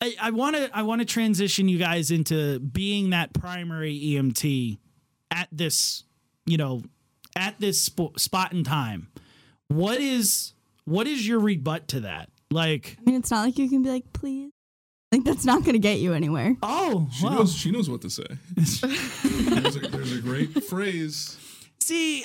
I 0.00 0.30
want 0.30 0.56
to 0.56 0.70
I 0.76 0.82
want 0.82 1.00
to 1.00 1.04
transition 1.04 1.68
you 1.68 1.78
guys 1.78 2.10
into 2.10 2.58
being 2.58 3.10
that 3.10 3.32
primary 3.32 3.96
EMT 3.98 4.78
at 5.30 5.48
this 5.52 6.02
you 6.44 6.56
know 6.56 6.82
at 7.36 7.58
this 7.60 7.80
sp- 7.86 8.18
spot 8.18 8.52
in 8.52 8.64
time. 8.64 9.08
What 9.68 10.00
is 10.00 10.52
what 10.84 11.06
is 11.06 11.26
your 11.26 11.38
rebut 11.40 11.88
to 11.88 12.00
that? 12.00 12.30
Like, 12.50 12.96
I 13.00 13.02
mean, 13.10 13.18
it's 13.18 13.30
not 13.30 13.44
like 13.44 13.58
you 13.58 13.68
can 13.68 13.82
be 13.82 13.90
like, 13.90 14.12
please. 14.12 14.50
Like 15.10 15.24
that's 15.24 15.44
not 15.44 15.60
going 15.60 15.74
to 15.74 15.78
get 15.78 15.98
you 15.98 16.14
anywhere. 16.14 16.56
oh, 16.62 17.08
she 17.12 17.24
well, 17.24 17.34
knows. 17.34 17.54
She 17.54 17.70
knows 17.70 17.90
what 17.90 18.00
to 18.00 18.10
say. 18.10 18.24
there's, 18.56 19.76
a, 19.76 19.80
there's 19.80 20.12
a 20.12 20.20
great 20.22 20.64
phrase. 20.64 21.36
see, 21.82 22.24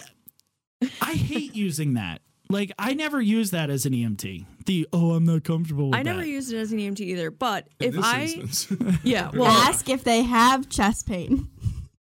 I 1.02 1.14
hate 1.14 1.54
using 1.54 1.96
that. 1.96 2.22
Like, 2.50 2.72
I 2.80 2.94
never 2.94 3.22
use 3.22 3.52
that 3.52 3.70
as 3.70 3.86
an 3.86 3.92
EMT. 3.92 4.46
The 4.68 4.88
oh, 4.94 5.12
I'm 5.12 5.26
not 5.26 5.44
comfortable 5.44 5.90
with 5.90 6.00
I 6.00 6.04
never 6.04 6.22
that. 6.22 6.30
used 6.30 6.54
it 6.54 6.58
as 6.58 6.72
an 6.72 6.80
EMT 6.80 7.02
either. 7.02 7.30
But 7.30 7.68
In 7.82 7.88
if 7.90 7.94
this 7.96 8.06
I, 8.06 8.22
instance. 8.22 9.00
yeah, 9.04 9.32
well, 9.34 9.48
Ask 9.48 9.90
if 9.90 10.06
they 10.06 10.24
have 10.24 10.70
chest 10.70 11.08
pain. 11.08 11.50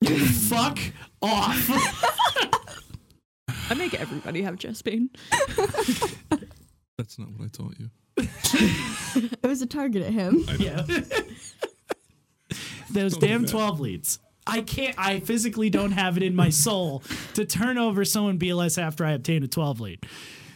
Fuck 0.05 0.79
off. 1.21 2.49
I 3.71 3.75
make 3.75 3.99
everybody 3.99 4.43
have 4.43 4.59
chest 4.59 4.85
pain. 4.85 5.11
That's 6.97 7.19
not 7.19 7.31
what 7.31 7.45
I 7.45 7.49
taught 7.49 7.75
you. 7.79 7.91
It 9.43 9.47
was 9.47 9.61
a 9.61 9.67
target 9.67 10.03
at 10.03 10.13
him. 10.13 10.45
Yeah. 10.59 10.87
Those 12.91 13.17
damn 13.17 13.45
12 13.45 13.81
leads. 13.81 14.19
I 14.47 14.63
can't, 14.63 14.95
I 14.99 15.21
physically 15.21 15.71
don't 15.71 15.93
have 15.93 16.17
it 16.17 16.23
in 16.23 16.35
my 16.37 16.51
soul 16.51 17.03
to 17.35 17.45
turn 17.45 17.79
over 17.79 18.05
someone 18.05 18.39
BLS 18.39 18.81
after 18.81 19.05
I 19.05 19.13
obtain 19.13 19.43
a 19.43 19.49
12 19.49 19.81
lead. 19.81 20.07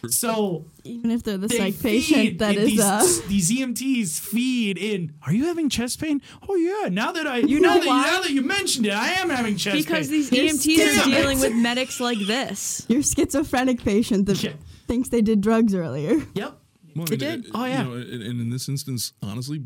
So 0.09 0.65
Even 0.83 1.11
if 1.11 1.23
they're 1.23 1.37
the 1.37 1.47
they 1.47 1.57
psych 1.57 1.73
feed, 1.75 1.81
patient 1.81 2.39
that 2.39 2.55
is 2.55 2.67
these, 2.69 2.79
uh 2.81 3.05
these 3.27 3.51
EMTs 3.51 4.19
feed 4.19 4.77
in. 4.77 5.13
Are 5.25 5.33
you 5.33 5.45
having 5.45 5.69
chest 5.69 5.99
pain? 5.99 6.21
Oh 6.47 6.55
yeah. 6.55 6.89
Now 6.89 7.11
that 7.11 7.27
I, 7.27 7.37
you 7.37 7.59
know 7.59 7.73
that, 7.79 7.85
why? 7.87 8.01
now 8.03 8.21
that 8.21 8.31
you 8.31 8.41
mentioned 8.41 8.85
it, 8.87 8.93
I 8.93 9.09
am 9.13 9.29
having 9.29 9.57
chest 9.57 9.75
Because 9.77 10.07
pain. 10.09 10.19
Because 10.19 10.29
these 10.29 10.31
You're 10.31 10.45
EMTs 10.85 10.87
are 10.97 10.99
scared. 11.01 11.17
dealing 11.21 11.39
with 11.39 11.53
medics 11.55 11.99
like 11.99 12.19
this. 12.19 12.85
your 12.89 13.01
schizophrenic 13.03 13.81
patient 13.83 14.25
that 14.27 14.41
Yeah. 14.43 14.53
thinks 14.87 15.09
they 15.09 15.21
did 15.21 15.41
drugs 15.41 15.73
earlier. 15.73 16.25
Yep. 16.35 16.57
Well, 16.95 17.03
I 17.03 17.05
They 17.05 17.11
mean, 17.11 17.19
did? 17.19 17.45
it- 17.45 17.51
Oh, 17.53 17.65
yeah. 17.65 17.83
You 17.83 17.89
know, 17.89 17.95
and, 17.97 18.21
and 18.23 18.41
in 18.41 18.49
this 18.49 18.69
instance, 18.69 19.13
honestly, 19.21 19.63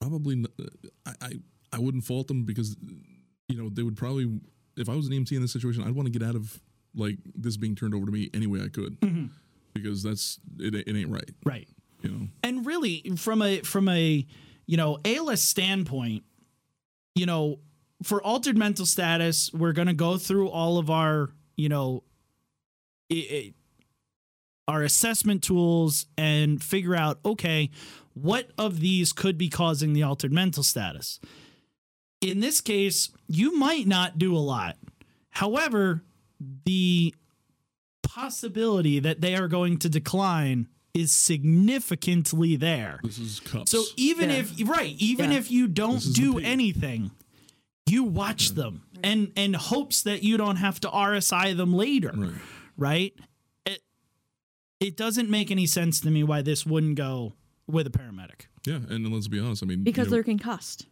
probably 0.00 0.44
I 1.06 1.32
I 1.72 1.78
wouldn't 1.78 2.04
fault 2.04 2.26
them 2.28 2.44
because 2.44 2.76
you 3.48 3.56
know 3.56 3.68
they 3.68 3.82
would 3.82 3.96
probably 3.96 4.40
if 4.76 4.88
I 4.88 4.94
was 4.94 5.06
an 5.06 5.12
EMT 5.12 5.32
in 5.32 5.42
this 5.42 5.52
situation, 5.52 5.82
I'd 5.82 5.92
want 5.94 6.06
to 6.06 6.18
get 6.18 6.26
out 6.26 6.34
of 6.34 6.60
like 6.94 7.18
this 7.34 7.56
being 7.56 7.74
turned 7.76 7.94
over 7.94 8.06
to 8.06 8.12
me 8.12 8.30
any 8.34 8.46
way 8.46 8.60
I 8.62 8.68
could 8.68 8.96
because 9.80 10.02
that's 10.02 10.38
it, 10.58 10.74
it 10.74 10.96
ain't 10.96 11.10
right. 11.10 11.30
Right. 11.44 11.68
You 12.02 12.10
know, 12.10 12.28
and 12.42 12.64
really 12.64 13.02
from 13.16 13.42
a 13.42 13.60
from 13.60 13.88
a 13.88 14.26
you 14.66 14.76
know 14.76 14.98
ALS 15.04 15.42
standpoint, 15.42 16.24
you 17.14 17.26
know, 17.26 17.58
for 18.02 18.22
altered 18.22 18.56
mental 18.56 18.86
status, 18.86 19.52
we're 19.52 19.72
going 19.72 19.88
to 19.88 19.94
go 19.94 20.16
through 20.16 20.48
all 20.48 20.78
of 20.78 20.90
our 20.90 21.30
you 21.56 21.68
know, 21.68 22.02
i 23.12 23.26
i 23.30 23.54
our 24.68 24.82
assessment 24.84 25.42
tools 25.42 26.06
and 26.16 26.62
figure 26.62 26.94
out 26.94 27.18
okay, 27.24 27.70
what 28.14 28.50
of 28.56 28.80
these 28.80 29.12
could 29.12 29.36
be 29.36 29.48
causing 29.48 29.92
the 29.92 30.02
altered 30.02 30.32
mental 30.32 30.62
status. 30.62 31.18
In 32.20 32.40
this 32.40 32.60
case, 32.60 33.10
you 33.26 33.56
might 33.56 33.86
not 33.86 34.18
do 34.18 34.36
a 34.36 34.38
lot. 34.38 34.76
However, 35.30 36.02
the 36.64 37.14
possibility 38.14 38.98
that 38.98 39.20
they 39.20 39.34
are 39.36 39.48
going 39.48 39.78
to 39.78 39.88
decline 39.88 40.68
is 40.92 41.12
significantly 41.14 42.56
there. 42.56 42.98
this 43.04 43.18
is 43.18 43.38
cups. 43.40 43.70
So 43.70 43.84
even 43.96 44.30
Yeah. 44.30 44.36
if 44.38 44.68
right, 44.68 44.96
even 44.98 45.30
Yeah. 45.30 45.38
if 45.38 45.50
you 45.50 45.68
don't 45.68 45.94
This 45.94 46.06
is 46.06 46.14
the 46.14 46.20
do 46.22 46.38
anything, 46.40 47.12
you 47.86 48.02
watch 48.04 48.50
them 48.50 48.82
and 49.02 49.32
and 49.36 49.54
hopes 49.54 50.02
that 50.02 50.22
you 50.24 50.36
don't 50.36 50.56
have 50.56 50.80
to 50.80 50.88
RSI 50.90 51.52
them 51.56 51.72
later, 51.72 52.12
right. 52.16 52.32
right? 52.76 53.14
It 53.66 53.82
it 54.80 54.96
doesn't 54.96 55.30
make 55.30 55.50
any 55.52 55.66
sense 55.66 56.00
to 56.00 56.10
me 56.10 56.24
why 56.24 56.42
this 56.42 56.66
wouldn't 56.66 56.96
go 56.96 57.34
with 57.68 57.86
a 57.86 57.90
paramedic. 57.90 58.46
Yeah, 58.66 58.80
and 58.88 59.12
let's 59.12 59.28
be 59.28 59.38
honest. 59.38 59.62
I 59.62 59.66
mean, 59.66 59.84
Because 59.84 60.06
you 60.06 60.10
know, 60.10 60.14
they're 60.16 60.24
concussed. 60.24 60.86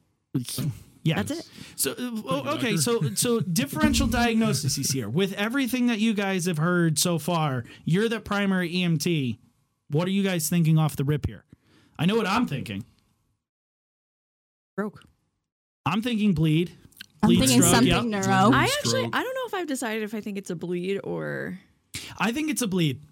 Yeah, 1.09 1.17
Yeah, 1.17 1.23
That's 1.23 1.41
it. 1.41 1.51
So, 1.77 1.95
oh, 1.99 2.55
okay, 2.57 2.77
so 2.77 3.15
so 3.15 3.41
differential 3.61 4.07
diagnosis 4.07 4.79
is 4.79 4.91
here. 4.91 5.09
With 5.09 5.33
everything 5.35 5.87
that 5.87 5.99
you 5.99 6.15
guys 6.15 6.47
have 6.47 6.59
heard 6.59 6.99
so 6.99 7.19
far, 7.19 7.65
you're 7.85 8.09
the 8.09 8.21
primary 8.21 8.71
EMT. 8.73 9.39
What 9.91 10.07
are 10.07 10.11
you 10.11 10.23
guys 10.23 10.49
thinking 10.49 10.79
off 10.79 10.97
the 10.97 11.05
rip 11.05 11.27
here? 11.27 11.45
I 11.99 12.07
know 12.07 12.17
what 12.17 12.27
I'm 12.27 12.47
thinking. 12.47 12.85
Broke. 14.77 15.03
I'm 15.87 16.03
thinking 16.03 16.35
bleed. 16.35 16.77
I'm 17.23 17.31
thinking 17.31 17.63
stroke, 17.63 17.65
something 17.65 18.13
yep. 18.13 18.27
neuro. 18.27 18.53
I 18.53 18.65
actually, 18.65 19.05
I 19.05 19.23
don't 19.23 19.35
know 19.35 19.47
if 19.47 19.55
I've 19.55 19.67
decided 19.67 20.03
if 20.03 20.15
I 20.15 20.21
think 20.21 20.39
it's 20.39 20.51
a 20.51 20.57
bleed 20.57 21.01
or. 21.03 21.59
I 22.19 22.31
think 22.31 22.51
it's 22.51 22.63
a 22.63 22.69
bleed. 22.69 23.03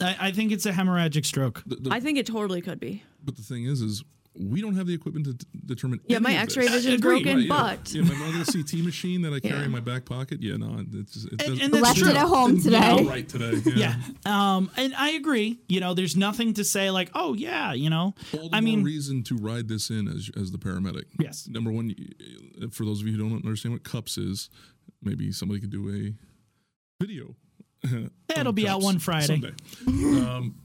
I, 0.00 0.16
I 0.20 0.30
think 0.32 0.52
it's 0.52 0.66
a 0.66 0.72
hemorrhagic 0.72 1.24
stroke. 1.24 1.62
The- 1.66 1.76
the- 1.76 1.92
I 1.92 2.00
think 2.00 2.18
it 2.18 2.26
totally 2.26 2.60
could 2.60 2.78
be. 2.78 3.02
but 3.24 3.36
the 3.36 3.42
thing 3.42 3.64
is, 3.64 3.80
is 3.80 4.04
we 4.38 4.60
don't 4.60 4.74
have 4.76 4.86
the 4.86 4.94
equipment 4.94 5.26
to 5.26 5.34
t- 5.34 5.46
determine. 5.64 6.00
Yeah, 6.06 6.16
any 6.16 6.22
my 6.24 6.30
of 6.32 6.42
X-ray 6.42 6.64
this. 6.64 6.74
vision's 6.84 7.00
broken, 7.00 7.48
Right, 7.48 7.78
but 7.82 7.92
yeah, 7.94 8.02
my 8.02 8.26
little 8.28 8.44
CT 8.52 8.84
machine 8.84 9.22
that 9.22 9.32
I 9.32 9.40
carry 9.40 9.58
Yeah. 9.60 9.64
in 9.64 9.70
my 9.70 9.80
back 9.80 10.04
pocket. 10.04 10.42
Yeah, 10.42 10.56
no, 10.56 10.84
it's, 10.92 11.24
it 11.24 11.36
doesn't. 11.38 11.60
and 11.62 11.72
that's 11.72 11.82
Left 11.82 11.98
true. 11.98 12.10
it 12.10 12.16
at 12.16 12.26
home 12.26 12.56
didn't 12.56 12.64
today. 12.64 13.04
right 13.04 13.28
today. 13.28 13.52
Yeah. 13.76 13.94
Yeah. 14.26 14.56
Um, 14.56 14.70
and 14.76 14.94
I 14.94 15.10
agree. 15.10 15.58
You 15.68 15.80
know, 15.80 15.94
there's 15.94 16.16
nothing 16.16 16.54
to 16.54 16.64
say 16.64 16.90
like, 16.90 17.10
oh 17.14 17.34
yeah, 17.34 17.72
you 17.72 17.88
know. 17.90 18.14
All 18.32 18.48
the 18.50 18.56
I 18.56 18.60
more 18.60 18.62
mean, 18.62 18.82
reason 18.84 19.22
to 19.24 19.36
ride 19.36 19.68
this 19.68 19.90
in 19.90 20.08
as 20.08 20.30
as 20.38 20.50
the 20.52 20.58
paramedic. 20.58 21.04
Yes. 21.20 21.46
Number 21.48 21.70
one, 21.70 21.94
for 22.72 22.84
those 22.84 23.00
of 23.00 23.06
you 23.06 23.12
who 23.16 23.18
don't 23.28 23.36
understand 23.44 23.74
what 23.74 23.84
cups 23.84 24.18
is, 24.18 24.50
maybe 25.02 25.32
somebody 25.32 25.60
could 25.60 25.70
do 25.70 25.88
a 25.88 26.14
video. 27.04 27.34
It'll 28.36 28.52
be 28.52 28.66
out 28.68 28.82
one 28.82 28.98
Friday. 28.98 29.52
um, 29.86 30.56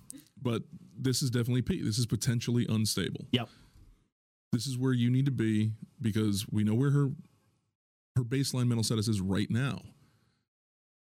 but 0.41 0.63
this 0.97 1.21
is 1.21 1.29
definitely 1.29 1.61
P. 1.61 1.81
This 1.81 1.97
is 1.97 2.05
potentially 2.05 2.65
unstable. 2.69 3.25
Yep. 3.31 3.49
This 4.51 4.67
is 4.67 4.77
where 4.77 4.91
you 4.91 5.09
need 5.09 5.25
to 5.25 5.31
be 5.31 5.71
because 6.01 6.45
we 6.51 6.63
know 6.63 6.73
where 6.73 6.91
her 6.91 7.11
her 8.17 8.23
baseline 8.23 8.67
mental 8.67 8.83
status 8.83 9.07
is 9.07 9.21
right 9.21 9.49
now. 9.49 9.81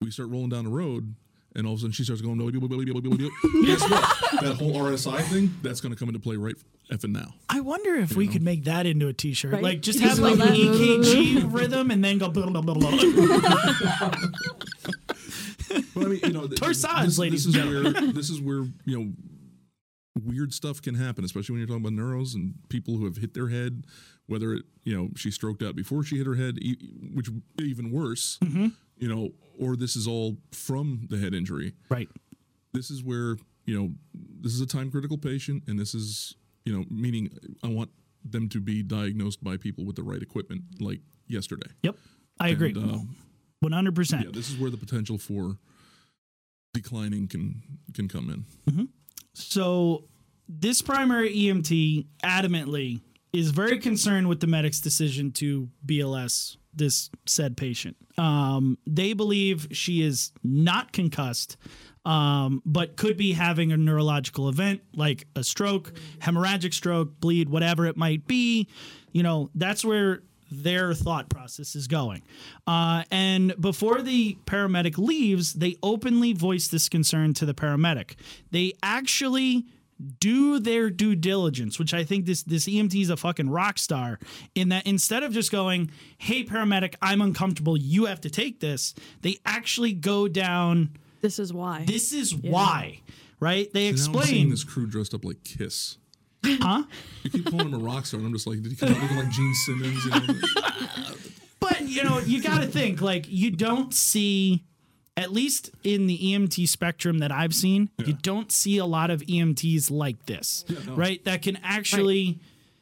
We 0.03 0.11
start 0.11 0.29
rolling 0.29 0.51
down 0.51 0.65
the 0.65 0.71
road, 0.71 1.15
and 1.57 1.67
all 1.67 1.73
of 1.73 1.79
a 1.79 1.81
sudden 1.81 1.93
she 1.93 2.05
starts 2.05 2.21
going. 2.21 2.39
Guess 2.39 3.81
what? 3.91 4.43
That 4.43 4.57
whole 4.59 4.73
RSI 4.75 5.23
thing 5.23 5.55
that's 5.63 5.81
going 5.81 5.95
to 5.95 5.99
come 5.99 6.09
into 6.09 6.21
play 6.21 6.37
right 6.37 6.57
effing 6.91 7.13
now. 7.13 7.33
I 7.49 7.61
wonder 7.61 7.95
if 7.95 8.15
we 8.15 8.29
could 8.29 8.43
make 8.43 8.65
that 8.65 8.85
into 8.85 9.09
a 9.09 9.15
T-shirt. 9.15 9.53
Right? 9.53 9.63
Like 9.63 9.81
just 9.81 10.01
have 10.01 10.19
like 10.19 10.37
like 10.37 10.51
an. 10.51 10.57
EKG 10.57 11.53
rhythm 11.53 11.91
and 11.91 12.05
then 12.05 12.19
go 12.19 12.29
blah 12.29 12.47
blah 12.47 12.61
blah 12.61 12.75
blah. 12.75 12.91
But 15.95 15.97
I 15.97 16.05
mean, 16.05 16.21
you 16.23 16.33
know, 16.33 16.49
th- 16.49 16.61
Torsades, 16.61 17.05
this, 17.05 17.19
ladies 17.19 17.47
this 17.47 17.57
is 17.57 17.65
where 17.65 18.13
this 18.13 18.31
is 18.31 18.41
where 18.43 18.65
you 18.85 18.99
know 18.99 19.13
weird 20.21 20.53
stuff 20.53 20.83
can 20.83 20.95
happen, 20.95 21.25
especially 21.25 21.55
when 21.55 21.61
you're 21.61 21.69
talking 21.69 21.85
about 21.87 21.93
neuros 21.99 22.35
and 22.35 22.55
people 22.69 22.97
who 22.97 23.05
have 23.05 23.17
hit 23.17 23.35
their 23.35 23.49
head. 23.49 23.85
Whether 24.27 24.55
it, 24.55 24.63
you 24.85 24.97
know, 24.97 25.11
she 25.17 25.31
stroked 25.31 25.63
out 25.63 25.75
before 25.75 26.05
she 26.05 26.17
hit 26.17 26.27
her 26.27 26.37
head, 26.37 26.59
which 27.15 27.29
even 27.61 27.91
worse, 27.91 28.39
Mm-hmm. 28.43 28.69
you 28.99 29.09
know, 29.09 29.31
or 29.59 29.77
this 29.77 29.97
is 29.97 30.07
all 30.07 30.37
from 30.53 31.07
the 31.11 31.19
head 31.19 31.35
injury. 31.35 31.75
right. 31.89 32.09
This 32.73 32.91
is 32.91 33.03
where 33.05 33.37
you 33.67 33.79
know 33.79 33.91
this 34.41 34.53
is 34.55 34.61
a 34.61 34.67
time 34.67 34.91
critical 34.91 35.19
patient, 35.19 35.65
and 35.67 35.79
this 35.79 35.95
is 35.95 36.35
you 36.65 36.73
know 36.77 36.85
meaning 36.91 37.31
I 37.63 37.69
want 37.69 37.91
them 38.25 38.49
to 38.51 38.61
be 38.61 38.83
diagnosed 38.83 39.43
by 39.45 39.57
people 39.57 39.85
with 39.85 39.97
the 39.97 40.03
right 40.03 40.23
equipment, 40.23 40.63
like 40.81 41.01
yesterday. 41.27 41.69
Yep. 41.83 41.97
I 42.41 42.49
agree. 42.49 42.71
And, 42.71 42.91
uh, 42.91 42.99
One 43.61 43.73
hundred 43.73 43.95
percent. 43.95 44.25
yeah, 44.25 44.31
this 44.33 44.49
is 44.51 44.57
where 44.57 44.71
the 44.71 44.77
potential 44.79 45.19
for 45.19 45.59
declining 46.73 47.29
can 47.29 47.63
can 47.95 48.09
come 48.09 48.31
in. 48.67 48.89
So 49.35 50.05
this 50.49 50.83
primary 50.83 51.35
EMT 51.35 52.07
adamantly 52.25 53.01
is 53.33 53.51
very 53.51 53.79
concerned 53.79 54.29
with 54.29 54.41
the 54.41 54.47
medic's 54.47 54.81
decision 54.81 55.33
to 55.33 55.69
BLS 55.87 56.57
this 56.75 57.11
said 57.27 57.57
patient. 57.57 57.97
Um, 58.19 58.79
they 58.87 59.13
believe 59.13 59.69
she 59.73 60.03
is 60.03 60.33
not 60.43 60.93
concussed, 60.93 61.57
um, 62.05 62.63
but 62.65 62.97
could 62.97 63.17
be 63.17 63.33
having 63.33 63.73
a 63.73 63.77
neurological 63.77 64.49
event 64.49 64.81
like 64.95 65.27
a 65.37 65.45
stroke, 65.45 65.93
hemorrhagic 66.19 66.75
stroke, 66.75 67.21
bleed, 67.21 67.49
whatever 67.49 67.87
it 67.87 67.97
might 67.97 68.27
be. 68.27 68.69
You 69.13 69.23
know, 69.23 69.51
that's 69.55 69.85
where 69.85 70.23
their 70.53 70.95
thought 70.95 71.29
process 71.29 71.75
is 71.75 71.87
going. 71.87 72.23
Uh, 72.67 73.05
and 73.11 73.55
before 73.61 74.03
the 74.03 74.37
paramedic 74.47 74.99
leaves, 74.99 75.55
they 75.55 75.77
openly 75.83 76.33
voice 76.33 76.69
this 76.69 76.89
concern 76.89 77.35
to 77.35 77.47
the 77.47 77.55
paramedic. 77.55 78.15
They 78.51 78.73
actually 78.83 79.67
do 80.21 80.59
their 80.59 80.91
due 80.91 81.15
diligence, 81.15 81.79
which 81.79 81.95
I 81.95 82.03
think 82.05 82.27
this 82.27 82.43
this 82.43 82.67
EMT 82.67 83.01
is 83.03 83.11
a 83.11 83.17
fucking 83.17 83.49
rock 83.51 83.79
star. 83.79 84.19
In 84.55 84.71
that 84.71 84.87
instead 84.87 85.23
of 85.23 85.33
just 85.33 85.53
going, 85.53 85.91
"Hey 86.19 86.45
paramedic, 86.45 86.95
I'm 87.01 87.21
uncomfortable. 87.21 87.77
You 87.77 88.07
have 88.07 88.21
to 88.23 88.31
take 88.31 88.61
this," 88.61 88.95
they 89.21 89.39
actually 89.47 89.93
go 89.93 90.29
down. 90.29 90.91
this 91.21 91.39
is 91.39 91.53
why. 91.53 91.85
This 91.87 92.13
is 92.13 92.35
why, 92.35 93.03
right? 93.39 93.73
They 93.73 93.89
And 93.89 93.97
now 93.97 94.05
I'm 94.05 94.13
seeing 94.13 94.23
explain, 94.25 94.51
this 94.51 94.65
crew 94.65 94.87
dressed 94.89 95.15
up 95.15 95.25
like 95.25 95.45
Kiss. 95.45 95.99
Huh? 96.45 96.85
You 97.23 97.31
keep 97.31 97.51
calling 97.51 97.69
him 97.69 97.75
a 97.75 97.79
rock 97.79 98.07
star, 98.07 98.19
and 98.19 98.27
I'm 98.27 98.33
just 98.33 98.47
like, 98.47 98.63
did 98.63 98.73
he 98.73 98.77
come 98.77 98.91
out 98.91 99.01
looking 99.01 99.17
like 99.17 99.31
Gene 99.31 99.55
Simmons? 99.67 100.05
You 100.05 100.11
know? 100.11 100.41
But 101.61 101.83
you 101.83 102.03
know, 102.03 102.19
you 102.19 102.43
got 102.43 102.61
to 102.61 102.67
think 102.67 103.01
like 103.01 103.27
you 103.29 103.53
don't 103.53 103.95
see, 103.95 104.65
at 105.17 105.31
least 105.33 105.71
in 105.85 106.09
the 106.09 106.19
EMT 106.19 106.69
spectrum 106.69 107.19
that 107.21 107.31
I've 107.31 107.55
seen, 107.55 107.89
you 108.05 108.15
don't 108.15 108.51
see 108.51 108.79
a 108.79 108.85
lot 108.85 109.11
of 109.11 109.21
EMTs 109.23 109.89
like 109.89 110.27
this, 110.27 110.65
right? 110.89 111.25
That 111.25 111.43
can 111.43 111.59
actually. 111.63 112.41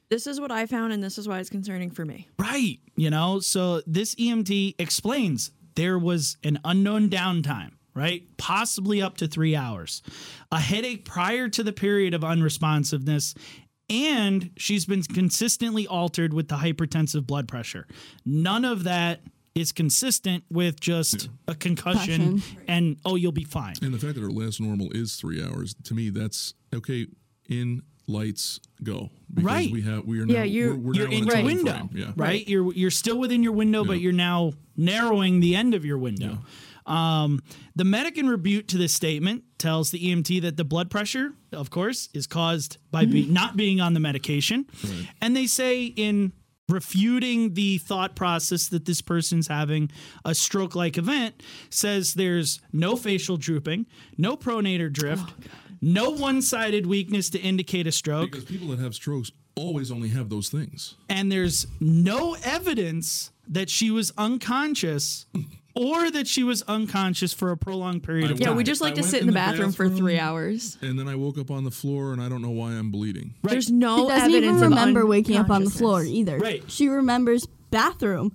this 0.08 0.26
is 0.26 0.40
what 0.40 0.50
I 0.50 0.64
found, 0.64 0.94
and 0.94 1.04
this 1.04 1.18
is 1.18 1.28
why 1.28 1.40
it's 1.40 1.50
concerning 1.50 1.90
for 1.90 2.06
me. 2.06 2.26
Right. 2.38 2.78
You 2.96 3.10
know, 3.10 3.38
so 3.40 3.82
this 3.86 4.14
EMT 4.14 4.76
explains 4.78 5.50
there 5.74 5.98
was 5.98 6.38
an 6.42 6.58
unknown 6.64 7.10
downtime, 7.10 7.72
right? 7.94 8.22
Possibly 8.36 9.00
up 9.02 9.16
to 9.18 9.26
three 9.28 9.54
hours, 9.56 10.02
a 10.52 10.60
headache 10.60 11.04
prior 11.04 11.48
to 11.48 11.62
the 11.62 11.72
period 11.72 12.14
of 12.14 12.22
unresponsiveness. 12.22 13.34
And 13.88 14.50
she's 14.56 14.86
been 14.86 15.02
consistently 15.02 15.86
altered 15.86 16.32
with 16.32 16.46
the 16.48 16.56
hypertensive 16.56 17.26
blood 17.26 17.48
pressure. 17.48 17.86
None 18.24 18.64
of 18.64 18.84
that 18.84 19.20
is 19.56 19.72
consistent 19.72 20.44
with 20.48 20.78
just 20.78 21.28
a 21.48 21.56
concussion 21.56 22.38
Concussion. 22.38 22.62
and, 22.68 22.96
oh, 23.04 23.16
you'll 23.16 23.32
be 23.32 23.42
fine. 23.42 23.74
and 23.82 23.92
the 23.92 23.98
fact 23.98 24.14
that 24.14 24.20
her 24.20 24.30
last 24.30 24.60
normal 24.60 24.90
is 24.92 25.16
three 25.16 25.42
hours, 25.42 25.74
to 25.84 25.94
me, 25.94 26.08
that's 26.10 26.54
okay. 26.72 27.08
In 27.48 27.82
lights, 28.06 28.60
go. 28.84 29.10
Because 29.28 29.44
Right. 29.44 29.72
We 29.72 29.82
have. 29.82 30.04
We 30.04 30.20
are. 30.20 30.24
Yeah, 30.26 30.38
now, 30.38 30.42
you- 30.44 30.68
we're, 30.70 30.76
we're 30.76 30.94
you're 30.94 31.08
in 31.10 31.24
your 31.24 31.34
time 31.34 31.44
window. 31.46 31.88
Yeah. 31.92 32.12
right? 32.14 32.46
You're 32.48 32.72
you're 32.72 32.90
still 32.92 33.18
within 33.18 33.42
your 33.42 33.52
window, 33.52 33.84
but 33.84 33.98
you're 34.00 34.12
now 34.12 34.52
narrowing 34.76 35.40
the 35.40 35.56
end 35.56 35.74
of 35.74 35.84
your 35.84 35.98
window. 35.98 36.38
Um, 36.86 37.40
the 37.76 37.84
medic 37.84 38.16
in 38.18 38.28
rebuke 38.28 38.66
to 38.68 38.78
this 38.78 38.94
statement 38.94 39.44
tells 39.58 39.90
the 39.90 39.98
EMT 39.98 40.42
that 40.42 40.56
the 40.56 40.64
blood 40.64 40.90
pressure, 40.90 41.32
of 41.52 41.70
course, 41.70 42.08
is 42.14 42.26
caused 42.26 42.78
by 42.90 43.04
be- 43.04 43.26
not 43.26 43.56
being 43.56 43.80
on 43.80 43.94
the 43.94 44.00
medication, 44.00 44.66
and 45.20 45.36
they 45.36 45.46
say 45.46 45.84
in 45.84 46.32
refuting 46.68 47.54
the 47.54 47.78
thought 47.78 48.14
process 48.14 48.68
that 48.68 48.84
this 48.84 49.00
person's 49.02 49.48
having 49.48 49.90
a 50.24 50.34
stroke-like 50.34 50.96
event 50.96 51.42
says 51.68 52.14
there's 52.14 52.60
no 52.72 52.94
facial 52.94 53.36
drooping 53.36 53.84
no 54.16 54.36
pronator 54.36 54.90
drift 54.92 55.32
no 55.82 56.10
one-sided 56.10 56.86
weakness 56.86 57.30
to 57.30 57.40
indicate 57.40 57.86
a 57.86 57.92
stroke. 57.92 58.30
Because 58.30 58.44
people 58.44 58.68
that 58.68 58.78
have 58.78 58.94
strokes 58.94 59.32
always 59.56 59.90
only 59.90 60.10
have 60.10 60.28
those 60.28 60.48
things. 60.48 60.94
and 61.08 61.32
there's 61.32 61.66
no 61.80 62.36
evidence 62.44 63.32
that 63.48 63.68
she 63.68 63.90
was 63.90 64.12
unconscious 64.16 65.26
or 65.74 66.10
that 66.10 66.26
she 66.26 66.42
was 66.42 66.62
unconscious 66.62 67.32
for 67.32 67.50
a 67.50 67.56
prolonged 67.56 68.02
period 68.02 68.30
of 68.30 68.38
time. 68.40 68.48
Yeah, 68.48 68.54
we 68.54 68.64
just 68.64 68.80
like 68.80 68.92
I 68.92 68.96
to 68.96 69.02
sit 69.02 69.16
in 69.16 69.20
in 69.22 69.26
the 69.26 69.32
the 69.32 69.34
bathroom, 69.36 69.72
for 69.72 69.88
three 69.88 70.18
hours. 70.18 70.76
And 70.80 70.98
then 70.98 71.08
I 71.08 71.14
woke 71.14 71.38
up 71.38 71.50
on 71.50 71.64
the 71.64 71.70
floor, 71.70 72.12
and 72.12 72.20
I 72.22 72.28
don't 72.28 72.42
know 72.42 72.50
why 72.50 72.72
I'm 72.72 72.90
bleeding. 72.90 73.34
There's 73.42 73.70
no 73.70 73.96
She 73.98 74.08
doesn't 74.08 74.30
even 74.30 74.44
evidence 74.44 74.62
of 74.62 74.68
remember 74.70 75.06
waking 75.06 75.36
up 75.36 75.50
on 75.50 75.64
the 75.64 75.70
floor 75.70 76.02
either. 76.02 76.38
Right. 76.38 76.62
She 76.70 76.88
remembers 76.88 77.46
bathroom. 77.70 78.32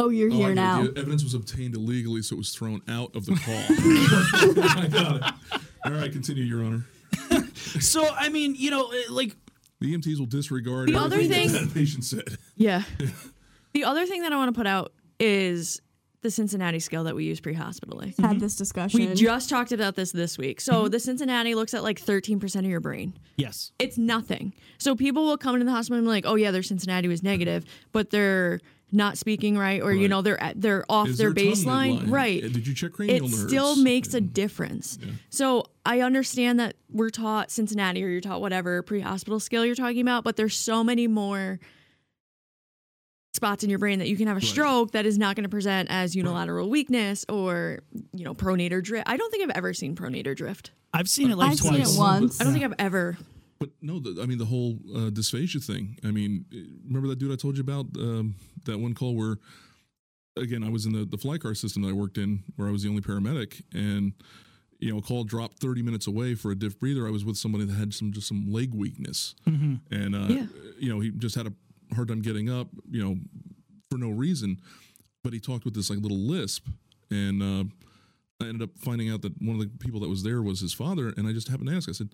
Oh, 0.00 0.10
you're 0.10 0.30
Oh, 0.30 0.34
here 0.34 0.48
get 0.48 0.54
now. 0.54 0.82
The 0.84 0.98
evidence 0.98 1.24
was 1.24 1.34
obtained 1.34 1.74
illegally, 1.74 2.22
so 2.22 2.34
it 2.36 2.38
was 2.38 2.50
thrown 2.54 2.82
out 2.88 3.16
of 3.16 3.26
the 3.26 3.34
call. 3.44 4.74
I 4.80 4.86
got 4.86 5.16
it. 5.16 5.60
All 5.84 5.92
right, 5.92 6.12
continue, 6.12 6.44
Your 6.44 6.62
Honor. 6.64 6.86
so 7.80 8.06
I 8.14 8.28
mean, 8.28 8.54
you 8.56 8.70
know, 8.70 8.92
uh, 8.92 9.12
like 9.12 9.34
The 9.80 9.92
EMTs 9.96 10.18
will 10.18 10.26
disregard 10.26 10.88
The 10.90 10.96
other 10.98 11.22
thing- 11.24 11.50
that 11.52 11.72
patient 11.74 12.04
said. 12.04 12.36
Yeah. 12.56 12.82
the 13.72 13.84
other 13.84 14.06
thing 14.06 14.22
that 14.22 14.32
I 14.32 14.36
want 14.36 14.54
to 14.54 14.58
put 14.58 14.66
out 14.68 14.92
is 15.18 15.80
the 16.20 16.30
Cincinnati 16.30 16.80
scale 16.80 17.04
that 17.04 17.14
we 17.14 17.24
use 17.24 17.40
pre-hospitally. 17.40 18.14
Had 18.18 18.30
mm-hmm. 18.30 18.38
this 18.38 18.56
discussion. 18.56 19.00
We 19.00 19.14
just 19.14 19.48
talked 19.48 19.72
about 19.72 19.94
this 19.94 20.12
this 20.12 20.36
week. 20.36 20.60
So 20.60 20.72
mm-hmm. 20.72 20.90
the 20.90 21.00
Cincinnati 21.00 21.54
looks 21.54 21.74
at 21.74 21.82
like 21.82 22.00
13% 22.00 22.56
of 22.56 22.64
your 22.64 22.80
brain. 22.80 23.18
yes, 23.36 23.72
It's 23.78 23.98
nothing. 23.98 24.52
So 24.78 24.96
people 24.96 25.24
will 25.24 25.38
come 25.38 25.54
into 25.54 25.64
the 25.64 25.72
hospital 25.72 25.98
and 25.98 26.04
be 26.04 26.10
like, 26.10 26.26
"Oh 26.26 26.34
yeah, 26.34 26.50
their 26.50 26.62
Cincinnati 26.62 27.08
was 27.08 27.22
negative," 27.22 27.64
but 27.92 28.10
they're 28.10 28.60
not 28.90 29.18
speaking 29.18 29.58
right, 29.58 29.82
or 29.82 29.92
you 29.92 30.08
know 30.08 30.22
they're 30.22 30.42
at, 30.42 30.60
they're 30.60 30.84
off 30.88 31.08
Is 31.08 31.18
their 31.18 31.32
their 31.32 31.44
baseline. 31.44 32.10
Right. 32.10 32.40
Did 32.40 32.66
you 32.66 32.74
check 32.74 32.92
cranial 32.92 33.16
it 33.16 33.22
nerves? 33.22 33.46
still 33.46 33.76
makes 33.76 34.14
a 34.14 34.20
difference. 34.20 34.98
So 35.30 35.66
I 35.84 36.00
understand 36.00 36.58
that 36.60 36.74
we're 36.90 37.10
taught 37.10 37.50
Cincinnati 37.50 38.02
or 38.02 38.08
you're 38.08 38.20
taught 38.20 38.40
whatever 38.40 38.82
pre-hospital 38.82 39.40
scale 39.40 39.64
you're 39.64 39.74
talking 39.74 40.00
about, 40.00 40.24
but 40.24 40.36
there's 40.36 40.56
so 40.56 40.82
many 40.82 41.06
more 41.06 41.60
spots 43.34 43.62
in 43.62 43.70
your 43.70 43.78
brain 43.78 43.98
that 44.00 44.08
you 44.08 44.16
can 44.16 44.26
have 44.26 44.36
a 44.36 44.40
stroke 44.42 44.92
that 44.92 45.06
is 45.06 45.18
not 45.18 45.36
going 45.36 45.44
to 45.44 45.48
present 45.48 45.90
as 45.90 46.16
unilateral 46.16 46.68
weakness 46.70 47.24
or 47.28 47.80
you 48.12 48.24
know 48.24 48.34
pronator 48.34 48.82
drift. 48.82 49.08
I 49.08 49.16
don't 49.16 49.30
think 49.30 49.42
I've 49.44 49.56
ever 49.56 49.72
seen 49.74 49.94
pronator 49.94 50.34
drift. 50.36 50.70
I've 50.92 51.08
seen 51.08 51.30
it 51.30 51.36
like 51.36 51.52
I've 51.52 51.58
twice. 51.60 51.72
seen 51.88 51.96
it 51.96 51.98
once. 51.98 52.40
I 52.40 52.44
don't 52.44 52.52
think 52.52 52.64
I've 52.64 52.74
ever. 52.78 53.18
But 53.60 53.70
no, 53.82 53.98
the, 53.98 54.20
I 54.22 54.26
mean 54.26 54.38
the 54.38 54.44
whole 54.46 54.78
uh, 54.94 55.10
dysphagia 55.10 55.62
thing. 55.64 55.98
I 56.04 56.10
mean, 56.10 56.44
remember 56.86 57.08
that 57.08 57.18
dude 57.18 57.32
I 57.32 57.36
told 57.36 57.56
you 57.56 57.60
about 57.62 57.86
um, 57.98 58.36
that 58.64 58.78
one 58.78 58.94
call 58.94 59.14
where, 59.16 59.36
again, 60.36 60.62
I 60.64 60.68
was 60.70 60.86
in 60.86 60.92
the 60.92 61.04
the 61.04 61.18
fly 61.18 61.38
car 61.38 61.54
system 61.54 61.82
that 61.82 61.88
I 61.88 61.92
worked 61.92 62.18
in, 62.18 62.44
where 62.56 62.68
I 62.68 62.70
was 62.70 62.82
the 62.82 62.88
only 62.88 63.02
paramedic, 63.02 63.62
and 63.74 64.12
you 64.78 64.92
know, 64.92 64.98
a 64.98 65.02
call 65.02 65.24
dropped 65.24 65.58
thirty 65.60 65.82
minutes 65.82 66.06
away 66.06 66.34
for 66.36 66.50
a 66.52 66.54
diff 66.54 66.78
breather. 66.78 67.06
I 67.06 67.10
was 67.10 67.24
with 67.24 67.36
somebody 67.36 67.64
that 67.64 67.74
had 67.74 67.92
some 67.92 68.12
just 68.12 68.28
some 68.28 68.50
leg 68.50 68.72
weakness, 68.72 69.34
and 69.44 70.14
uh, 70.14 70.26
Yeah. 70.28 70.46
you 70.78 70.88
know, 70.88 71.00
he 71.00 71.10
just 71.10 71.34
had 71.34 71.46
a 71.48 71.52
hard 71.94 72.08
time 72.08 72.22
getting 72.22 72.50
up, 72.50 72.68
you 72.90 73.02
know, 73.02 73.16
for 73.90 73.98
no 73.98 74.10
reason. 74.10 74.60
But 75.24 75.32
he 75.32 75.40
talked 75.40 75.64
with 75.64 75.74
this 75.74 75.90
like 75.90 75.98
little 75.98 76.18
lisp, 76.18 76.68
and 77.10 77.42
uh, 77.42 77.64
I 78.40 78.48
ended 78.48 78.62
up 78.62 78.78
finding 78.78 79.10
out 79.10 79.22
that 79.22 79.40
one 79.42 79.56
of 79.56 79.60
the 79.60 79.70
people 79.78 80.00
that 80.00 80.08
was 80.08 80.22
there 80.22 80.42
was 80.42 80.60
his 80.60 80.72
father, 80.72 81.12
and 81.16 81.26
I 81.26 81.32
just 81.32 81.48
happened 81.48 81.68
to 81.70 81.76
ask. 81.76 81.88
I 81.88 81.92
said, 81.92 82.10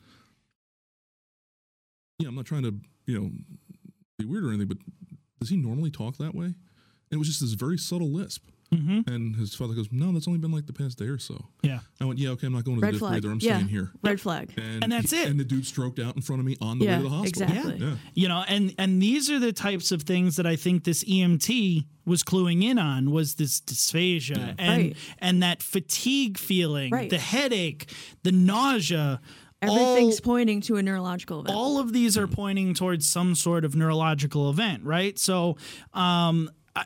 "Yeah, 2.18 2.28
I'm 2.28 2.34
not 2.34 2.46
trying 2.46 2.62
to, 2.62 2.74
you 3.06 3.18
know, 3.18 3.30
be 4.18 4.24
weird 4.24 4.44
or 4.44 4.48
anything, 4.48 4.68
but 4.68 4.78
does 5.38 5.50
he 5.50 5.56
normally 5.56 5.90
talk 5.90 6.16
that 6.16 6.34
way?" 6.34 6.46
And 6.46 6.54
it 7.10 7.18
was 7.18 7.28
just 7.28 7.40
this 7.40 7.52
very 7.52 7.76
subtle 7.76 8.10
lisp. 8.10 8.48
Mhm. 8.76 9.08
And 9.08 9.36
his 9.36 9.54
father 9.54 9.74
goes, 9.74 9.88
"No, 9.92 10.12
that's 10.12 10.26
only 10.28 10.38
been 10.40 10.52
like 10.52 10.66
the 10.66 10.72
past 10.72 10.98
day 10.98 11.06
or 11.06 11.18
so." 11.18 11.46
Yeah. 11.62 11.80
I 12.00 12.04
went, 12.04 12.18
"Yeah, 12.18 12.30
okay, 12.30 12.46
I'm 12.46 12.52
not 12.52 12.64
going 12.64 12.76
to 12.76 12.80
the 12.80 12.86
Red 12.86 12.92
diff 12.92 12.98
flag. 13.00 13.12
breather. 13.12 13.30
I'm 13.30 13.38
yeah. 13.40 13.56
staying 13.56 13.68
here." 13.68 13.92
Red 14.02 14.20
flag. 14.20 14.52
And 14.56 14.90
that's 14.92 15.10
he- 15.10 15.18
it. 15.22 15.28
And 15.28 15.38
the 15.40 15.44
dude 15.44 15.66
stroked 15.66 15.98
out 15.98 16.16
in 16.16 16.22
front 16.22 16.40
of 16.40 16.46
me 16.46 16.56
on 16.60 16.78
the 16.78 16.86
way 16.86 16.90
Yeah, 16.92 16.96
to 16.98 17.02
the 17.04 17.08
hospital. 17.10 17.48
exactly. 17.48 17.78
Yeah. 17.86 17.94
you 18.14 18.28
know 18.28 18.44
and 18.48 18.74
and 18.78 19.00
these 19.02 19.30
are 19.30 19.38
the 19.38 19.52
types 19.52 19.90
of 19.92 20.02
things 20.02 20.36
that 20.36 20.46
i 20.46 20.56
think 20.56 20.84
this 20.84 21.02
emt 21.04 21.84
was 22.06 22.22
cluing 22.22 22.62
in 22.62 22.78
on 22.78 23.10
was 23.10 23.34
this 23.36 23.60
dysphagia 23.60 24.54
and 24.58 24.82
Right. 24.84 24.96
and 25.18 25.42
that 25.42 25.62
fatigue 25.62 26.38
feeling 26.38 26.90
Right. 26.92 27.10
the 27.10 27.18
headache 27.18 27.90
the 28.22 28.32
nausea 28.32 29.20
Everything's 29.62 30.16
all, 30.20 30.24
pointing 30.24 30.60
to 30.62 30.76
a 30.76 30.82
neurological 30.82 31.40
event. 31.40 31.56
all 31.56 31.78
of 31.78 31.92
these 31.92 32.16
are 32.18 32.26
pointing 32.26 32.74
towards 32.74 33.08
some 33.08 33.34
sort 33.34 33.64
of 33.64 33.74
neurological 33.74 34.50
event 34.50 34.84
right 34.84 35.18
so 35.18 35.56
um 35.92 36.50
I, 36.76 36.84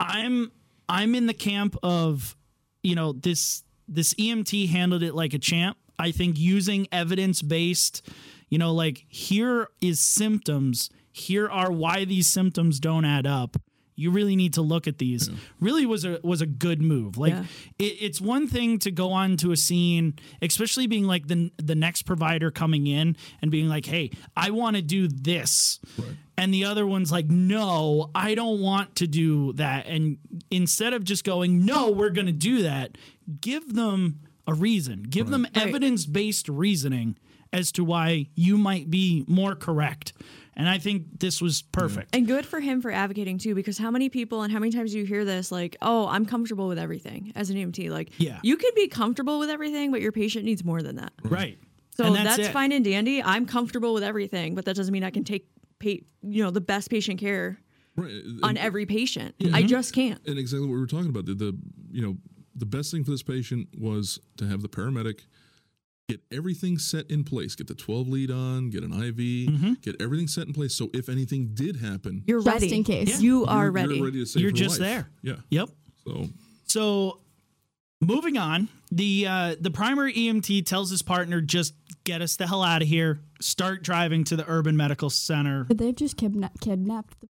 i'm 0.00 0.50
i'm 0.88 1.14
in 1.14 1.26
the 1.26 1.34
camp 1.34 1.76
of 1.82 2.36
you 2.82 2.94
know 2.94 3.12
this 3.12 3.62
this 3.88 4.14
emt 4.14 4.68
handled 4.68 5.02
it 5.02 5.14
like 5.14 5.34
a 5.34 5.38
champ. 5.38 5.76
I 5.98 6.10
think 6.10 6.38
using 6.38 6.88
evidence 6.90 7.42
based 7.42 8.08
you 8.48 8.58
know 8.58 8.72
like 8.72 9.04
here 9.08 9.68
is 9.80 10.00
symptoms. 10.00 10.90
Here 11.12 11.48
are 11.48 11.70
why 11.70 12.04
these 12.04 12.26
symptoms 12.26 12.80
don't 12.80 13.04
add 13.04 13.26
up. 13.26 13.56
You 13.94 14.10
really 14.10 14.34
need 14.36 14.54
to 14.54 14.62
look 14.62 14.88
at 14.88 14.96
these. 14.98 15.28
Really 15.60 15.84
was 15.84 16.04
a 16.04 16.18
was 16.24 16.40
a 16.40 16.46
good 16.46 16.80
move. 16.80 17.18
Like 17.18 17.34
Yeah. 17.34 17.44
it, 17.78 17.96
it's 18.00 18.20
one 18.20 18.48
thing 18.48 18.78
to 18.80 18.90
go 18.90 19.12
on 19.12 19.36
to 19.38 19.52
a 19.52 19.56
scene 19.56 20.14
especially 20.40 20.86
being 20.86 21.04
like 21.04 21.28
the 21.28 21.52
the 21.58 21.74
next 21.74 22.02
provider 22.02 22.50
coming 22.50 22.86
in 22.86 23.16
and 23.42 23.50
being 23.50 23.68
like 23.68 23.84
hey 23.86 24.10
i 24.36 24.50
want 24.50 24.76
to 24.76 24.82
do 24.82 25.06
this 25.08 25.78
and 26.42 26.52
the 26.52 26.64
other 26.64 26.86
one's 26.86 27.10
like 27.12 27.26
no 27.26 28.10
i 28.14 28.34
don't 28.34 28.60
want 28.60 28.94
to 28.96 29.06
do 29.06 29.52
that 29.54 29.86
and 29.86 30.18
instead 30.50 30.92
of 30.92 31.04
just 31.04 31.24
going 31.24 31.64
no 31.64 31.90
we're 31.90 32.10
going 32.10 32.26
to 32.26 32.32
do 32.32 32.62
that 32.62 32.96
give 33.40 33.74
them 33.74 34.20
a 34.46 34.54
reason 34.54 35.02
give 35.04 35.28
them 35.30 35.42
Right. 35.54 35.66
evidence-based 35.68 36.48
reasoning 36.48 37.16
as 37.52 37.70
to 37.72 37.84
why 37.84 38.26
you 38.34 38.56
might 38.58 38.90
be 38.90 39.24
more 39.28 39.54
correct 39.54 40.12
and 40.54 40.68
i 40.68 40.78
think 40.78 41.20
this 41.20 41.40
was 41.40 41.62
perfect 41.62 42.14
And 42.14 42.26
good 42.26 42.44
for 42.46 42.60
him 42.60 42.82
for 42.82 42.90
advocating 42.90 43.38
too, 43.38 43.54
because 43.54 43.78
how 43.78 43.90
many 43.90 44.08
people 44.08 44.42
and 44.42 44.52
how 44.52 44.58
many 44.58 44.72
times 44.72 44.92
do 44.92 44.98
you 44.98 45.04
hear 45.06 45.24
this 45.24 45.50
like, 45.52 45.76
oh, 45.80 46.06
I'm 46.08 46.26
comfortable 46.26 46.68
with 46.68 46.78
everything 46.78 47.32
as 47.34 47.48
an 47.50 47.56
EMT? 47.56 47.88
Like, 47.90 48.10
Yeah. 48.18 48.38
you 48.42 48.56
could 48.58 48.74
be 48.74 48.86
comfortable 48.88 49.38
with 49.38 49.48
everything, 49.48 49.90
but 49.92 50.00
your 50.02 50.12
patient 50.12 50.44
needs 50.44 50.62
more 50.64 50.82
than 50.82 50.96
that. 50.96 51.12
right 51.24 51.56
So 51.96 52.04
And 52.04 52.14
that's, 52.16 52.38
it. 52.38 52.52
fine 52.52 52.70
and 52.72 52.84
dandy. 52.84 53.22
I'm 53.22 53.46
comfortable 53.46 53.94
with 53.94 54.02
everything, 54.02 54.54
but 54.54 54.64
that 54.66 54.76
doesn't 54.76 54.92
mean 54.92 55.04
I 55.04 55.10
can 55.10 55.24
take, 55.24 55.46
pa- 55.82 56.04
you 56.22 56.42
know, 56.42 56.50
the 56.50 56.60
best 56.62 56.88
patient 56.90 57.18
care 57.20 57.58
Right. 57.96 58.12
on 58.42 58.50
And- 58.50 58.58
every 58.58 58.86
patient. 58.86 59.34
Mm-hmm. 59.38 59.54
I 59.54 59.62
just 59.64 59.92
can't. 59.92 60.20
and 60.26 60.38
exactly 60.38 60.66
what 60.68 60.74
we 60.74 60.80
were 60.80 60.86
talking 60.86 61.10
about. 61.10 61.26
The, 61.26 61.34
the 61.34 61.58
you 61.90 62.00
know 62.02 62.16
the 62.54 62.66
best 62.66 62.90
thing 62.90 63.04
for 63.04 63.10
this 63.10 63.22
patient 63.22 63.68
was 63.78 64.18
to 64.36 64.46
have 64.46 64.62
the 64.62 64.68
paramedic 64.68 65.20
get 66.08 66.20
everything 66.32 66.78
set 66.78 67.08
in 67.10 67.22
place, 67.24 67.54
get 67.54 67.66
the 67.68 67.74
12 67.74 68.08
lead 68.08 68.30
on, 68.30 68.68
get 68.70 68.82
an 68.82 68.92
IV, 68.92 69.16
Mm-hmm. 69.16 69.72
get 69.82 70.00
everything 70.02 70.26
set 70.28 70.46
in 70.46 70.52
place. 70.52 70.74
So 70.74 70.90
if 70.92 71.08
anything 71.08 71.50
did 71.54 71.76
happen, 71.76 72.22
You're 72.26 72.42
Just 72.42 72.54
ready. 72.62 72.74
in 72.74 72.84
case. 72.84 73.20
You 73.20 73.40
you're, 73.40 73.48
are 73.48 73.62
you're 73.64 73.72
ready. 73.72 74.02
ready 74.02 74.18
to 74.20 74.26
save 74.26 74.42
You're 74.42 74.50
just 74.52 74.80
life. 74.80 74.88
there. 74.88 75.10
Yeah. 75.22 75.36
yep 75.50 75.68
So 76.04 76.28
So, 76.66 77.20
moving 78.00 78.36
on, 78.36 78.68
the 78.90 79.26
uh, 79.28 79.56
the 79.60 79.70
primary 79.70 80.12
EMT 80.14 80.66
tells 80.66 80.90
his 80.90 81.02
partner, 81.02 81.40
"Just 81.40 81.74
get 82.04 82.22
us 82.22 82.36
the 82.36 82.46
hell 82.46 82.62
out 82.62 82.82
of 82.82 82.88
here. 82.88 83.20
Start 83.40 83.82
driving 83.82 84.24
to 84.24 84.36
the 84.36 84.44
urban 84.48 84.76
medical 84.76 85.10
center." 85.10 85.64
Could 85.64 85.78
they 85.78 85.86
have 85.86 85.96
just 85.96 86.16
kidna- 86.16 86.50
kidnapped 86.60 87.20
the 87.20 87.28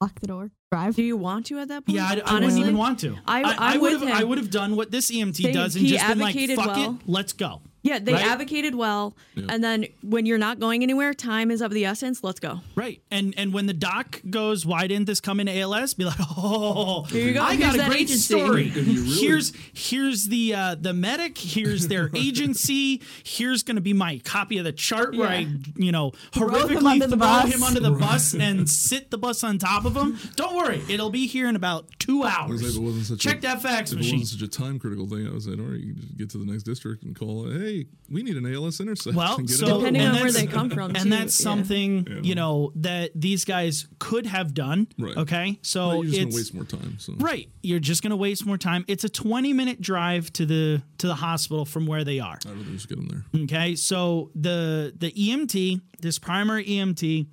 lock 0.00 0.20
the 0.20 0.26
door, 0.26 0.50
drive? 0.70 0.96
Do 0.96 1.02
you 1.02 1.16
want 1.16 1.46
to 1.46 1.58
at 1.60 1.68
that 1.68 1.86
point? 1.86 1.96
Yeah, 1.96 2.06
I, 2.26 2.36
I 2.36 2.40
wouldn't 2.40 2.58
even 2.58 2.76
want 2.76 2.98
to. 3.00 3.16
I- 3.26 3.42
I, 3.42 3.74
I'm 3.74 3.80
would 3.80 3.92
have. 3.92 4.02
I 4.02 4.24
would 4.24 4.38
have 4.38 4.50
done 4.50 4.76
what 4.76 4.90
this 4.90 5.10
EMT 5.10 5.42
They- 5.42 5.52
does 5.52 5.76
and 5.76 5.86
just 5.86 6.06
been 6.06 6.18
like, 6.18 6.36
"Fuck 6.56 6.66
well. 6.66 6.90
it, 6.94 6.96
let's 7.06 7.32
go." 7.32 7.62
Yeah, 7.84 7.98
they 7.98 8.12
Right? 8.12 8.24
advocated 8.24 8.74
well, 8.76 9.16
and 9.48 9.62
then 9.62 9.86
when 10.02 10.24
you're 10.24 10.38
not 10.38 10.60
going 10.60 10.82
anywhere, 10.84 11.12
time 11.12 11.50
is 11.50 11.60
of 11.60 11.72
the 11.72 11.84
essence. 11.84 12.22
Let's 12.22 12.38
go. 12.38 12.60
Right, 12.76 13.02
and 13.10 13.34
and 13.36 13.52
when 13.52 13.66
the 13.66 13.74
doc 13.74 14.22
goes, 14.30 14.64
"Why 14.64 14.86
didn't 14.86 15.06
this 15.06 15.20
come 15.20 15.40
in 15.40 15.48
ALS?" 15.48 15.94
Be 15.94 16.04
like, 16.04 16.16
"Oh, 16.36 17.02
Here 17.04 17.26
you 17.26 17.34
go. 17.34 17.42
I 17.42 17.56
Here's 17.56 17.76
got 17.76 17.86
a 17.86 17.88
great 17.90 18.02
agency." 18.02 18.34
story. 18.38 18.70
Really- 18.70 18.94
here's 19.20 19.52
here's 19.74 20.26
the 20.26 20.54
uh, 20.54 20.74
the 20.76 20.92
medic. 20.92 21.36
Here's 21.38 21.88
their 21.88 22.08
agency. 22.14 23.02
Here's 23.24 23.62
going 23.64 23.76
to 23.76 23.82
be 23.82 23.92
my 23.92 24.18
copy 24.24 24.58
of 24.58 24.64
the 24.64 24.72
chart 24.72 25.16
where 25.16 25.28
I, 25.28 25.46
you 25.76 25.90
know, 25.92 26.12
him 26.32 26.48
horrifically 26.48 26.86
under 26.92 27.06
the 27.08 27.16
throw 27.16 27.26
bus. 27.26 27.54
him 27.54 27.62
under 27.64 27.80
the 27.80 27.90
bus 27.90 28.34
and 28.34 28.68
sit 28.70 29.10
the 29.10 29.18
bus 29.18 29.42
on 29.42 29.58
top 29.58 29.84
of 29.84 29.96
him. 29.96 30.18
Don't 30.36 30.54
worry, 30.54 30.82
it'll 30.88 31.10
be 31.10 31.26
here 31.26 31.48
in 31.48 31.56
about 31.56 31.86
two 31.98 32.22
I 32.22 32.26
like, 32.26 32.38
hours. 32.38 32.62
if 32.62 32.76
it 32.76 32.80
wasn't 32.80 33.06
such 33.06 33.18
Check 33.18 33.38
a, 33.38 33.40
that 33.42 33.62
fax 33.62 33.90
if 33.92 33.98
machine. 33.98 34.14
it 34.14 34.18
wasn't 34.20 34.40
such 34.40 34.48
a 34.48 34.50
time 34.62 34.78
critical 34.78 35.06
thing, 35.08 35.26
I 35.26 35.32
was 35.32 35.48
like, 35.48 35.58
all 35.58 35.64
right, 35.64 35.80
you 35.80 35.94
just 35.94 36.16
get 36.16 36.30
to 36.30 36.38
the 36.38 36.44
next 36.46 36.62
district 36.62 37.02
and 37.02 37.16
call. 37.18 37.50
Hey, 37.50 37.71
we 38.10 38.22
need 38.22 38.36
an 38.36 38.52
ALS 38.52 38.80
intercept. 38.80 39.16
Well, 39.16 39.36
and 39.36 39.48
get 39.48 39.54
it 39.54 39.58
so 39.58 39.66
done. 39.66 39.78
Depending 39.78 40.02
on 40.02 40.14
where 40.20 40.32
they 40.32 40.46
come 40.46 40.70
from, 40.70 40.94
and 40.94 41.04
too, 41.04 41.10
that's 41.10 41.38
yeah. 41.38 41.44
something 41.44 42.20
you 42.22 42.34
know 42.34 42.72
that 42.76 43.10
these 43.14 43.44
guys 43.44 43.88
could 43.98 44.26
have 44.26 44.54
done. 44.54 44.88
Right. 44.98 45.16
Okay, 45.16 45.58
so 45.62 45.88
Well, 45.88 46.04
you're 46.04 46.04
just 46.04 46.18
it's 46.18 46.24
gonna 46.24 46.34
waste 46.34 46.54
more 46.54 46.64
time. 46.64 46.98
So 46.98 47.14
right. 47.18 47.48
You're 47.62 47.80
just 47.80 48.02
going 48.02 48.10
to 48.10 48.16
waste 48.16 48.44
more 48.44 48.58
time. 48.58 48.84
It's 48.88 49.04
a 49.04 49.08
20 49.08 49.52
minute 49.52 49.80
drive 49.80 50.32
to 50.34 50.46
the 50.46 50.82
to 50.98 51.06
the 51.06 51.14
hospital 51.14 51.64
from 51.64 51.86
where 51.86 52.04
they 52.04 52.20
are. 52.20 52.38
I'd 52.46 52.56
rather 52.56 52.70
just 52.70 52.88
get 52.88 52.96
them 52.96 53.08
there. 53.08 53.42
Okay, 53.44 53.74
so 53.76 54.30
the 54.34 54.92
the 54.96 55.12
EMT, 55.12 55.80
this 56.00 56.18
primary 56.18 56.64
EMT, 56.64 57.26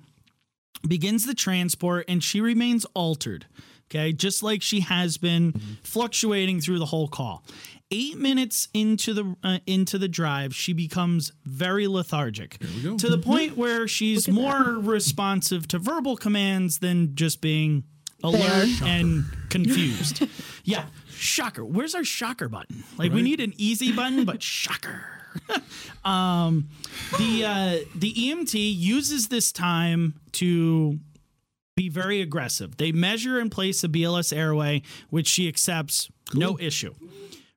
begins 0.86 1.26
the 1.26 1.34
transport, 1.34 2.04
and 2.08 2.22
she 2.22 2.40
remains 2.40 2.84
altered. 2.94 3.46
Okay, 3.90 4.12
just 4.12 4.42
like 4.42 4.62
she 4.62 4.80
has 4.80 5.18
been 5.18 5.52
mm-hmm. 5.52 5.72
fluctuating 5.82 6.60
through 6.60 6.78
the 6.78 6.86
whole 6.86 7.08
call. 7.08 7.44
Eight 7.92 8.18
minutes 8.18 8.68
into 8.72 9.12
the 9.12 9.36
uh, 9.42 9.58
into 9.66 9.98
the 9.98 10.06
drive, 10.06 10.54
she 10.54 10.72
becomes 10.72 11.32
very 11.44 11.88
lethargic 11.88 12.56
we 12.60 12.82
go. 12.82 12.96
to 12.96 13.08
the 13.08 13.18
point 13.32 13.56
where 13.56 13.88
she's 13.88 14.28
more 14.28 14.62
responsive 14.78 15.66
to 15.68 15.78
verbal 15.80 16.16
commands 16.16 16.78
than 16.78 17.16
just 17.16 17.40
being 17.40 17.82
alert 18.22 18.68
and 18.84 19.24
confused. 19.48 20.22
yeah, 20.64 20.84
shocker. 21.10 21.64
Where's 21.64 21.96
our 21.96 22.04
shocker 22.04 22.48
button? 22.48 22.84
Like 22.96 23.10
we 23.10 23.16
Right. 23.16 23.24
need 23.24 23.40
an 23.40 23.54
easy 23.56 23.90
button, 23.90 24.24
but 24.24 24.40
shocker. 24.42 25.02
um, 26.04 26.68
the 27.18 27.44
uh, 27.44 27.78
the 27.96 28.12
EMT 28.14 28.54
uses 28.78 29.28
this 29.28 29.50
time 29.50 30.14
to 30.32 31.00
be 31.76 31.88
very 31.88 32.20
aggressive. 32.20 32.76
They 32.76 32.92
measure 32.92 33.38
and 33.40 33.50
place 33.50 33.82
a 33.82 33.88
BLS 33.88 34.36
airway, 34.36 34.82
which 35.08 35.26
she 35.26 35.48
accepts 35.48 36.08
no 36.34 36.56
issue. 36.60 36.94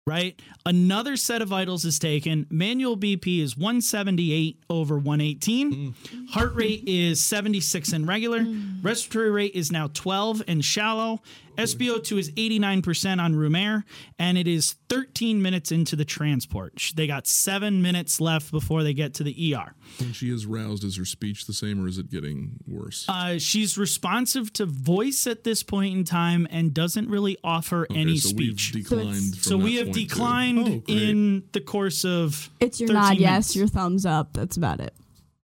Right? 0.06 0.38
Another 0.66 1.16
set 1.16 1.42
of 1.42 1.48
vitals 1.48 1.86
is 1.86 1.98
taken. 1.98 2.46
Manual 2.50 2.98
BP 2.98 3.42
is 3.42 3.56
178 3.56 4.62
over 4.70 4.96
118. 4.98 5.72
Mm. 5.94 6.30
Heart 6.30 6.56
rate 6.56 6.84
is 6.86 7.24
76 7.24 7.94
and 7.94 8.06
regular. 8.06 8.42
Mm. 8.42 8.84
Respiratory 8.84 9.32
rate 9.32 9.56
is 9.56 9.72
now 9.72 9.90
12 9.94 10.44
and 10.46 10.64
shallow. 10.64 11.22
SpO2 11.58 12.18
is 12.20 12.32
89% 12.32 13.20
on 13.22 13.36
room 13.36 13.56
air, 13.56 13.86
and 14.18 14.38
it 14.38 14.48
is 14.48 14.76
13 14.90 15.42
minutes 15.42 15.72
into 15.72 15.96
the 15.96 16.06
transport. 16.06 16.74
Sh- 16.78 16.94
They 16.94 17.08
got 17.08 17.28
seven 17.28 17.82
minutes 17.82 18.20
left 18.20 18.52
before 18.52 18.84
they 18.84 18.94
get 18.94 19.14
to 19.16 19.24
the 19.24 19.54
ER. 19.56 19.74
When 20.00 20.14
she 20.14 20.30
is 20.34 20.46
roused, 20.46 20.84
is 20.84 20.98
her 20.98 21.06
speech 21.06 21.46
the 21.46 21.54
same 21.54 21.84
or 21.84 21.88
is 21.88 21.98
it 21.98 22.10
getting 22.10 22.58
worse? 22.68 23.06
Uh, 23.08 23.38
she's 23.40 23.78
responsive 23.78 24.52
to 24.54 24.66
voice 24.66 25.28
at 25.28 25.44
this 25.44 25.64
point 25.64 25.96
in 25.96 26.04
time 26.04 26.48
and 26.50 26.74
doesn't 26.74 27.08
really 27.10 27.38
offer 27.44 27.86
Okay, 27.90 28.00
any 28.02 28.18
so 28.18 28.30
speech. 28.30 28.72
We've 28.74 28.84
declined 28.84 29.08
it's- 29.10 29.30
from 29.36 29.44
so 29.44 29.58
that 29.58 29.64
we 29.64 29.76
have 29.76 29.86
point, 29.88 29.96
declined 29.96 30.84
Oh, 30.88 30.94
in 30.94 31.44
the 31.52 31.62
course 31.62 32.04
of 32.06 32.50
It's 32.60 32.80
your 32.80 32.88
13 32.90 33.02
nod, 33.02 33.18
yes, 33.18 33.56
your 33.56 33.68
thumbs 33.68 34.06
up. 34.06 34.34
That's 34.34 34.58
about 34.58 34.80
it. 34.80 34.94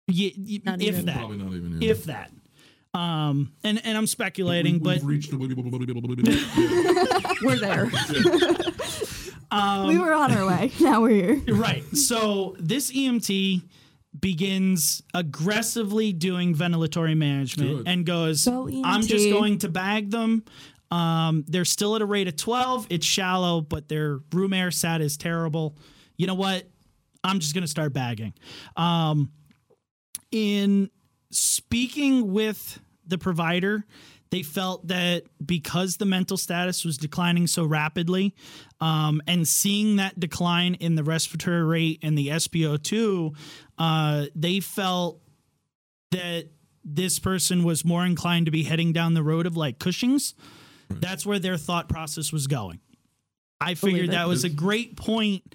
y- 0.08 0.32
y- 0.36 0.60
Not 0.64 0.80
if 0.82 0.88
even. 0.88 1.06
that, 1.06 1.16
Probably 1.18 1.36
not 1.38 1.52
even. 1.54 1.80
Yeah. 1.80 1.90
if 1.90 2.04
that. 2.04 2.32
Um, 2.94 3.52
and 3.64 3.80
and 3.84 3.96
I'm 3.96 4.06
speculating, 4.06 4.78
but 4.78 5.02
reached 5.02 5.32
We're 5.32 5.48
there. 7.58 7.86
we 9.86 9.98
were 9.98 10.12
on 10.12 10.32
our 10.32 10.46
way. 10.46 10.70
Now 10.80 11.00
we're 11.00 11.36
here. 11.36 11.54
right. 11.54 11.84
So 11.96 12.54
this 12.58 12.92
EMT 12.92 13.62
begins 14.18 15.02
aggressively 15.14 16.12
doing 16.12 16.54
ventilatory 16.54 17.16
management 17.16 17.78
Good. 17.78 17.88
and 17.88 18.04
goes, 18.04 18.44
Go 18.44 18.68
I'm 18.84 19.02
just 19.02 19.30
going 19.30 19.58
to 19.58 19.68
bag 19.68 20.10
them. 20.10 20.44
Um, 20.90 21.44
they're 21.48 21.64
still 21.64 21.96
at 21.96 22.02
a 22.02 22.06
rate 22.06 22.28
of 22.28 22.36
12. 22.36 22.88
It's 22.90 23.06
shallow, 23.06 23.62
but 23.62 23.88
their 23.88 24.20
room 24.32 24.52
air 24.52 24.70
sat 24.70 25.00
is 25.00 25.16
terrible. 25.16 25.76
You 26.18 26.26
know 26.26 26.34
what? 26.34 26.68
I'm 27.24 27.38
just 27.40 27.54
going 27.54 27.62
to 27.62 27.68
start 27.68 27.94
bagging. 27.94 28.34
Um, 28.76 29.30
in 30.30 30.90
speaking 31.32 32.32
with 32.32 32.80
the 33.06 33.18
provider, 33.18 33.84
they 34.30 34.42
felt 34.42 34.86
that 34.88 35.24
because 35.44 35.98
the 35.98 36.06
mental 36.06 36.36
status 36.36 36.84
was 36.84 36.96
declining 36.96 37.46
so 37.46 37.64
rapidly, 37.64 38.34
um, 38.80 39.20
and 39.26 39.46
seeing 39.46 39.96
that 39.96 40.18
decline 40.18 40.74
in 40.74 40.94
the 40.94 41.04
respiratory 41.04 41.62
rate 41.62 41.98
and 42.02 42.16
the 42.16 42.28
SpO2, 42.28 43.36
uh, 43.76 44.26
they 44.34 44.60
felt 44.60 45.20
that 46.12 46.48
this 46.84 47.18
person 47.18 47.62
was 47.62 47.84
more 47.84 48.04
inclined 48.06 48.46
to 48.46 48.52
be 48.52 48.64
heading 48.64 48.92
down 48.92 49.14
the 49.14 49.22
road 49.22 49.46
of 49.46 49.56
like 49.56 49.78
Cushing's. 49.78 50.34
That's 50.88 51.26
where 51.26 51.38
their 51.38 51.56
thought 51.56 51.88
process 51.88 52.32
was 52.32 52.46
going. 52.46 52.80
I 53.60 53.74
figured 53.74 54.10
that 54.10 54.28
was 54.28 54.44
a 54.44 54.48
great 54.48 54.96
point 54.96 55.54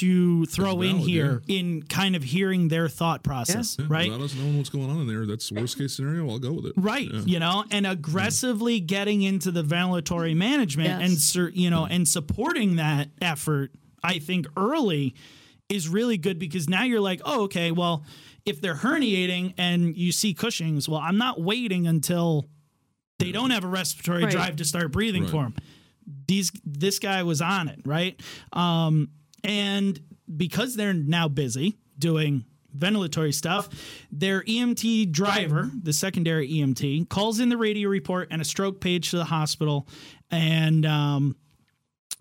to 0.00 0.46
throw 0.46 0.80
in 0.82 0.96
valid, 0.96 1.08
here 1.08 1.42
in 1.48 1.82
kind 1.82 2.16
of 2.16 2.22
hearing 2.22 2.68
their 2.68 2.88
thought 2.88 3.22
process, 3.22 3.76
Yeah, 3.78 3.86
right? 3.88 4.10
Without 4.10 4.24
us 4.24 4.34
knowing 4.34 4.56
what's 4.56 4.68
going 4.70 4.90
on 4.90 5.00
in 5.00 5.06
there, 5.06 5.26
that's 5.26 5.50
worst 5.52 5.78
case 5.78 5.94
scenario. 5.96 6.28
I'll 6.28 6.38
go 6.38 6.52
with 6.52 6.66
it. 6.66 6.72
Right, 6.76 7.10
Yeah. 7.12 7.20
you 7.24 7.38
know, 7.38 7.64
and 7.70 7.86
aggressively 7.86 8.80
getting 8.80 9.22
into 9.22 9.50
the 9.50 9.62
ventilatory 9.62 10.36
management 10.36 10.88
Yes. 10.88 11.08
and 11.10 11.18
sur- 11.18 11.50
you 11.54 11.70
know 11.70 11.86
and 11.86 12.06
supporting 12.08 12.76
that 12.76 13.10
effort, 13.20 13.72
I 14.02 14.18
think 14.18 14.46
early 14.56 15.14
is 15.68 15.88
really 15.88 16.16
good 16.18 16.38
because 16.38 16.68
now 16.68 16.84
you're 16.84 17.00
like, 17.00 17.20
oh, 17.24 17.42
okay, 17.44 17.72
well, 17.72 18.04
if 18.44 18.60
they're 18.60 18.76
herniating 18.76 19.54
and 19.58 19.96
you 19.96 20.12
see 20.12 20.32
Cushing's, 20.32 20.88
well, 20.88 21.00
I'm 21.00 21.18
not 21.18 21.40
waiting 21.40 21.86
until 21.88 22.48
they 23.18 23.32
don't 23.32 23.50
have 23.50 23.64
a 23.64 23.68
respiratory 23.68 24.24
Right. 24.24 24.30
drive 24.32 24.56
to 24.56 24.64
start 24.64 24.92
breathing 24.92 25.22
Right. 25.22 25.30
for 25.30 25.42
them. 25.44 25.54
These 26.28 26.52
this 26.64 27.00
guy 27.00 27.24
was 27.24 27.40
on 27.40 27.66
it, 27.68 27.80
right? 27.84 28.20
Um, 28.52 29.08
and 29.46 29.98
because 30.36 30.74
they're 30.74 30.92
now 30.92 31.28
busy 31.28 31.78
doing 31.98 32.44
ventilatory 32.76 33.32
stuff, 33.32 33.68
their 34.10 34.42
EMT 34.42 35.12
driver, 35.12 35.70
the 35.82 35.92
secondary 35.92 36.50
EMT, 36.50 37.08
calls 37.08 37.40
in 37.40 37.48
the 37.48 37.56
radio 37.56 37.88
report 37.88 38.28
and 38.30 38.42
a 38.42 38.44
stroke 38.44 38.80
page 38.80 39.10
to 39.10 39.16
the 39.16 39.24
hospital. 39.24 39.88
And 40.30 40.84
um, 40.84 41.36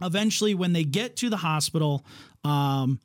eventually, 0.02 0.54
when 0.54 0.72
they 0.72 0.84
get 0.84 1.18
to 1.18 1.30
the 1.30 1.38
hospital, 1.38 2.06
um, 2.44 3.00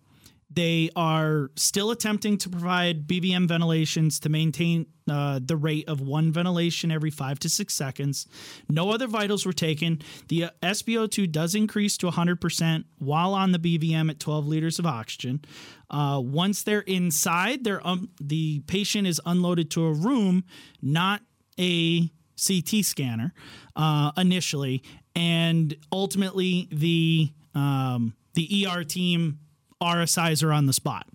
they 0.50 0.90
are 0.96 1.50
still 1.54 1.90
attempting 1.90 2.36
to 2.38 2.48
provide 2.50 3.06
BVM 3.06 3.46
ventilations 3.46 4.18
to 4.20 4.28
maintain 4.28 4.86
uh, 5.08 5.38
the 5.42 5.56
rate 5.56 5.88
of 5.88 6.00
one 6.00 6.32
ventilation 6.32 6.90
every 6.90 7.10
five 7.10 7.38
to 7.40 7.48
six 7.48 7.74
seconds. 7.74 8.26
No 8.68 8.90
other 8.90 9.06
vitals 9.06 9.46
were 9.46 9.52
taken. 9.52 10.00
The 10.28 10.44
uh, 10.44 10.50
SpO2 10.62 11.30
does 11.30 11.54
increase 11.54 11.96
to 11.98 12.06
100% 12.06 12.84
while 12.98 13.34
on 13.34 13.52
the 13.52 13.58
BVM 13.58 14.10
at 14.10 14.18
12 14.18 14.46
liters 14.46 14.78
of 14.78 14.86
oxygen. 14.86 15.44
Uh, 15.88 16.20
once 16.22 16.62
they're 16.62 16.80
inside, 16.80 17.64
they're, 17.64 17.86
um, 17.86 18.10
the 18.20 18.60
patient 18.66 19.06
is 19.06 19.20
unloaded 19.26 19.70
to 19.72 19.84
a 19.86 19.92
room, 19.92 20.44
not 20.82 21.22
a 21.58 22.10
CT 22.44 22.84
scanner 22.84 23.32
uh, 23.76 24.10
initially, 24.16 24.82
and 25.14 25.76
ultimately 25.92 26.68
the 26.72 27.32
um, 27.54 28.14
the 28.34 28.66
ER 28.66 28.84
team 28.84 29.40
RSIs 29.82 30.44
are 30.44 30.52
on 30.52 30.66
the 30.66 30.72
spot. 30.72 31.06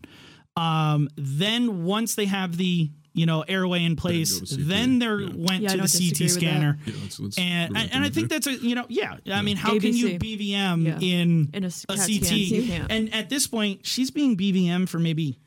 Um, 0.57 1.09
then 1.17 1.83
once 1.85 2.15
they 2.15 2.25
have 2.25 2.57
the 2.57 2.89
you 3.13 3.25
know 3.25 3.41
airway 3.47 3.83
in 3.83 3.95
place, 3.95 4.39
go 4.39 4.45
to 4.45 4.55
CT, 4.57 4.67
then 4.67 4.99
they're 4.99 5.19
yeah. 5.21 5.29
went 5.35 5.63
Yeah, 5.63 5.69
to 5.69 5.77
the 5.77 5.81
CT 6.19 6.29
scanner. 6.29 6.77
Yeah, 6.85 6.93
let's, 7.01 7.19
let's 7.19 7.37
And, 7.37 7.75
and, 7.77 7.93
and 7.93 8.03
I 8.03 8.09
think 8.09 8.29
that's 8.29 8.47
a 8.47 8.53
you 8.53 8.75
know 8.75 8.85
yeah 8.89 9.17
I 9.31 9.41
mean 9.41 9.57
how 9.57 9.77
can 9.79 9.95
you 9.95 10.17
BVM 10.19 10.85
Yeah. 10.85 10.99
in 11.01 11.49
In 11.53 11.63
a 11.63 11.67
a 11.67 11.67
s- 11.67 11.85
CAT 11.87 11.97
CT 11.97 12.07
scan, 12.25 12.37
you 12.37 12.63
can't. 12.67 12.91
and 12.91 13.13
at 13.13 13.29
this 13.29 13.47
point 13.47 13.85
she's 13.85 14.11
being 14.11 14.35
BVM 14.37 14.87
for 14.89 14.99
maybe 14.99 15.39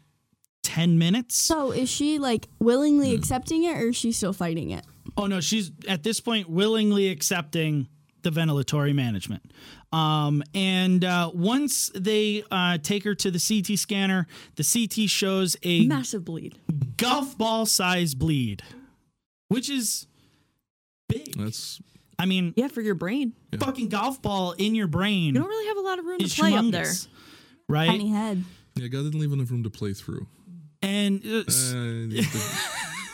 ten 0.63 0.99
minutes. 0.99 1.37
So 1.39 1.71
is 1.73 1.89
she 1.91 2.19
like 2.19 2.49
willingly 2.59 3.15
accepting 3.15 3.65
it 3.65 3.77
or 3.79 3.89
is 3.89 3.97
she 3.97 4.13
still 4.13 4.33
fighting 4.33 4.71
it? 4.71 4.85
Oh 5.17 5.27
no, 5.27 5.41
she's 5.41 5.71
at 5.89 6.03
this 6.03 6.21
point 6.21 6.49
willingly 6.51 7.09
accepting 7.09 7.89
the 8.23 8.31
ventilatory 8.31 8.95
management. 8.95 9.43
Um, 9.93 10.43
and 10.55 11.05
uh, 11.05 11.31
once 11.35 11.91
they 11.95 12.43
uh, 12.51 12.79
take 12.79 13.05
her 13.05 13.15
to 13.15 13.31
the 13.31 13.39
CT 13.41 13.79
scanner, 13.79 14.27
the 14.57 14.65
CT 14.65 15.09
shows 15.09 15.57
a 15.63 15.87
Massive 15.87 16.25
bleed. 16.25 16.59
golf 16.97 17.39
ball 17.39 17.65
size 17.67 18.15
bleed, 18.15 18.63
which 19.49 19.71
is 19.71 20.07
big. 21.09 21.37
That's 21.37 21.81
I 22.19 22.27
mean, 22.27 22.53
Yeah, 22.57 22.69
for 22.69 22.81
your 22.83 22.97
brain. 22.97 23.33
fucking 23.59 23.89
golf 23.89 24.21
ball 24.21 24.53
in 24.53 24.75
your 24.75 24.89
brain 24.89 25.35
You 25.35 25.41
don't 25.41 25.49
really 25.49 25.69
have 25.69 25.77
a 25.77 25.81
lot 25.81 25.99
of 26.01 26.05
room 26.05 26.19
to 26.19 26.29
play 26.29 26.51
humongous, 26.51 26.67
up 26.67 26.73
there. 26.73 26.93
right? 27.69 27.87
Tiny 27.89 28.09
head. 28.09 28.45
yeah. 28.75 28.89
God 28.89 29.05
didn't 29.05 29.21
leave 29.21 29.33
enough 29.33 29.51
room 29.51 29.63
to 29.63 29.71
play 29.71 29.93
through. 29.95 30.27
And 30.83 31.25
uh, 31.25 31.45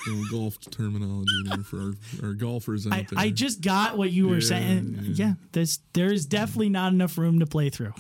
s- 0.05 0.07
the, 0.07 0.11
you 0.13 0.17
know, 0.23 0.29
golf 0.31 0.59
terminology 0.71 1.31
there 1.47 1.59
for 1.65 1.79
our, 1.81 1.93
our 2.29 2.33
golfers 2.35 2.87
out 2.87 2.93
I, 2.93 2.97
there. 3.03 3.19
I 3.19 3.31
just 3.31 3.61
got 3.61 3.97
what 3.97 4.13
you 4.13 4.29
were 4.29 4.37
Yeah, 4.39 4.41
saying. 4.49 4.99
yeah. 5.03 5.27
Yeah, 5.27 5.35
there's 5.53 5.81
there's 5.93 6.27
definitely 6.27 6.69
not 6.71 6.93
enough 6.93 7.17
room 7.19 7.39
to 7.41 7.47
play 7.47 7.71
through. 7.71 7.93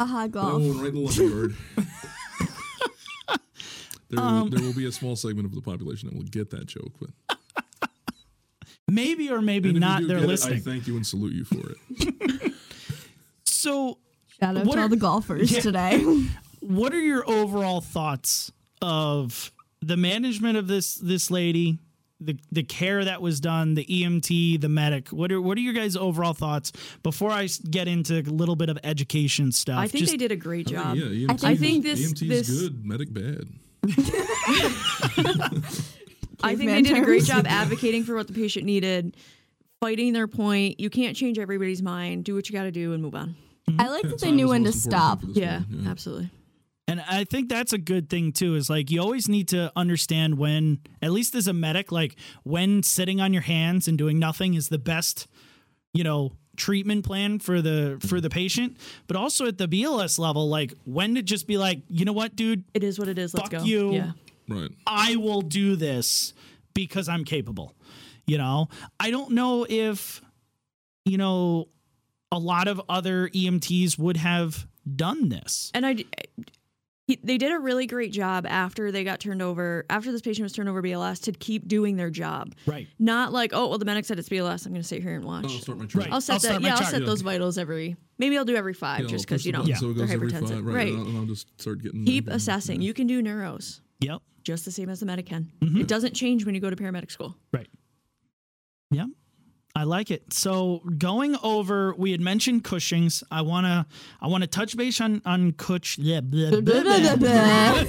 Aha, 0.00 0.24
Oh, 0.24 0.28
golf. 0.28 0.62
and 0.62 0.76
right 0.76 0.88
in 0.88 0.94
the 0.94 1.00
lumber 1.00 1.22
yard. 1.36 1.54
there, 4.08 4.20
will, 4.20 4.20
Um, 4.20 4.50
there 4.50 4.60
will 4.62 4.74
be 4.74 4.86
a 4.86 4.92
small 4.92 5.16
segment 5.16 5.46
of 5.46 5.54
the 5.54 5.60
population 5.60 6.08
that 6.08 6.16
will 6.16 6.24
get 6.24 6.50
that 6.50 6.66
joke, 6.66 6.92
but 7.00 7.38
Maybe 8.88 9.30
or 9.30 9.40
maybe 9.40 9.68
and 9.70 9.78
if 9.78 9.80
you 9.82 9.88
not. 9.88 10.02
They're 10.06 10.16
get 10.18 10.24
it, 10.24 10.28
listening. 10.28 10.56
I 10.58 10.60
thank 10.60 10.86
you 10.86 10.96
and 10.96 11.06
salute 11.06 11.32
you 11.32 11.44
for 11.44 11.70
it. 11.70 12.52
so 13.44 13.98
Shout 14.40 14.56
out 14.56 14.66
What 14.66 14.74
to 14.74 14.78
are- 14.80 14.82
all 14.82 14.88
the 14.88 14.96
golfers 14.96 15.50
Yeah. 15.52 15.60
today. 15.60 16.02
what 16.60 16.92
are 16.92 17.00
your 17.00 17.28
overall 17.30 17.80
thoughts 17.80 18.50
of 18.82 19.51
the 19.82 19.96
management 19.96 20.56
of 20.56 20.66
this 20.68 20.94
this 20.94 21.30
lady 21.30 21.78
the 22.20 22.38
the 22.52 22.62
care 22.62 23.04
that 23.04 23.20
was 23.20 23.40
done 23.40 23.74
the 23.74 23.84
EMT 23.84 24.60
the 24.60 24.68
medic 24.68 25.08
what 25.08 25.32
are 25.32 25.40
what 25.40 25.58
are 25.58 25.60
your 25.60 25.72
guys 25.74 25.96
overall 25.96 26.32
thoughts 26.34 26.70
before 27.02 27.30
I 27.30 27.48
get 27.68 27.88
into 27.88 28.20
a 28.20 28.22
little 28.22 28.54
bit 28.56 28.68
of 28.68 28.78
education 28.84 29.50
stuff 29.50 29.78
I 29.78 29.88
think 29.88 30.00
Just- 30.04 30.12
they 30.12 30.16
did 30.16 30.30
a 30.32 30.36
great 30.36 30.68
oh, 30.68 30.74
job. 30.74 30.96
yeah, 30.96 31.04
EMT, 31.06 31.30
I 31.30 31.34
think- 31.36 31.44
I 31.44 31.56
think 31.56 31.82
this- 31.84 32.00
EMT's 32.12 32.20
this- 32.28 32.60
good, 32.60 32.84
medic 32.86 33.12
bad. 33.12 33.48
I 36.44 36.56
think 36.56 36.70
they 36.70 36.82
did 36.82 36.96
a 36.98 37.02
great 37.02 37.24
job 37.24 37.46
advocating 37.48 38.04
for 38.04 38.14
what 38.16 38.26
the 38.26 38.32
patient 38.32 38.64
needed, 38.64 39.16
fighting 39.80 40.12
their 40.12 40.26
point. 40.28 40.80
You 40.80 40.90
can't 40.90 41.16
change 41.16 41.38
everybody's 41.38 41.82
mind. 41.82 42.24
Do 42.24 42.34
what 42.34 42.48
you 42.48 42.52
got 42.52 42.64
to 42.64 42.70
do 42.72 42.92
and 42.92 43.02
move 43.02 43.14
on. 43.14 43.36
I 43.78 43.88
like 43.88 44.02
that 44.02 44.20
they 44.20 44.32
knew 44.32 44.48
when 44.48 44.64
to 44.64 44.72
stop. 44.72 45.20
for 45.20 45.26
this 45.26 45.36
Yeah, 45.36 45.62
absolutely. 45.86 46.30
And 46.92 47.00
I 47.08 47.24
think 47.24 47.48
that's 47.48 47.72
a 47.72 47.78
good 47.78 48.10
thing 48.10 48.32
too. 48.32 48.54
Is 48.54 48.68
like 48.68 48.90
you 48.90 49.00
always 49.00 49.26
need 49.26 49.48
to 49.48 49.72
understand 49.74 50.36
when, 50.36 50.80
at 51.00 51.10
least 51.10 51.34
as 51.34 51.48
a 51.48 51.54
medic, 51.54 51.90
like 51.90 52.16
when 52.42 52.82
sitting 52.82 53.18
on 53.18 53.32
your 53.32 53.40
hands 53.40 53.88
and 53.88 53.96
doing 53.96 54.18
nothing 54.18 54.52
is 54.52 54.68
the 54.68 54.78
best, 54.78 55.26
you 55.94 56.04
know, 56.04 56.32
treatment 56.54 57.06
plan 57.06 57.38
for 57.38 57.62
the 57.62 57.98
for 58.06 58.20
the 58.20 58.28
patient. 58.28 58.76
But 59.06 59.16
also 59.16 59.46
at 59.46 59.56
the 59.56 59.66
BLS 59.66 60.18
level, 60.18 60.50
like 60.50 60.74
when 60.84 61.14
to 61.14 61.22
just 61.22 61.46
be 61.46 61.56
like, 61.56 61.80
you 61.88 62.04
know 62.04 62.12
what, 62.12 62.36
dude, 62.36 62.64
It 62.74 62.84
is 62.84 62.98
what 62.98 63.08
it 63.08 63.18
is. 63.18 63.32
Let's 63.32 63.48
Fuck 63.48 63.60
go. 63.60 63.64
you. 63.64 63.92
Yeah. 63.94 64.12
Right. 64.46 64.70
I 64.86 65.16
will 65.16 65.40
do 65.40 65.76
this 65.76 66.34
because 66.74 67.08
I'm 67.08 67.24
capable. 67.24 67.74
You 68.26 68.36
know, 68.36 68.68
I 69.00 69.10
don't 69.10 69.30
know 69.30 69.64
if, 69.66 70.20
you 71.06 71.16
know, 71.16 71.68
a 72.30 72.38
lot 72.38 72.68
of 72.68 72.82
other 72.86 73.30
EMTs 73.30 73.98
would 73.98 74.18
have 74.18 74.66
done 74.94 75.30
this. 75.30 75.70
And 75.74 75.86
I, 75.86 76.04
he, 77.12 77.20
they 77.22 77.38
did 77.38 77.52
a 77.52 77.58
really 77.58 77.86
great 77.86 78.12
job 78.12 78.46
after 78.46 78.90
they 78.92 79.04
got 79.04 79.20
turned 79.20 79.42
over, 79.42 79.84
after 79.90 80.10
this 80.12 80.20
patient 80.22 80.44
was 80.44 80.52
turned 80.52 80.68
over 80.68 80.82
BLS 80.82 81.22
to 81.24 81.32
keep 81.32 81.68
doing 81.68 81.96
their 81.96 82.10
job. 82.10 82.54
Right. 82.66 82.88
Not 82.98 83.32
like, 83.32 83.52
oh, 83.54 83.68
well, 83.68 83.78
the 83.78 83.84
medic 83.84 84.04
said 84.04 84.18
it's 84.18 84.28
BLS. 84.28 84.66
I'm 84.66 84.72
going 84.72 84.82
to 84.82 84.88
sit 84.88 85.02
here 85.02 85.14
and 85.14 85.24
watch. 85.24 85.44
I'll 85.44 85.50
start 85.50 85.78
my 85.78 85.86
chart. 85.86 86.04
Right. 86.04 86.12
I'll 86.12 86.20
set 86.20 86.32
I'll 86.34 86.38
that. 86.40 86.46
start 86.48 86.62
my 86.62 86.68
Yeah, 86.68 86.74
I'll 86.76 86.84
set 86.84 87.00
Yeah. 87.00 87.06
those 87.06 87.20
vitals 87.20 87.58
every. 87.58 87.96
Maybe 88.18 88.38
I'll 88.38 88.44
do 88.44 88.56
every 88.56 88.74
five 88.74 89.00
Yeah, 89.00 89.06
just 89.08 89.26
because 89.26 89.44
you 89.44 89.52
the 89.52 89.58
know 89.58 89.64
button 89.64 89.76
so 89.76 89.90
it 89.90 89.94
they're 89.94 90.06
goes 90.06 90.14
every 90.14 90.30
hypertensive, 90.30 90.48
five, 90.48 90.64
right? 90.64 90.74
right? 90.74 90.88
And 90.92 90.98
I'll, 91.00 91.06
and 91.06 91.18
I'll 91.18 91.26
just 91.26 91.60
start 91.60 91.82
getting 91.82 92.04
Keep 92.04 92.26
there. 92.26 92.36
assessing. 92.36 92.80
You 92.82 92.94
can 92.94 93.06
do 93.06 93.22
neuros 93.22 93.80
Yep. 94.00 94.22
just 94.42 94.64
the 94.64 94.70
same 94.70 94.88
as 94.88 95.00
the 95.00 95.06
medic 95.06 95.26
can. 95.26 95.50
Mm-hmm. 95.60 95.80
It 95.80 95.88
doesn't 95.88 96.14
change 96.14 96.44
when 96.46 96.54
you 96.54 96.60
go 96.60 96.70
to 96.70 96.76
paramedic 96.76 97.10
school. 97.10 97.36
Right. 97.52 97.68
Yep. 98.90 99.08
I 99.74 99.84
like 99.84 100.10
it. 100.10 100.32
So 100.32 100.82
going 100.98 101.36
over, 101.42 101.94
we 101.94 102.12
had 102.12 102.20
mentioned 102.20 102.62
Cushing's. 102.64 103.24
I 103.30 103.40
wanna, 103.40 103.86
I 104.20 104.26
wanna 104.26 104.46
touch 104.46 104.76
base 104.76 105.00
on 105.00 105.22
on 105.24 105.52
Cush. 105.52 105.96
blah, 105.98 106.20
blah, 106.20 106.60
blah, 106.60 107.16
blah. 107.16 107.84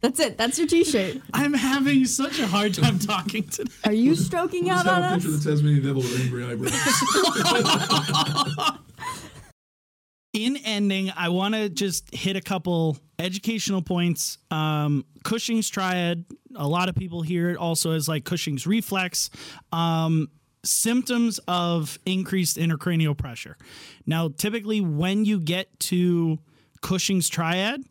That's 0.00 0.18
it. 0.18 0.36
That's 0.36 0.58
your 0.58 0.66
T-shirt. 0.66 1.18
I'm 1.32 1.54
having 1.54 2.06
such 2.06 2.40
a 2.40 2.46
hard 2.46 2.74
time 2.74 2.98
talking 2.98 3.44
today. 3.44 3.70
Are 3.84 3.92
you 3.92 4.16
stroking 4.16 4.68
out 4.68 4.84
on 4.88 5.00
us? 5.00 5.22
Picture 5.22 5.36
the 5.36 5.50
Tasmanian 5.50 5.84
devil 5.84 6.02
with 6.02 6.20
angry 6.20 6.44
eyebrows. 6.44 6.72
in 10.32 10.56
ending, 10.58 11.12
I 11.14 11.28
want 11.28 11.54
to 11.54 11.68
just 11.68 12.14
hit 12.14 12.36
a 12.36 12.40
couple 12.40 12.98
educational 13.18 13.82
points. 13.82 14.38
Um, 14.50 15.04
Cushing's 15.24 15.68
triad, 15.68 16.24
a 16.54 16.66
lot 16.66 16.88
of 16.88 16.94
people 16.94 17.22
hear 17.22 17.50
it 17.50 17.56
also 17.56 17.92
as 17.92 18.08
like 18.08 18.24
Cushing's 18.24 18.66
reflex. 18.66 19.30
Um, 19.72 20.28
symptoms 20.64 21.40
of 21.48 21.98
increased 22.06 22.56
intracranial 22.56 23.16
pressure. 23.16 23.56
Now, 24.06 24.28
typically, 24.28 24.80
when 24.80 25.24
you 25.24 25.40
get 25.40 25.78
to 25.80 26.38
Cushing's 26.80 27.28
triad, 27.28 27.82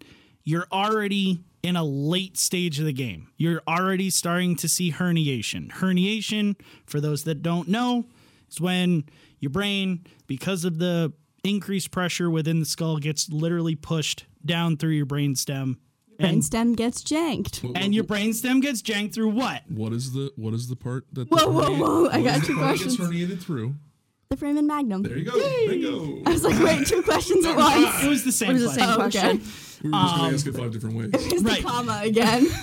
you're 0.44 0.68
already 0.72 1.44
in 1.64 1.76
a 1.76 1.84
late 1.84 2.38
stage 2.38 2.80
of 2.80 2.86
the 2.86 2.94
game. 2.94 3.30
You're 3.38 3.62
already 3.68 4.10
starting 4.10 4.56
to 4.58 4.68
see 4.68 4.92
herniation. 4.92 5.72
Herniation, 5.72 6.56
for 6.86 7.00
those 7.00 7.24
that 7.26 7.44
don't 7.44 7.68
know, 7.68 8.06
is 8.50 8.60
when 8.60 9.04
your 9.40 9.52
brain, 9.52 10.06
because 10.28 10.66
of 10.66 10.80
the 10.80 11.14
increased 11.44 11.92
pressure 11.92 12.30
within 12.30 12.60
the 12.60 12.66
skull, 12.66 12.98
gets 12.98 13.30
literally 13.30 13.76
pushed 13.76 14.26
down 14.46 14.78
through 14.78 14.92
your 14.92 15.06
brainstem. 15.06 15.78
And, 16.20 16.42
Brainstem 16.42 16.76
gets 16.76 17.02
janked. 17.04 17.64
and 17.76 17.96
your 17.96 18.04
brainstem 18.04 18.62
gets 18.62 18.82
janked 18.84 19.16
through 19.16 19.30
what? 19.30 19.64
What 19.70 19.92
is 19.92 20.14
the 20.14 20.32
what 20.36 20.54
is 20.54 20.68
the 20.68 20.76
part 20.76 21.06
that 21.14 21.28
Whoa, 21.30 21.38
the 21.40 21.52
whoa, 21.52 21.78
whoa, 22.04 22.10
I 22.10 22.22
got 22.22 22.36
is 22.36 22.42
the 22.42 22.48
two 22.48 22.56
part 22.56 22.78
that 22.78 22.84
questions. 22.84 22.98
Gets 22.98 23.10
herniated 23.10 23.42
through. 23.42 23.74
The 24.30 24.38
foramen 24.38 24.68
magnum. 24.68 25.02
There 25.02 25.18
you 25.18 25.26
go. 25.26 25.34
Bingo. 25.68 26.22
I 26.26 26.34
was 26.34 26.44
like, 26.44 26.58
wait, 26.64 26.88
two 26.88 27.02
questions 27.02 27.44
at 27.46 27.58
once. 27.58 28.04
It 28.04 28.08
was 28.08 28.24
the 28.24 28.32
same 28.32 28.52
It 28.52 28.54
was 28.54 28.76
the 28.76 28.82
question. 28.82 28.82
same 28.82 29.02
Oh, 29.02 29.06
okay. 29.06 29.38
question. 29.40 29.82
We 29.84 29.90
were 29.90 29.98
just 29.98 30.16
going 30.16 30.30
to 30.30 30.36
ask 30.36 30.48
it 30.48 30.56
five 30.56 30.72
different 30.72 30.96
ways. 30.96 31.10
Here's 31.30 31.44
Right. 31.44 31.62
the 31.62 31.68
comma 31.68 32.02
again. 32.04 32.48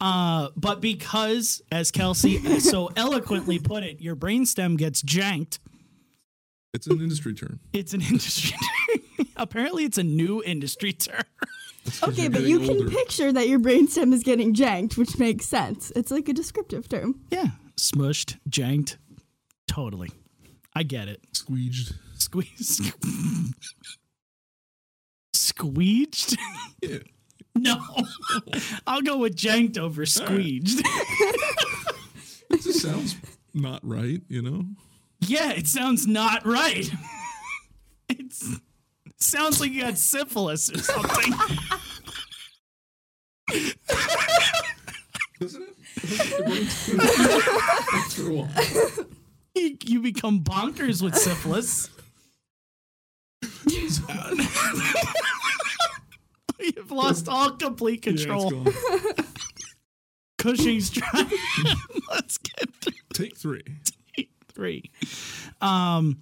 Uh, 0.00 0.48
but 0.56 0.80
because, 0.82 1.62
as 1.72 1.90
Kelsey 1.90 2.58
so 2.60 2.90
eloquently 2.96 3.58
put 3.58 3.82
it, 3.84 4.00
your 4.02 4.16
brainstem 4.16 4.76
gets 4.76 5.00
janked. 5.02 5.60
It's 6.74 6.86
an 6.88 7.00
industry 7.00 7.32
term. 7.34 7.60
It's 7.72 7.94
an 7.94 8.02
industry. 8.02 8.50
Term. 8.50 9.26
Apparently, 9.36 9.84
it's 9.84 9.96
a 9.98 10.02
new 10.02 10.42
industry 10.42 10.92
term. 10.92 11.22
Okay, 12.02 12.28
but 12.28 12.42
getting 12.42 12.48
you 12.48 12.58
can 12.60 12.90
picture 12.90 13.32
that 13.32 13.48
your 13.48 13.60
brainstem 13.60 14.12
is 14.12 14.22
getting 14.22 14.54
janked, 14.54 14.96
which 14.96 15.18
makes 15.18 15.46
sense. 15.46 15.92
It's 15.94 16.10
like 16.10 16.28
a 16.28 16.32
descriptive 16.32 16.88
term. 16.88 17.20
Yeah, 17.30 17.48
smushed, 17.76 18.38
janked. 18.48 18.96
Totally, 19.68 20.10
I 20.74 20.82
get 20.82 21.08
it. 21.08 21.20
Squeeged. 21.32 21.94
Squeeze, 22.16 22.80
squeeged. 25.34 26.36
Yeah. 26.80 26.98
No, 27.56 27.80
I'll 28.86 29.02
go 29.02 29.18
with 29.18 29.36
janked 29.36 29.78
over 29.78 30.04
squeeged. 30.04 30.80
It 32.50 32.62
just 32.62 32.80
sounds 32.80 33.16
not 33.52 33.80
right, 33.86 34.22
you 34.28 34.42
know? 34.42 34.64
Yeah, 35.20 35.52
it 35.52 35.66
sounds 35.66 36.06
not 36.06 36.46
right. 36.46 36.90
it 38.08 38.32
sounds 39.18 39.60
like 39.60 39.70
you 39.72 39.82
got 39.82 39.98
syphilis 39.98 40.70
or 40.70 40.78
something. 40.78 41.32
Doesn't 45.40 45.62
it? 45.62 45.74
After 47.94 48.30
a 48.30 48.34
while. 48.34 48.48
you, 49.54 49.76
you 49.84 50.00
become 50.00 50.40
bonkers 50.40 51.02
with 51.02 51.16
syphilis. 51.16 51.88
You've 56.60 56.90
lost 56.90 57.28
all 57.28 57.50
complete 57.52 58.02
control. 58.02 58.50
gone. 58.50 58.72
Cushing's 60.38 60.90
triad. 60.90 61.30
Let's 62.10 62.38
get 62.38 62.74
through 62.80 62.92
Take 63.12 63.36
three. 63.36 63.62
Three. 64.54 64.90
Um, 65.60 66.18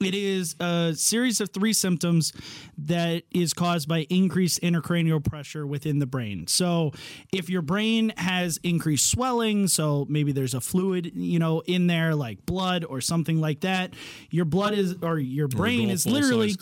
it 0.00 0.14
is 0.14 0.56
a 0.58 0.94
series 0.94 1.42
of 1.42 1.50
three 1.50 1.74
symptoms 1.74 2.32
that 2.78 3.24
is 3.30 3.52
caused 3.52 3.86
by 3.86 4.06
increased 4.08 4.62
intracranial 4.62 5.22
pressure 5.22 5.66
within 5.66 5.98
the 5.98 6.06
brain. 6.06 6.46
So, 6.46 6.92
if 7.32 7.50
your 7.50 7.60
brain 7.60 8.14
has 8.16 8.58
increased 8.62 9.10
swelling, 9.10 9.68
so 9.68 10.06
maybe 10.08 10.32
there's 10.32 10.54
a 10.54 10.60
fluid, 10.60 11.12
you 11.14 11.38
know, 11.38 11.60
in 11.66 11.86
there 11.86 12.14
like 12.14 12.46
blood 12.46 12.84
or 12.86 13.02
something 13.02 13.40
like 13.42 13.60
that, 13.60 13.92
your 14.30 14.46
blood 14.46 14.72
is 14.72 14.96
or 15.02 15.18
your 15.18 15.48
brain 15.48 15.88
golf 15.88 15.92
is 15.92 16.06
literally 16.06 16.56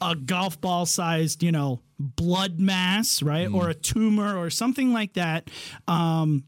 a 0.00 0.16
golf 0.16 0.60
ball 0.60 0.84
sized, 0.84 1.44
you 1.44 1.52
know, 1.52 1.80
blood 2.00 2.58
mass, 2.58 3.22
right? 3.22 3.48
Or 3.52 3.68
a 3.68 3.74
tumor 3.74 4.36
or 4.36 4.50
something 4.50 4.92
like 4.92 5.12
that. 5.12 5.48
Um, 5.86 6.42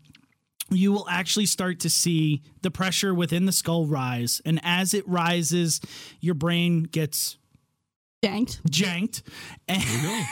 you 0.74 0.92
will 0.92 1.06
actually 1.08 1.46
start 1.46 1.80
to 1.80 1.90
see 1.90 2.42
the 2.62 2.70
pressure 2.70 3.14
within 3.14 3.46
the 3.46 3.52
skull 3.52 3.86
rise. 3.86 4.40
And 4.44 4.60
as 4.62 4.94
it 4.94 5.06
rises, 5.08 5.80
your 6.20 6.34
brain 6.34 6.84
gets 6.84 7.36
Janked. 8.24 8.60
janked. 8.70 9.22
And, 9.68 10.26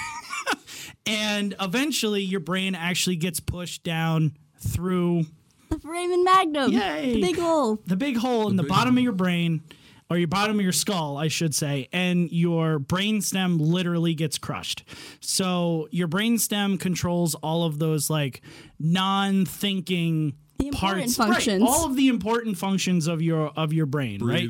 and 1.07 1.55
eventually 1.61 2.23
your 2.23 2.41
brain 2.41 2.75
actually 2.75 3.17
gets 3.17 3.41
pushed 3.41 3.83
down 3.83 4.37
through 4.59 5.25
The 5.71 5.79
foramen 5.79 6.25
magnum. 6.25 6.73
Yay. 6.73 7.15
The 7.15 7.21
big 7.21 7.39
hole. 7.39 7.79
the 7.87 7.97
big 7.97 8.17
hole 8.17 8.49
in 8.49 8.57
the, 8.57 8.63
big 8.63 8.69
bottom 8.71 8.97
of 8.97 9.03
your 9.03 9.13
brain 9.13 9.63
or 10.11 10.19
your 10.19 10.29
bottom 10.29 10.59
of 10.59 10.63
your 10.63 10.73
skull, 10.73 11.17
I 11.17 11.29
should 11.29 11.55
say, 11.55 11.89
and 11.93 12.31
your 12.33 12.81
brainstem 12.81 13.59
literally 13.61 14.13
gets 14.15 14.37
crushed. 14.39 14.83
So 15.21 15.89
your 15.93 16.09
brainstem 16.09 16.79
controls 16.81 17.37
all 17.37 17.65
of 17.65 17.79
those 17.79 18.11
like 18.11 18.43
non-thinking 18.79 20.35
The 20.59 20.71
parts, 20.73 21.17
functions. 21.17 21.63
right? 21.63 21.69
All 21.71 21.87
of 21.87 21.97
the 21.97 22.09
important 22.09 22.59
functions 22.59 23.07
of 23.07 23.23
your 23.23 23.49
of 23.57 23.73
your 23.73 23.87
brain, 23.87 24.23
right? 24.25 24.49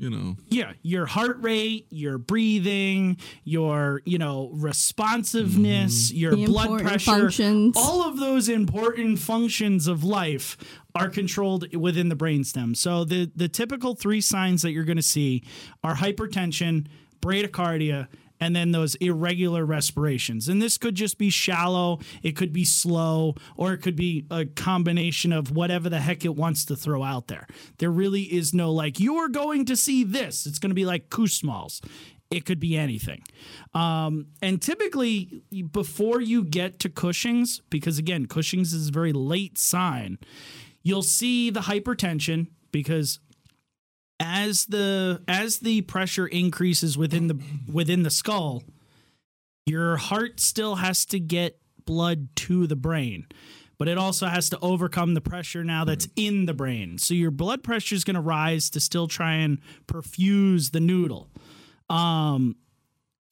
Breathing, 0.00 0.12
you 0.12 0.24
know. 0.24 0.36
Yeah, 0.48 0.72
your 0.82 1.06
heart 1.06 1.38
rate, 1.40 1.86
your 1.90 2.18
breathing, 2.18 3.18
your, 3.44 4.02
you 4.04 4.18
know, 4.18 4.50
responsiveness, 4.54 6.08
mm-hmm. 6.08 6.16
your 6.16 6.36
The 6.36 6.46
blood 6.46 6.80
pressure, 6.80 7.10
functions. 7.10 7.76
all 7.76 8.02
of 8.02 8.18
those 8.18 8.48
important 8.48 9.18
functions 9.18 9.86
of 9.86 10.04
life 10.04 10.56
are 10.94 11.08
controlled 11.08 11.74
within 11.74 12.08
the 12.08 12.16
brainstem. 12.16 12.76
So 12.76 13.04
the 13.04 13.30
the 13.34 13.48
typical 13.48 13.94
three 13.94 14.20
signs 14.20 14.62
that 14.62 14.72
you're 14.72 14.84
going 14.84 14.96
to 14.96 15.02
see 15.02 15.44
are 15.84 15.94
hypertension, 15.96 16.86
bradycardia, 17.20 18.08
and 18.40 18.56
then 18.56 18.72
those 18.72 18.94
irregular 18.96 19.64
respirations. 19.64 20.48
And 20.48 20.60
this 20.60 20.78
could 20.78 20.94
just 20.94 21.18
be 21.18 21.30
shallow, 21.30 22.00
it 22.22 22.32
could 22.36 22.52
be 22.52 22.64
slow, 22.64 23.34
or 23.56 23.72
it 23.72 23.78
could 23.78 23.96
be 23.96 24.26
a 24.30 24.46
combination 24.46 25.32
of 25.32 25.54
whatever 25.54 25.88
the 25.88 26.00
heck 26.00 26.24
it 26.24 26.34
wants 26.34 26.64
to 26.66 26.76
throw 26.76 27.02
out 27.02 27.28
there. 27.28 27.46
There 27.78 27.90
really 27.90 28.22
is 28.22 28.54
no 28.54 28.72
like, 28.72 28.98
you're 28.98 29.28
going 29.28 29.66
to 29.66 29.76
see 29.76 30.04
this. 30.04 30.46
It's 30.46 30.58
going 30.58 30.70
to 30.70 30.74
be 30.74 30.86
like 30.86 31.10
Kussmaul's. 31.10 31.80
It 32.30 32.46
could 32.46 32.60
be 32.60 32.76
anything. 32.76 33.24
Um, 33.74 34.26
and 34.40 34.62
typically, 34.62 35.42
before 35.72 36.20
you 36.20 36.44
get 36.44 36.78
to 36.80 36.88
Cushing's, 36.88 37.60
because 37.70 37.98
again, 37.98 38.26
Cushing's 38.26 38.72
is 38.72 38.88
a 38.88 38.92
very 38.92 39.12
late 39.12 39.58
sign, 39.58 40.16
you'll 40.82 41.02
see 41.02 41.50
the 41.50 41.60
hypertension 41.60 42.46
because 42.70 43.18
as 44.20 44.66
the 44.66 45.22
as 45.26 45.58
the 45.60 45.80
pressure 45.82 46.26
increases 46.26 46.96
within 46.96 47.26
the 47.26 47.40
within 47.72 48.02
the 48.02 48.10
skull, 48.10 48.62
your 49.66 49.96
heart 49.96 50.38
still 50.38 50.76
has 50.76 51.06
to 51.06 51.18
get 51.18 51.58
blood 51.86 52.28
to 52.36 52.66
the 52.66 52.76
brain. 52.76 53.26
But 53.78 53.88
it 53.88 53.96
also 53.96 54.26
has 54.26 54.50
to 54.50 54.58
overcome 54.60 55.14
the 55.14 55.22
pressure 55.22 55.64
now 55.64 55.84
that's 55.84 56.06
in 56.14 56.44
the 56.44 56.52
brain. 56.52 56.98
So 56.98 57.14
your 57.14 57.30
blood 57.30 57.62
pressure 57.62 57.94
is 57.94 58.04
going 58.04 58.14
to 58.14 58.20
rise 58.20 58.68
to 58.70 58.80
still 58.80 59.08
try 59.08 59.36
and 59.36 59.58
perfuse 59.86 60.72
the 60.72 60.80
noodle. 60.80 61.30
Um, 61.88 62.56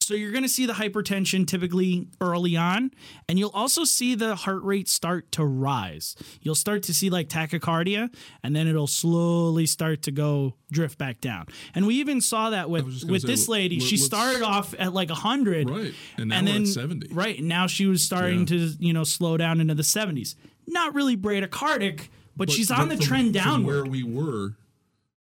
so 0.09 0.15
you're 0.15 0.31
going 0.31 0.41
to 0.43 0.49
see 0.49 0.65
the 0.65 0.73
hypertension 0.73 1.45
typically 1.45 2.07
early 2.19 2.57
on, 2.57 2.89
and 3.27 3.37
you'll 3.37 3.51
also 3.53 3.83
see 3.83 4.15
the 4.15 4.35
heart 4.35 4.63
rate 4.63 4.89
start 4.89 5.31
to 5.33 5.45
rise. 5.45 6.15
You'll 6.41 6.55
start 6.55 6.81
to 6.83 6.95
see 6.95 7.11
like 7.11 7.29
tachycardia, 7.29 8.11
and 8.41 8.55
then 8.55 8.67
it'll 8.67 8.87
slowly 8.87 9.67
start 9.67 10.01
to 10.01 10.11
go 10.11 10.55
drift 10.71 10.97
back 10.97 11.21
down. 11.21 11.45
And 11.75 11.85
we 11.85 11.93
even 11.99 12.21
saw 12.21 12.49
that 12.49 12.71
with 12.71 13.03
with 13.07 13.21
say, 13.21 13.27
this 13.27 13.47
lady. 13.47 13.79
let- 13.79 13.87
she 13.87 13.97
started 13.97 14.41
off 14.41 14.73
at 14.79 14.93
like 14.95 15.11
hundred, 15.11 15.69
Right. 15.69 15.93
And 16.17 16.29
now 16.29 16.37
and 16.39 16.47
we're 16.47 16.53
then 16.53 16.61
at 16.63 16.67
70. 16.69 17.07
right 17.13 17.43
now 17.43 17.67
she 17.67 17.85
was 17.85 18.01
starting 18.01 18.39
Yeah. 18.39 18.45
to 18.47 18.55
you 18.79 18.93
know 18.93 19.03
slow 19.03 19.37
down 19.37 19.61
into 19.61 19.75
the 19.75 19.83
70s. 19.83 20.33
Not 20.65 20.95
really 20.95 21.15
bradycardic, 21.17 22.07
but, 22.35 22.47
But- 22.47 22.51
she's 22.51 22.71
on 22.71 22.89
but 22.89 22.97
the 22.97 22.97
from- 22.97 23.05
trend 23.05 23.33
down 23.35 23.63
where 23.63 23.85
we 23.85 24.01
were 24.01 24.55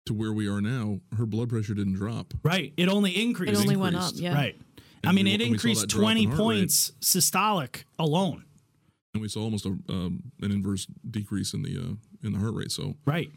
to 0.06 0.14
where 0.14 0.32
we 0.32 0.48
are 0.48 0.62
now, 0.62 1.02
her 1.18 1.26
blood 1.26 1.50
pressure 1.50 1.74
didn't 1.74 1.96
drop. 1.96 2.34
Right. 2.42 2.72
It 2.78 2.88
only 2.88 3.12
increased. 3.22 3.52
It 3.52 3.58
only 3.58 3.76
went 3.76 3.98
up. 3.98 4.14
Yeah. 4.16 4.34
Right. 4.34 4.56
I 5.08 5.12
mean, 5.12 5.26
we- 5.26 5.32
it 5.32 5.42
and 5.42 5.42
we 5.42 5.48
saw 5.48 5.54
increased 5.54 5.82
that 5.82 5.88
drop 5.90 6.12
in 6.12 6.16
20 6.18 6.24
heart 6.26 6.34
rate. 6.34 6.44
points 6.44 6.92
systolic 7.02 7.84
alone. 8.00 8.44
And 9.14 9.22
we 9.22 9.30
saw 9.30 9.42
almost 9.42 9.66
a, 9.66 9.70
um, 9.90 10.22
an 10.42 10.52
inverse 10.52 10.86
decrease 11.10 11.54
in 11.54 11.64
the 11.64 11.78
uh, 11.78 11.94
in 12.28 12.34
the 12.34 12.40
heart 12.40 12.54
rate. 12.54 12.72
So 12.72 12.96
Right. 13.06 13.32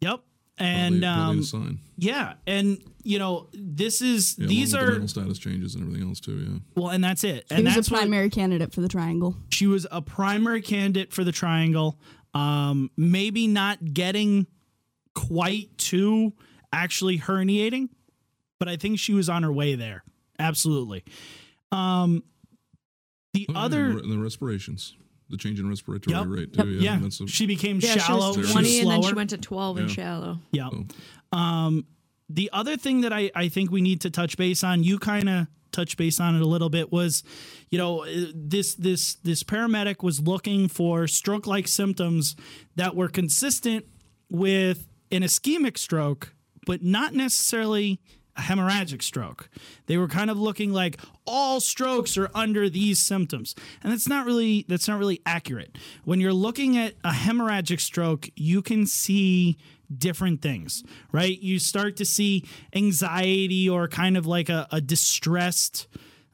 Yep. 0.00 0.20
and 0.58 1.02
Probably- 1.02 1.16
probably 1.16 1.32
um, 1.34 1.38
a 1.38 1.42
sign. 1.42 1.78
yeah, 1.98 2.34
and 2.46 2.78
you 3.02 3.18
know 3.18 3.48
this 3.52 4.00
is 4.02 4.36
Yeah, 4.38 4.46
these 4.46 4.72
along 4.72 4.82
with 4.84 4.88
the 4.88 4.96
are 4.96 4.98
mental 5.00 5.08
status 5.08 5.38
changes 5.38 5.74
and 5.74 5.84
everything 5.84 6.08
else 6.08 6.20
too. 6.20 6.38
Yeah. 6.38 6.58
well, 6.76 6.90
and 6.90 7.02
that's 7.04 7.24
it. 7.24 7.46
She 7.48 7.54
and 7.56 7.64
was 7.64 7.74
that's 7.74 7.88
a 7.88 7.92
what 7.92 8.00
primary 8.00 8.30
candidate 8.30 8.72
for 8.72 8.80
the 8.82 8.88
triangle. 8.88 9.36
she 9.50 9.66
was 9.66 9.86
a 9.90 10.00
primary 10.00 10.62
candidate 10.62 11.12
for 11.12 11.24
the 11.24 11.32
triangle. 11.32 11.98
Um, 12.34 12.90
maybe 12.96 13.46
not 13.48 13.94
getting 13.94 14.46
quite 15.14 15.76
to 15.78 16.32
actually 16.72 17.18
herniating, 17.18 17.88
but 18.58 18.68
I 18.68 18.76
think 18.76 18.98
she 18.98 19.14
was 19.14 19.28
on 19.28 19.42
her 19.42 19.52
way 19.52 19.74
there. 19.74 20.04
Absolutely. 20.38 21.04
Um, 21.72 22.22
the 23.34 23.46
Oh, 23.50 23.54
other, 23.54 23.94
the, 23.94 24.02
the 24.08 24.18
respirations, 24.18 24.94
the 25.28 25.36
change 25.36 25.60
in 25.60 25.68
respiratory 25.68 26.16
Yep. 26.16 26.26
rate 26.28 26.52
too. 26.52 26.68
yeah, 26.68 26.98
Yeah, 27.00 27.06
a, 27.06 27.26
she 27.28 27.46
became 27.46 27.80
Yeah, 27.80 27.96
shallow. 27.96 28.32
she 28.32 28.38
was 28.40 28.46
she 28.48 28.52
20 28.52 28.68
was 28.68 28.78
and 28.80 28.90
then 28.90 29.02
she 29.02 29.14
went 29.14 29.30
to 29.30 29.38
12 29.38 29.76
and 29.78 29.88
Yeah. 29.88 29.94
shallow. 29.94 30.38
Yeah. 30.52 30.70
so, 30.70 30.86
Um, 31.36 31.86
the 32.28 32.50
other 32.52 32.76
thing 32.76 33.02
that 33.02 33.12
I, 33.12 33.30
I 33.34 33.48
think 33.48 33.70
we 33.70 33.80
need 33.82 34.00
to 34.02 34.10
touch 34.10 34.36
base 34.36 34.64
on, 34.64 34.82
you 34.82 34.98
kind 34.98 35.28
of 35.28 35.46
touch 35.72 35.96
base 35.96 36.18
on 36.18 36.34
it 36.34 36.40
a 36.42 36.46
little 36.46 36.70
bit, 36.70 36.90
was, 36.90 37.22
you 37.70 37.76
know, 37.78 38.04
uh, 38.04 38.26
this 38.34 38.74
this 38.74 39.16
this 39.16 39.42
paramedic 39.42 40.02
was 40.02 40.20
looking 40.20 40.68
for 40.68 41.06
stroke-like 41.06 41.68
symptoms 41.68 42.34
that 42.76 42.96
were 42.96 43.08
consistent 43.08 43.84
with 44.30 44.88
an 45.12 45.22
ischemic 45.22 45.76
stroke, 45.78 46.34
but 46.64 46.82
not 46.82 47.12
necessarily 47.14 48.00
a 48.14 48.15
hemorrhagic 48.38 49.02
stroke. 49.02 49.48
They 49.86 49.96
were 49.96 50.08
kind 50.08 50.30
of 50.30 50.38
looking 50.38 50.72
like 50.72 50.98
all 51.26 51.60
strokes 51.60 52.16
are 52.16 52.30
under 52.34 52.68
these 52.68 52.98
symptoms. 52.98 53.54
And 53.82 53.92
that's 53.92 54.08
not 54.08 54.26
really 54.26 54.64
that's 54.68 54.88
not 54.88 54.98
really 54.98 55.20
accurate. 55.26 55.76
When 56.04 56.20
you're 56.20 56.32
looking 56.32 56.76
at 56.76 56.94
a 57.04 57.10
hemorrhagic 57.10 57.80
stroke, 57.80 58.28
you 58.36 58.62
can 58.62 58.86
see 58.86 59.56
different 59.96 60.42
things, 60.42 60.82
right? 61.12 61.40
You 61.40 61.58
start 61.58 61.96
to 61.96 62.04
see 62.04 62.44
anxiety 62.74 63.68
or 63.68 63.88
kind 63.88 64.16
of 64.16 64.26
like 64.26 64.48
a, 64.48 64.66
a 64.70 64.80
distressed 64.80 65.86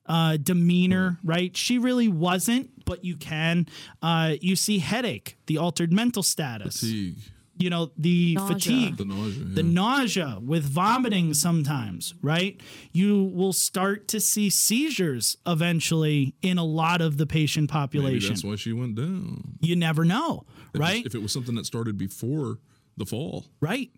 uh, 0.07 0.37
demeanor, 0.37 1.19
right? 1.23 1.57
She 1.57 1.79
really 1.79 2.09
wasn't, 2.09 2.85
but 2.85 3.05
you 3.05 3.17
can. 3.17 3.67
Uh, 4.01 4.35
you 4.41 4.57
see 4.57 4.79
headache, 4.79 5.37
the 5.47 5.59
altered 5.59 5.93
mental 5.93 6.23
status, 6.23 6.81
fatigue, 6.81 7.19
you 7.59 7.71
know, 7.71 7.93
the 7.97 8.35
Nausea. 8.35 8.55
fatigue, 8.55 8.97
the 8.97 9.05
nausea. 9.05 9.45
the 9.45 9.63
nausea 9.63 10.39
with 10.43 10.65
vomiting 10.65 11.35
sometimes, 11.35 12.15
right? 12.23 12.61
You 12.93 13.25
will 13.25 13.53
start 13.53 14.09
to 14.09 14.21
see 14.21 14.51
seizures 14.51 15.37
eventually 15.47 16.35
in 16.43 16.59
a 16.59 16.65
lot 16.65 17.01
of 17.01 17.19
the 17.19 17.27
patient 17.27 17.71
Maybe 17.71 17.79
population. 17.81 18.29
that's 18.31 18.45
why 18.45 18.57
she 18.57 18.73
went 18.73 18.97
down. 18.97 19.59
You 19.61 19.77
never 19.77 20.05
know, 20.05 20.45
If 20.75 20.81
right? 20.81 21.05
If 21.05 21.15
it 21.15 21.23
was 21.23 21.31
something 21.33 21.55
that 21.57 21.67
started 21.67 21.99
before 21.99 22.59
the 22.97 23.07
fall, 23.07 23.45
right. 23.61 23.91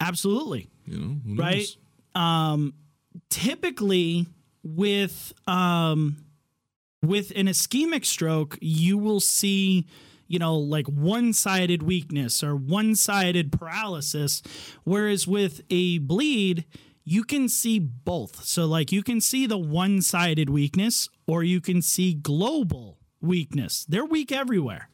Absolutely. 0.00 0.68
you 0.86 0.98
know, 0.98 1.16
who 1.26 1.34
Right. 1.36 1.66
Um 2.14 2.74
typically 3.30 4.26
with 4.62 5.32
um 5.46 6.16
with 7.02 7.32
an 7.36 7.46
ischemic 7.46 8.04
stroke, 8.04 8.58
you 8.60 8.98
will 8.98 9.20
see 9.20 9.86
you 10.26 10.38
know, 10.38 10.56
like 10.56 10.86
one 10.86 11.32
sided 11.32 11.82
weakness 11.82 12.42
or 12.42 12.56
one 12.56 12.94
sided 12.94 13.52
paralysis. 13.52 14.42
Whereas 14.84 15.26
with 15.26 15.62
a 15.70 15.98
bleed, 15.98 16.64
you 17.04 17.22
can 17.22 17.48
see 17.48 17.78
both. 17.78 18.44
So, 18.44 18.66
like, 18.66 18.90
you 18.90 19.02
can 19.02 19.20
see 19.20 19.46
the 19.46 19.58
one 19.58 20.02
sided 20.02 20.50
weakness 20.50 21.08
or 21.26 21.44
you 21.44 21.60
can 21.60 21.80
see 21.80 22.14
global 22.14 22.98
weakness. 23.20 23.86
They're 23.88 24.04
weak 24.04 24.32
everywhere, 24.32 24.88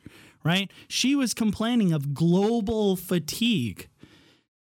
right? 0.45 0.71
She 0.89 1.15
was 1.15 1.35
complaining 1.35 1.93
of 1.93 2.15
global 2.15 2.97
fatigue. 2.97 3.89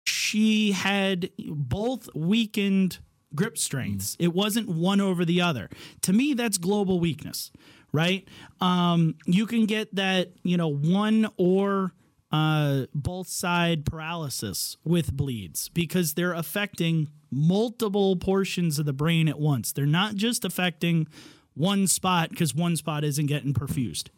She 0.05 0.73
had 0.73 1.31
both 1.39 2.09
weakened 2.15 2.99
grip 3.35 3.57
strengths. 3.59 4.17
Mm. 4.17 4.25
It 4.25 4.35
wasn't 4.35 4.69
one 4.69 5.01
over 5.01 5.25
the 5.25 5.41
other. 5.41 5.69
To 6.03 6.13
me, 6.13 6.35
that's 6.35 6.59
global 6.59 7.01
weakness, 7.01 7.51
right? 7.93 8.27
Um, 8.61 9.17
you 9.27 9.47
can 9.47 9.67
get 9.67 9.95
that, 9.95 10.31
you 10.43 10.57
know, 10.57 10.69
one 10.69 11.29
or 11.37 11.93
uh, 12.33 12.87
both 12.95 13.29
side 13.29 13.85
paralysis 13.85 14.77
with 14.85 15.13
bleeds 15.13 15.69
because 15.69 16.15
they're 16.15 16.33
affecting 16.33 17.09
multiple 17.31 18.17
portions 18.17 18.79
of 18.79 18.87
the 18.87 18.93
brain 18.93 19.29
at 19.29 19.39
once. 19.39 19.73
They're 19.73 19.87
not 19.87 20.15
just 20.15 20.45
affecting 20.45 21.09
one 21.55 21.87
spot 21.87 22.31
because 22.31 22.55
one 22.55 22.77
spot 22.77 23.05
isn't 23.05 23.27
getting 23.27 23.53
perfused 23.55 24.09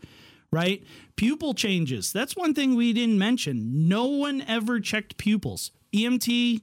right? 0.53 0.85
Pupil 1.17 1.55
changes. 1.55 2.13
That's 2.13 2.37
one 2.37 2.55
thing 2.55 2.77
we 2.77 2.93
didn't 2.93 3.19
mention. 3.19 3.89
No 3.89 4.05
one 4.07 4.43
ever 4.47 4.79
checked 4.79 5.17
pupils. 5.17 5.73
EMT, 5.95 6.61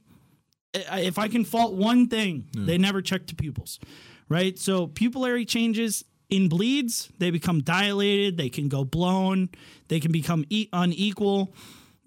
if 0.72 1.18
I 1.18 1.28
can 1.28 1.44
fault 1.44 1.74
one 1.74 2.08
thing, 2.08 2.46
they 2.54 2.78
never 2.78 3.02
checked 3.02 3.28
the 3.28 3.34
pupils, 3.34 3.78
right? 4.28 4.56
So 4.58 4.86
pupillary 4.86 5.46
changes 5.46 6.04
in 6.30 6.48
bleeds, 6.48 7.10
they 7.18 7.30
become 7.30 7.60
dilated, 7.60 8.36
they 8.36 8.48
can 8.48 8.68
go 8.68 8.84
blown, 8.84 9.48
they 9.88 10.00
can 10.00 10.12
become 10.12 10.44
e- 10.48 10.68
unequal, 10.72 11.54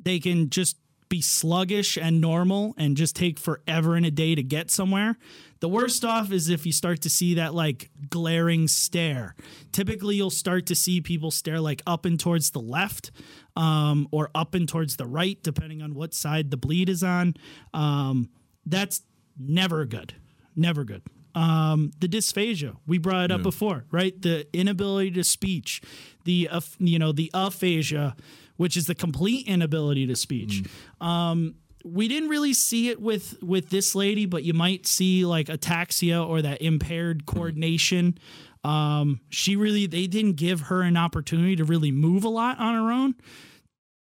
they 0.01 0.19
can 0.19 0.49
just 0.49 0.77
be 1.09 1.21
sluggish 1.21 1.95
and 1.95 2.19
normal 2.19 2.73
and 2.75 2.97
just 2.97 3.15
take 3.15 3.37
forever 3.37 3.95
and 3.95 4.03
a 4.03 4.09
day 4.09 4.33
to 4.33 4.41
get 4.41 4.71
somewhere. 4.71 5.15
The 5.59 5.69
worst 5.69 6.03
off 6.03 6.31
is 6.31 6.49
if 6.49 6.65
you 6.65 6.71
start 6.71 7.01
to 7.01 7.09
see 7.09 7.35
that 7.35 7.53
like 7.53 7.91
glaring 8.09 8.67
stare. 8.67 9.35
Typically, 9.71 10.15
you'll 10.15 10.31
start 10.31 10.65
to 10.65 10.75
see 10.75 11.01
people 11.01 11.29
stare 11.29 11.59
like 11.59 11.83
up 11.85 12.05
and 12.05 12.19
towards 12.19 12.49
the 12.49 12.59
left 12.59 13.11
um, 13.55 14.07
or 14.11 14.31
up 14.33 14.55
and 14.55 14.67
towards 14.67 14.95
the 14.95 15.05
right, 15.05 15.37
depending 15.43 15.83
on 15.83 15.93
what 15.93 16.15
side 16.15 16.49
the 16.49 16.57
bleed 16.57 16.89
is 16.89 17.03
on. 17.03 17.35
Um, 17.75 18.29
that's 18.65 19.03
never 19.37 19.85
good. 19.85 20.15
Never 20.55 20.83
good. 20.83 21.03
Um, 21.35 21.91
the 21.99 22.07
dysphagia 22.07 22.75
we 22.85 22.99
brought 22.99 23.25
it 23.25 23.31
up 23.31 23.41
before, 23.43 23.85
right? 23.91 24.19
The 24.21 24.47
inability 24.53 25.11
to 25.11 25.23
speech, 25.23 25.81
the 26.25 26.47
uh, 26.51 26.61
you 26.79 26.99
know 26.99 27.11
the 27.11 27.31
aphasia, 27.33 28.15
which 28.57 28.77
is 28.77 28.85
the 28.87 28.95
complete 28.95 29.47
inability 29.47 30.05
to 30.07 30.15
speech. 30.15 30.63
Um, 31.01 31.55
we 31.83 32.07
didn't 32.07 32.29
really 32.29 32.53
see 32.53 32.89
it 32.89 33.01
with 33.01 33.41
with 33.41 33.69
this 33.69 33.95
lady, 33.95 34.25
but 34.25 34.43
you 34.43 34.53
might 34.53 34.87
see 34.87 35.25
like 35.25 35.47
ataxia 35.47 36.25
or 36.25 36.41
that 36.41 36.61
impaired 36.61 37.25
coordination. 37.25 38.17
Um, 38.63 39.19
she 39.29 39.55
really 39.55 39.87
they 39.87 40.07
didn't 40.07 40.33
give 40.33 40.61
her 40.61 40.81
an 40.81 40.95
opportunity 40.95 41.55
to 41.57 41.65
really 41.65 41.91
move 41.91 42.23
a 42.23 42.29
lot 42.29 42.59
on 42.59 42.75
her 42.75 42.91
own 42.91 43.15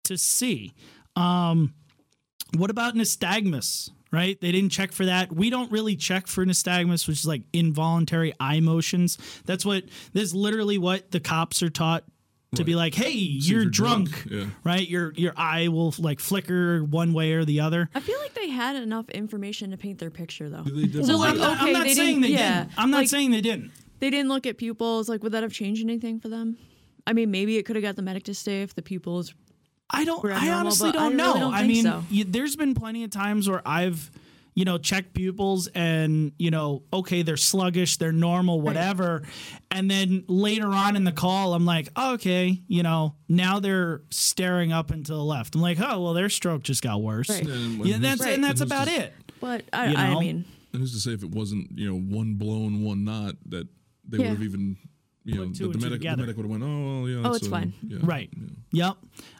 to 0.04 0.18
see. 0.18 0.72
Um, 1.14 1.74
what 2.56 2.70
about 2.70 2.94
nystagmus? 2.94 3.90
Right? 4.12 4.40
They 4.40 4.50
didn't 4.50 4.70
check 4.70 4.90
for 4.92 5.06
that. 5.06 5.32
We 5.32 5.50
don't 5.50 5.70
really 5.70 5.94
check 5.94 6.26
for 6.26 6.44
nystagmus, 6.44 7.06
which 7.06 7.20
is 7.20 7.26
like 7.26 7.42
involuntary 7.52 8.32
eye 8.40 8.58
motions. 8.60 9.16
That's 9.44 9.64
what 9.64 9.84
this 10.12 10.24
is 10.24 10.34
literally 10.34 10.78
what 10.78 11.12
the 11.12 11.20
cops 11.20 11.62
are 11.62 11.70
taught 11.70 12.02
to 12.56 12.64
be 12.64 12.74
like, 12.74 12.94
hey, 12.96 13.12
you're, 13.12 13.62
you're 13.62 13.70
drunk. 13.70 14.10
drunk. 14.10 14.26
Yeah. 14.32 14.46
Right? 14.64 14.88
Your 14.88 15.12
your 15.14 15.32
eye 15.36 15.68
will 15.68 15.94
like 16.00 16.18
flicker 16.18 16.82
one 16.82 17.12
way 17.12 17.34
or 17.34 17.44
the 17.44 17.60
other. 17.60 17.88
I 17.94 18.00
feel 18.00 18.18
like 18.18 18.34
they 18.34 18.48
had 18.48 18.74
enough 18.74 19.08
information 19.10 19.70
to 19.70 19.76
paint 19.76 20.00
their 20.00 20.10
picture, 20.10 20.48
though. 20.50 20.64
So, 20.64 21.16
like, 21.16 21.30
I'm 21.34 21.38
not, 21.38 21.62
I'm 21.62 21.72
not 21.72 21.84
they 21.84 21.94
saying 21.94 22.20
didn't- 22.20 22.22
they 22.22 22.28
yeah, 22.30 22.64
didn't. 22.64 22.72
I'm 22.78 22.90
not 22.90 22.98
like- 22.98 23.08
saying 23.08 23.30
they 23.30 23.40
didn't. 23.40 23.70
They 24.00 24.10
didn't 24.10 24.28
look 24.30 24.46
at 24.46 24.56
pupils. 24.56 25.08
Like, 25.08 25.22
would 25.22 25.30
that 25.32 25.44
have 25.44 25.52
changed 25.52 25.84
anything 25.84 26.18
for 26.18 26.28
them? 26.28 26.56
I 27.06 27.12
mean, 27.12 27.30
maybe 27.30 27.58
it 27.58 27.62
could 27.64 27.76
have 27.76 27.82
got 27.84 27.94
the 27.96 28.02
medic 28.02 28.24
to 28.24 28.34
stay 28.34 28.62
if 28.62 28.74
the 28.74 28.82
pupils. 28.82 29.32
I 29.92 30.04
don't. 30.04 30.24
I 30.24 30.36
abnormal, 30.36 30.54
honestly 30.58 30.92
but 30.92 30.98
I 31.00 31.02
don't 31.08 31.16
know. 31.16 31.26
really 31.28 31.40
don't 31.40 31.54
I 31.54 31.66
mean, 31.66 31.82
so. 31.84 32.04
you, 32.10 32.24
there's 32.24 32.56
been 32.56 32.74
plenty 32.74 33.04
of 33.04 33.10
times 33.10 33.48
where 33.48 33.60
I've, 33.66 34.10
you 34.54 34.64
know, 34.64 34.78
checked 34.78 35.14
pupils 35.14 35.66
and 35.68 36.32
you 36.38 36.50
know, 36.50 36.82
okay, 36.92 37.22
they're 37.22 37.36
sluggish, 37.36 37.96
they're 37.96 38.12
normal, 38.12 38.60
whatever, 38.60 39.22
and 39.70 39.90
then 39.90 40.24
later 40.28 40.66
on 40.68 40.96
in 40.96 41.04
the 41.04 41.12
call, 41.12 41.54
I'm 41.54 41.64
like, 41.66 41.88
okay, 41.98 42.60
you 42.68 42.82
know, 42.82 43.14
now 43.28 43.58
they're 43.60 44.02
staring 44.10 44.72
up 44.72 44.90
and 44.90 45.04
to 45.06 45.12
the 45.12 45.22
left. 45.24 45.54
I'm 45.54 45.60
like, 45.60 45.78
oh, 45.80 46.00
well, 46.02 46.14
their 46.14 46.28
stroke 46.28 46.62
just 46.62 46.82
got 46.82 47.00
worse. 47.02 47.28
Right. 47.28 47.42
And 47.46 47.84
Yeah, 47.84 47.96
who's- 47.96 48.00
that's 48.00 48.20
Right. 48.20 48.34
and 48.34 48.44
that's 48.44 48.60
who's 48.60 48.68
about 48.70 48.88
to- 48.88 48.94
it. 48.94 49.12
But 49.40 49.64
I, 49.72 49.86
You 49.90 49.96
I 49.96 50.20
mean, 50.20 50.44
And 50.72 50.80
who's 50.82 50.92
to 50.92 51.00
say 51.00 51.12
if 51.12 51.22
it 51.22 51.30
wasn't, 51.30 51.70
you 51.78 51.88
know, 51.88 51.98
one 51.98 52.34
blown, 52.34 52.82
one 52.84 53.04
not, 53.04 53.36
that 53.48 53.66
they 54.08 54.18
would 54.18 54.26
have 54.28 54.42
even, 54.42 54.76
you 55.30 55.36
know, 55.36 55.46
the, 55.46 55.68
the 55.68 55.78
medic, 55.78 56.00
the 56.02 56.16
medic 56.16 56.36
would 56.36 56.44
have 56.44 56.50
went, 56.50 56.62
oh, 56.62 57.00
well, 57.00 57.08
yeah, 57.08 57.18
Oh, 57.18 57.22
that's 57.24 57.36
it's 57.38 57.46
a- 57.46 57.50
fine. 57.50 57.72
yeah, 57.86 57.98
Right. 58.02 58.30
yeah. 58.36 58.46
Yep. 58.72 58.96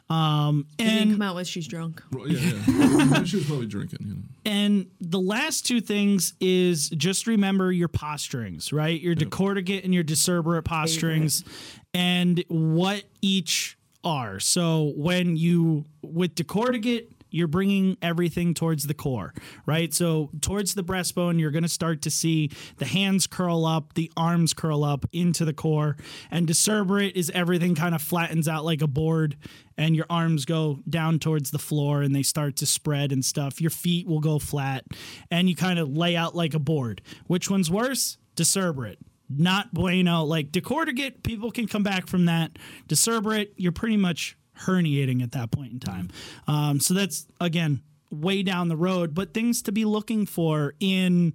Um, 0.09 0.67
they 0.77 0.83
didn't 0.83 0.99
and 1.03 1.11
come 1.13 1.21
out 1.21 1.35
with 1.35 1.47
she's 1.47 1.67
drunk. 1.67 2.01
Well, 2.11 2.27
yeah, 2.27 2.53
yeah. 2.67 3.23
she 3.23 3.37
was 3.37 3.45
probably 3.45 3.65
drinking, 3.67 3.99
you 4.01 4.13
know. 4.15 4.21
And 4.45 4.87
the 4.99 5.19
last 5.21 5.65
two 5.65 5.79
things 5.79 6.33
is 6.41 6.89
just 6.89 7.27
remember 7.27 7.71
your 7.71 7.87
posturings, 7.87 8.73
right? 8.73 8.99
Your 8.99 9.15
decorticate 9.15 9.85
and 9.85 9.93
your 9.93 10.03
decerebrate 10.03 10.65
posturings 10.65 11.45
and 11.93 12.43
what 12.49 13.03
each 13.21 13.77
are. 14.03 14.39
So 14.41 14.91
when 14.97 15.37
you 15.37 15.85
with 16.01 16.35
decorticate, 16.35 17.07
you're 17.31 17.47
bringing 17.47 17.97
everything 18.01 18.53
towards 18.53 18.87
the 18.87 18.93
core, 18.93 19.33
right? 19.65 19.93
So 19.93 20.29
towards 20.41 20.75
the 20.75 20.83
breastbone, 20.83 21.39
you're 21.39 21.51
going 21.51 21.63
to 21.63 21.69
start 21.69 22.01
to 22.03 22.11
see 22.11 22.51
the 22.77 22.85
hands 22.85 23.27
curl 23.27 23.65
up, 23.65 23.93
the 23.93 24.11
arms 24.15 24.53
curl 24.53 24.83
up 24.83 25.05
into 25.11 25.45
the 25.45 25.53
core, 25.53 25.97
and 26.29 26.45
decerebrate 26.45 27.15
is 27.15 27.31
everything 27.33 27.75
kind 27.75 27.95
of 27.95 28.01
flattens 28.01 28.47
out 28.47 28.65
like 28.65 28.81
a 28.81 28.87
board, 28.87 29.37
and 29.77 29.95
your 29.95 30.05
arms 30.09 30.45
go 30.45 30.79
down 30.89 31.19
towards 31.19 31.51
the 31.51 31.59
floor 31.59 32.01
and 32.01 32.15
they 32.15 32.23
start 32.23 32.57
to 32.57 32.65
spread 32.65 33.11
and 33.11 33.23
stuff. 33.25 33.61
Your 33.61 33.71
feet 33.71 34.07
will 34.07 34.19
go 34.19 34.37
flat, 34.37 34.85
and 35.29 35.49
you 35.49 35.55
kind 35.55 35.79
of 35.79 35.95
lay 35.95 36.15
out 36.15 36.35
like 36.35 36.53
a 36.53 36.59
board. 36.59 37.01
Which 37.27 37.49
one's 37.49 37.71
worse? 37.71 38.17
Decerebrate 38.35 38.99
not 39.37 39.73
bueno. 39.73 40.23
Like 40.23 40.51
decorticate, 40.51 41.23
people 41.23 41.51
can 41.51 41.67
come 41.67 41.83
back 41.83 42.07
from 42.07 42.25
that. 42.25 42.57
Decerebrate, 42.87 43.53
you're 43.55 43.71
pretty 43.71 43.97
much 43.97 44.35
herniating 44.65 45.21
at 45.23 45.31
that 45.33 45.51
point 45.51 45.73
in 45.73 45.79
time. 45.79 46.09
Um, 46.47 46.79
so 46.79 46.93
that's 46.93 47.25
again 47.39 47.81
way 48.11 48.43
down 48.43 48.67
the 48.67 48.75
road, 48.75 49.15
but 49.15 49.33
things 49.33 49.61
to 49.63 49.71
be 49.71 49.85
looking 49.85 50.25
for 50.25 50.73
in 50.79 51.33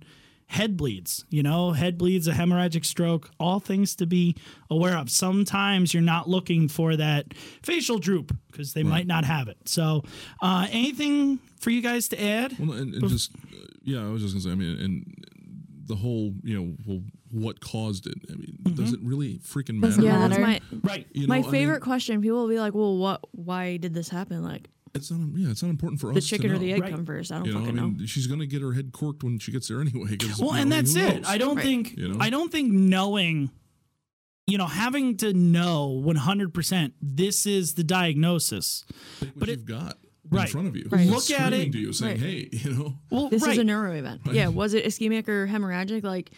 head 0.49 0.77
bleeds, 0.77 1.25
you 1.29 1.43
know, 1.43 1.73
head 1.73 1.99
bleeds, 1.99 2.29
a 2.29 2.33
hemorrhagic 2.33 2.85
stroke, 2.85 3.31
all 3.41 3.59
things 3.59 3.97
to 3.97 4.07
be 4.07 4.37
aware 4.71 4.97
of. 4.97 5.11
Sometimes 5.11 5.93
you're 5.93 6.03
not 6.03 6.29
looking 6.29 6.69
for 6.69 6.97
that 6.97 7.35
facial 7.63 7.99
droop 7.99 8.37
because 8.51 8.73
they 8.73 8.83
might 8.83 9.07
not 9.07 9.25
have 9.25 9.49
it. 9.49 9.57
So, 9.65 10.05
uh, 10.41 10.67
anything 10.71 11.41
for 11.59 11.71
you 11.71 11.83
guys 11.83 12.09
to 12.09 12.23
add? 12.23 12.57
Well, 12.59 12.79
and, 12.79 12.95
and 12.95 13.09
just 13.09 13.33
uh, 13.35 13.67
yeah, 13.83 14.07
I 14.07 14.11
was 14.11 14.23
just 14.23 14.35
gonna 14.35 14.43
say. 14.43 14.51
I 14.51 14.55
mean, 14.55 14.79
and 14.79 15.25
the 15.87 15.97
whole 15.97 16.33
you 16.43 16.61
know, 16.61 16.77
well, 16.87 17.01
what 17.37 17.61
caused 17.61 18.07
it? 18.07 18.15
I 18.31 18.35
mean, 18.35 18.59
mm-hmm. 18.63 18.75
does 18.83 18.93
it 18.93 19.01
really 19.03 19.39
freaking 19.39 19.79
matter? 19.81 20.01
Yeah, 20.03 20.27
that's 20.29 20.41
my 20.41 20.61
Right. 20.83 21.07
You 21.13 21.27
my 21.27 21.41
know, 21.41 21.49
I 21.49 21.51
favorite 21.51 21.75
mean, 21.77 21.81
question. 21.83 22.23
People 22.23 22.39
will 22.43 22.49
be 22.49 22.59
like, 22.59 22.75
"Well, 22.75 22.97
what? 22.97 23.21
Why 23.33 23.77
did 23.77 23.95
this 23.95 24.09
happen? 24.09 24.43
Like 24.43 24.69
it's 24.95 25.11
not. 25.11 25.21
Yeah, 25.39 25.51
it's 25.51 25.63
not 25.63 25.69
important 25.71 26.01
for 26.01 26.13
the 26.13 26.19
us. 26.19 26.25
The 26.25 26.29
chicken 26.37 26.51
or 26.53 26.59
the 26.59 26.73
egg 26.73 26.81
Right. 26.83 26.91
come 26.91 27.05
first? 27.05 27.31
I 27.31 27.37
don't 27.37 27.47
You 27.47 27.53
know, 27.53 27.59
I 27.61 27.63
fucking 27.67 27.77
mean, 27.83 27.97
know." 27.99 28.07
she's 28.07 28.27
gonna 28.27 28.47
get 28.47 28.63
her 28.63 28.73
head 28.73 28.93
corked 28.93 29.23
when 29.23 29.39
she 29.39 29.53
gets 29.53 29.69
there 29.69 29.81
anyway. 29.81 30.17
Well, 30.39 30.55
you 30.55 30.61
and 30.63 30.71
know, 30.71 30.77
that's 30.77 30.95
it. 30.97 31.17
knows? 31.17 31.25
I 31.29 31.39
don't 31.39 31.57
Right. 31.57 31.65
think 31.65 31.97
You 31.97 32.09
know? 32.09 32.17
I 32.21 32.31
don't 32.31 32.51
think 32.51 32.73
knowing 32.73 33.51
you 34.47 34.57
know 34.59 34.67
having 34.67 35.17
to 35.19 35.33
know 35.35 35.89
100% 36.05 36.93
this 37.03 37.47
is 37.47 37.75
the 37.75 37.85
diagnosis. 37.85 38.85
Take 39.21 39.31
what 39.31 39.39
but 39.41 39.49
it- 39.49 39.53
you've 39.59 39.67
got 39.67 39.99
Right. 40.29 40.47
in 40.47 40.53
front 40.53 40.67
of 40.69 40.77
you. 40.77 40.89
Right. 40.91 41.07
Look 41.09 41.31
at 41.31 41.53
it- 41.53 41.71
to 41.71 41.79
you, 41.79 41.93
saying, 41.93 42.21
Right. 42.21 42.21
"Hey, 42.21 42.49
you 42.53 42.73
know, 42.75 42.99
Well, 43.11 43.29
This 43.29 43.43
right. 43.43 43.53
is 43.53 43.59
a 43.59 43.65
neuro 43.65 43.93
event. 43.93 44.23
Yeah, 44.33 44.49
was 44.49 44.75
it 44.75 44.85
ischemic 44.85 45.29
or 45.29 45.47
hemorrhagic? 45.47 46.03
Like, 46.03 46.33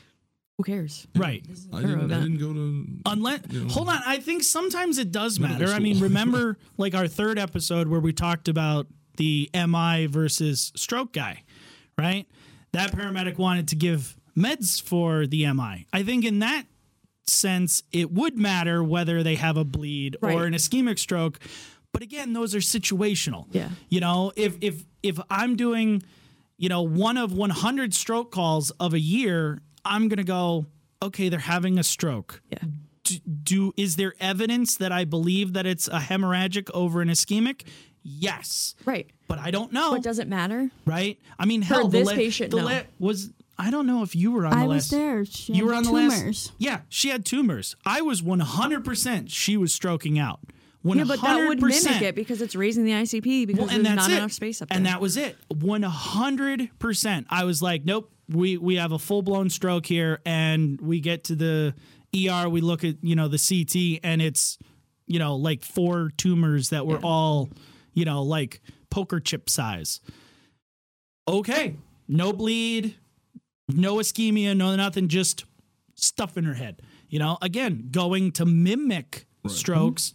who 0.59 0.65
cares? 0.65 1.07
right. 1.17 1.43
I 1.73 1.81
didn't, 1.81 2.13
I 2.13 2.21
didn't 2.21 2.39
go 2.39 2.53
to 2.53 2.85
Unless 3.07 3.43
you 3.51 3.63
know, 3.63 3.69
hold 3.69 3.89
on, 3.89 4.01
I 4.05 4.19
think 4.19 4.43
sometimes 4.43 4.99
it 4.99 5.13
does 5.13 5.39
Medical 5.39 5.61
matter. 5.61 5.73
I 5.73 5.79
mean, 5.79 6.01
remember 6.01 6.59
like 6.77 6.95
our 6.95 7.07
third 7.07 7.39
episode 7.39 7.87
where 7.87 8.01
we 8.01 8.13
talked 8.13 8.49
about 8.49 8.89
the 9.17 9.49
MI 9.55 10.07
versus 10.07 10.73
stroke 10.75 11.13
guy, 11.13 11.45
right? 11.97 12.27
That 12.73 12.91
paramedic 12.91 13.39
wanted 13.39 13.69
to 13.69 13.77
give 13.77 14.17
meds 14.37 14.83
for 14.83 15.27
the 15.29 15.51
MI. 15.53 15.87
I 15.93 16.03
think 16.03 16.25
in 16.25 16.41
that 16.41 16.65
sense 17.27 17.83
it 17.93 18.11
would 18.13 18.37
matter 18.37 18.83
whether 18.83 19.23
they 19.23 19.37
have 19.37 19.57
a 19.57 19.65
bleed 19.65 20.17
or 20.23 20.45
an 20.45 20.55
ischemic 20.55 20.99
stroke. 20.99 21.39
But 21.93 22.03
again, 22.03 22.33
those 22.33 22.55
are 22.55 22.61
situational. 22.61 23.47
Yeah. 23.53 23.69
You 23.89 24.01
know, 24.01 24.33
if 24.35 24.57
if 24.61 24.85
if 25.03 25.21
I'm 25.31 25.55
doing, 25.57 26.03
you 26.57 26.69
know, 26.69 26.83
one 26.83 27.17
of 27.17 27.33
100 27.33 27.95
stroke 27.95 28.33
calls 28.33 28.71
of 28.73 28.93
a 28.93 29.01
year, 29.01 29.61
I'm 29.89 30.09
going 30.09 30.19
to 30.19 30.25
go, 30.25 30.67
okay, 31.03 31.29
they're 31.29 31.39
having 31.39 31.79
a 31.79 31.85
stroke 31.85 32.43
Yeah. 32.51 32.59
do, 33.05 33.15
do 33.43 33.73
is 33.77 33.97
there 33.97 34.15
evidence 34.21 34.77
that 34.77 34.93
I 34.93 35.05
believe 35.05 35.53
that 35.55 35.67
it's 35.67 35.89
a 35.89 35.99
hemorrhagic 35.99 36.71
over 36.75 37.01
an 37.01 37.09
ischemic? 37.09 37.63
Yes, 38.03 38.75
Right. 38.85 39.11
but 39.27 39.39
I 39.39 39.51
don't 39.51 39.73
know. 39.73 39.93
But 39.93 40.03
does 40.03 40.19
it 40.19 40.29
matter? 40.29 40.71
right? 40.87 41.19
I 41.39 41.45
mean, 41.47 41.63
hell, 41.63 41.89
this 41.89 42.09
the 42.09 42.15
patient, 42.15 42.51
the 42.53 42.63
no. 42.63 42.83
was 42.99 43.31
I 43.61 43.71
don't 43.73 43.87
know 43.87 44.03
if 44.05 44.15
you 44.15 44.31
were 44.31 44.47
on 44.47 44.53
the 44.59 44.67
list. 44.67 44.67
I 44.67 44.67
last. 44.67 44.75
was 44.75 44.91
there. 44.91 45.25
She 45.25 45.53
You 45.55 45.65
had 45.65 45.67
were 45.67 45.75
on 45.75 45.83
the 45.83 45.89
tumors. 45.91 46.25
last. 46.47 46.53
Yeah, 46.59 46.81
she 46.89 47.09
had 47.09 47.25
tumors. 47.25 47.75
I 47.85 48.03
was 48.03 48.23
100. 48.23 48.85
percent 48.85 49.31
She 49.33 49.57
was 49.57 49.75
stroking 49.75 50.17
out. 50.19 50.41
100%. 50.85 50.97
Yeah, 50.97 51.05
but 51.05 51.21
that 51.23 51.49
would 51.49 51.61
mimic 51.61 52.03
it 52.03 52.15
because 52.15 52.41
it's 52.41 52.55
raising 52.55 52.85
the 52.85 52.93
ICP 52.93 53.47
because 53.49 53.67
Well, 53.67 53.75
and 53.77 53.85
there's 53.85 53.97
not 53.97 54.11
it. 54.11 54.17
enough 54.19 54.33
space 54.33 54.63
up 54.63 54.69
there. 54.69 54.77
And 54.77 54.87
that 54.87 55.01
was 55.01 55.17
it. 55.17 55.37
One 55.49 55.83
hundred 55.83 56.71
percent. 56.79 57.27
I 57.31 57.43
was 57.45 57.61
like, 57.61 57.85
nope. 57.85 58.13
We 58.29 58.57
we 58.59 58.77
have 58.77 58.93
a 58.93 58.99
full 58.99 59.23
blown 59.23 59.51
stroke 59.51 59.87
here, 59.87 60.21
and 60.27 60.81
we 60.81 61.01
get 61.01 61.25
to 61.25 61.35
the 61.35 61.75
ER. 62.15 62.49
We 62.49 62.61
look 62.61 62.85
at 62.85 62.97
you 63.03 63.17
know 63.17 63.29
the 63.29 63.39
CT, 63.39 64.01
and 64.05 64.21
it's 64.21 64.59
you 65.07 65.19
know 65.19 65.37
like 65.37 65.65
four 65.65 66.11
tumors 66.17 66.71
that 66.71 66.87
were 66.87 66.99
all 66.99 67.49
you 67.95 68.05
know 68.05 68.23
like 68.23 68.61
poker 68.91 69.21
chip 69.21 69.49
size. 69.49 70.01
Okay, 71.27 71.77
no 72.07 72.33
bleed, 72.33 72.97
no 73.69 73.97
ischemia, 73.97 74.57
no 74.57 74.75
nothing, 74.77 75.09
just 75.09 75.45
stuff 75.95 76.37
in 76.37 76.45
her 76.45 76.55
head. 76.55 76.81
You 77.09 77.19
know, 77.19 77.39
again, 77.41 77.89
going 77.91 78.33
to 78.33 78.45
mimic 78.45 79.27
strokes. 79.47 80.13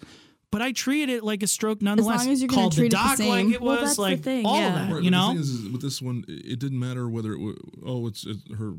But 0.53 0.61
I 0.61 0.71
treated 0.71 1.09
it 1.09 1.23
like 1.23 1.41
a 1.41 1.47
stroke 1.47 1.81
nonetheless. 1.81 2.21
As 2.21 2.25
long 2.27 2.33
as 2.33 2.41
you're 2.41 2.47
gonna 2.47 2.61
Called 2.61 2.73
treat 2.73 2.85
it 2.85 2.89
the 2.91 2.97
the 2.97 3.03
doc 3.03 3.17
same. 3.17 3.29
like 3.47 3.55
it 3.55 3.61
Well, 3.61 3.71
was, 3.71 3.81
that's 3.81 3.95
the 3.95 4.01
like 4.03 4.21
thing, 4.21 4.45
all 4.45 4.55
yeah. 4.55 4.67
of 4.67 4.87
that. 4.87 4.93
Right, 4.93 5.03
you 5.03 5.09
know, 5.09 5.29
the 5.29 5.33
thing 5.33 5.41
is, 5.41 5.49
is 5.49 5.69
with 5.69 5.81
this 5.81 5.99
one, 5.99 6.23
it 6.27 6.45
it 6.53 6.59
didn't 6.59 6.79
matter 6.79 7.09
whether 7.09 7.33
it 7.33 7.39
was, 7.39 7.57
oh, 7.83 8.05
it's 8.05 8.23
it, 8.23 8.37
her 8.59 8.73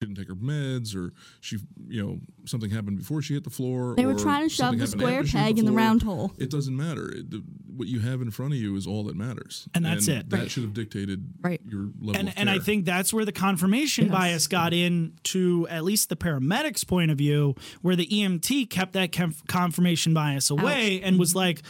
didn't 0.00 0.14
take 0.16 0.28
her 0.28 0.34
meds 0.36 0.94
or 0.94 1.12
she, 1.40 1.58
you 1.88 2.00
know, 2.00 2.18
something 2.44 2.70
happened 2.70 2.98
before 2.98 3.22
she 3.22 3.34
hit 3.34 3.42
the 3.42 3.50
floor. 3.50 3.94
They 3.96 4.06
were 4.06 4.12
or 4.14 4.18
trying 4.18 4.48
to 4.48 4.54
shove 4.54 4.78
the 4.78 4.86
square 4.86 5.18
after 5.20 5.26
she 5.28 5.36
peg 5.36 5.58
in 5.58 5.64
the 5.64 5.72
round 5.72 6.02
hole. 6.02 6.32
It 6.38 6.50
doesn't 6.50 6.76
matter. 6.76 7.10
It, 7.10 7.30
the, 7.30 7.42
what 7.76 7.88
you 7.88 8.00
have 8.00 8.20
in 8.22 8.30
front 8.30 8.52
of 8.52 8.58
you 8.58 8.74
is 8.76 8.86
all 8.86 9.04
that 9.04 9.16
matters, 9.16 9.68
And 9.74 9.84
that's 9.84 10.08
it. 10.08 10.30
That 10.30 10.38
Right. 10.40 10.50
should 10.50 10.62
have 10.62 10.74
dictated 10.74 11.24
Right. 11.40 11.60
your 11.68 11.90
level 11.98 12.16
and 12.16 12.28
of 12.28 12.34
and 12.36 12.48
I 12.50 12.58
think 12.58 12.84
that's 12.84 13.12
where 13.12 13.24
the 13.24 13.32
confirmation 13.32 14.08
bias 14.08 14.46
got 14.46 14.72
in 14.72 15.14
to 15.24 15.66
at 15.68 15.84
least 15.84 16.08
the 16.08 16.16
paramedics' 16.16 16.86
point 16.86 17.10
of 17.10 17.18
view, 17.18 17.54
where 17.82 17.96
the 17.96 18.06
EMT 18.06 18.66
kept 18.66 18.92
that 18.94 19.12
conf- 19.12 19.44
confirmation 19.46 20.14
bias 20.14 20.50
away 20.50 21.00
and 21.02 21.18
was 21.18 21.34
like, 21.34 21.62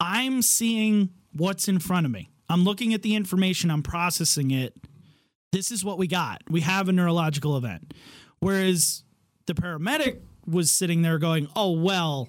"I'm 0.00 0.42
seeing 0.42 1.10
what's 1.32 1.68
in 1.68 1.78
front 1.78 2.06
of 2.06 2.12
me. 2.12 2.30
I'm 2.48 2.64
looking 2.64 2.94
at 2.94 3.02
the 3.02 3.14
information. 3.14 3.70
I'm 3.70 3.82
processing 3.82 4.50
it. 4.50 4.76
This 5.52 5.70
is 5.70 5.84
what 5.84 5.98
we 5.98 6.06
got. 6.06 6.42
We 6.48 6.60
have 6.62 6.88
a 6.88 6.92
neurological 6.92 7.56
event." 7.56 7.94
Whereas 8.40 9.04
the 9.46 9.54
paramedic 9.54 10.20
was 10.46 10.70
sitting 10.70 11.02
there 11.02 11.18
going, 11.18 11.48
"Oh 11.56 11.70
well, 11.72 12.28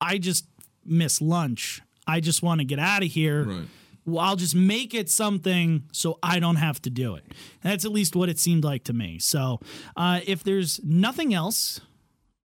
I 0.00 0.18
just 0.18 0.46
missed 0.84 1.20
lunch. 1.20 1.80
I 2.08 2.20
just 2.20 2.42
want 2.42 2.60
to 2.60 2.64
get 2.64 2.78
out 2.80 3.02
of 3.04 3.08
here." 3.10 3.44
Right. 3.44 3.68
well, 4.06 4.24
I'll 4.24 4.36
just 4.36 4.54
make 4.54 4.94
it 4.94 5.08
something 5.10 5.84
so 5.92 6.18
I 6.22 6.40
don't 6.40 6.56
have 6.56 6.80
to 6.82 6.90
do 6.90 7.14
it. 7.14 7.24
That's 7.62 7.84
at 7.84 7.92
least 7.92 8.16
what 8.16 8.28
it 8.28 8.38
seemed 8.38 8.64
like 8.64 8.84
to 8.84 8.92
me. 8.94 9.18
So, 9.18 9.60
uh, 9.96 10.20
if 10.26 10.42
there's 10.42 10.80
nothing 10.82 11.34
else, 11.34 11.80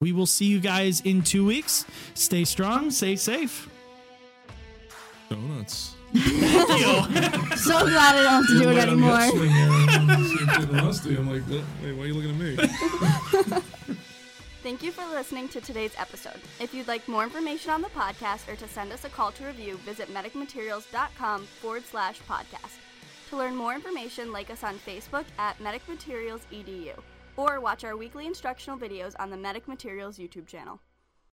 we 0.01 0.13
will 0.13 0.25
see 0.25 0.45
you 0.45 0.59
guys 0.61 1.01
in 1.01 1.21
two 1.21 1.45
weeks. 1.45 1.85
Stay 2.13 2.45
strong, 2.45 2.89
stay 2.91 3.15
safe. 3.17 3.67
donuts. 5.29 5.95
So 7.59 7.77
glad 7.85 8.15
I 8.15 8.23
don't 8.23 8.31
have 8.31 8.47
to 8.47 8.59
do 8.59 8.69
it 8.71 8.77
anymore. 8.77 9.11
I'm 9.11 10.59
getting 10.59 10.75
rusty. 10.77 11.15
I'm 11.17 11.29
like, 11.29 11.43
"Well, 11.49 11.61
wait, 11.83 11.93
why 11.93 12.03
are 12.03 12.07
you 12.07 12.13
looking 12.15 12.31
at 12.31 13.51
me? 13.51 13.61
Thank 14.61 14.83
you 14.83 14.91
for 14.91 15.05
listening 15.05 15.47
to 15.49 15.61
today's 15.61 15.93
episode. 15.97 16.41
If 16.59 16.73
you'd 16.73 16.89
like 16.89 17.07
more 17.07 17.23
information 17.23 17.71
on 17.71 17.81
the 17.81 17.87
podcast 17.89 18.51
or 18.51 18.57
to 18.57 18.67
send 18.67 18.91
us 18.91 19.05
a 19.05 19.09
call 19.09 19.31
to 19.31 19.45
review, 19.45 19.77
visit 19.85 20.13
medicmaterials.com 20.13 21.45
forward 21.45 21.85
slash 21.85 22.19
podcast. 22.27 22.75
To 23.29 23.37
learn 23.37 23.55
more 23.55 23.73
information, 23.73 24.33
like 24.33 24.49
us 24.49 24.65
on 24.65 24.77
Facebook 24.79 25.23
at 25.37 25.59
Medic 25.61 25.87
Materials 25.87 26.41
EDU 26.51 26.93
or 27.37 27.61
watch 27.61 27.85
our 27.85 27.95
weekly 27.95 28.27
instructional 28.27 28.77
videos 28.77 29.13
on 29.17 29.29
the 29.29 29.37
Medic 29.37 29.65
Materials 29.65 30.17
YouTube 30.17 30.45
channel. 30.45 30.81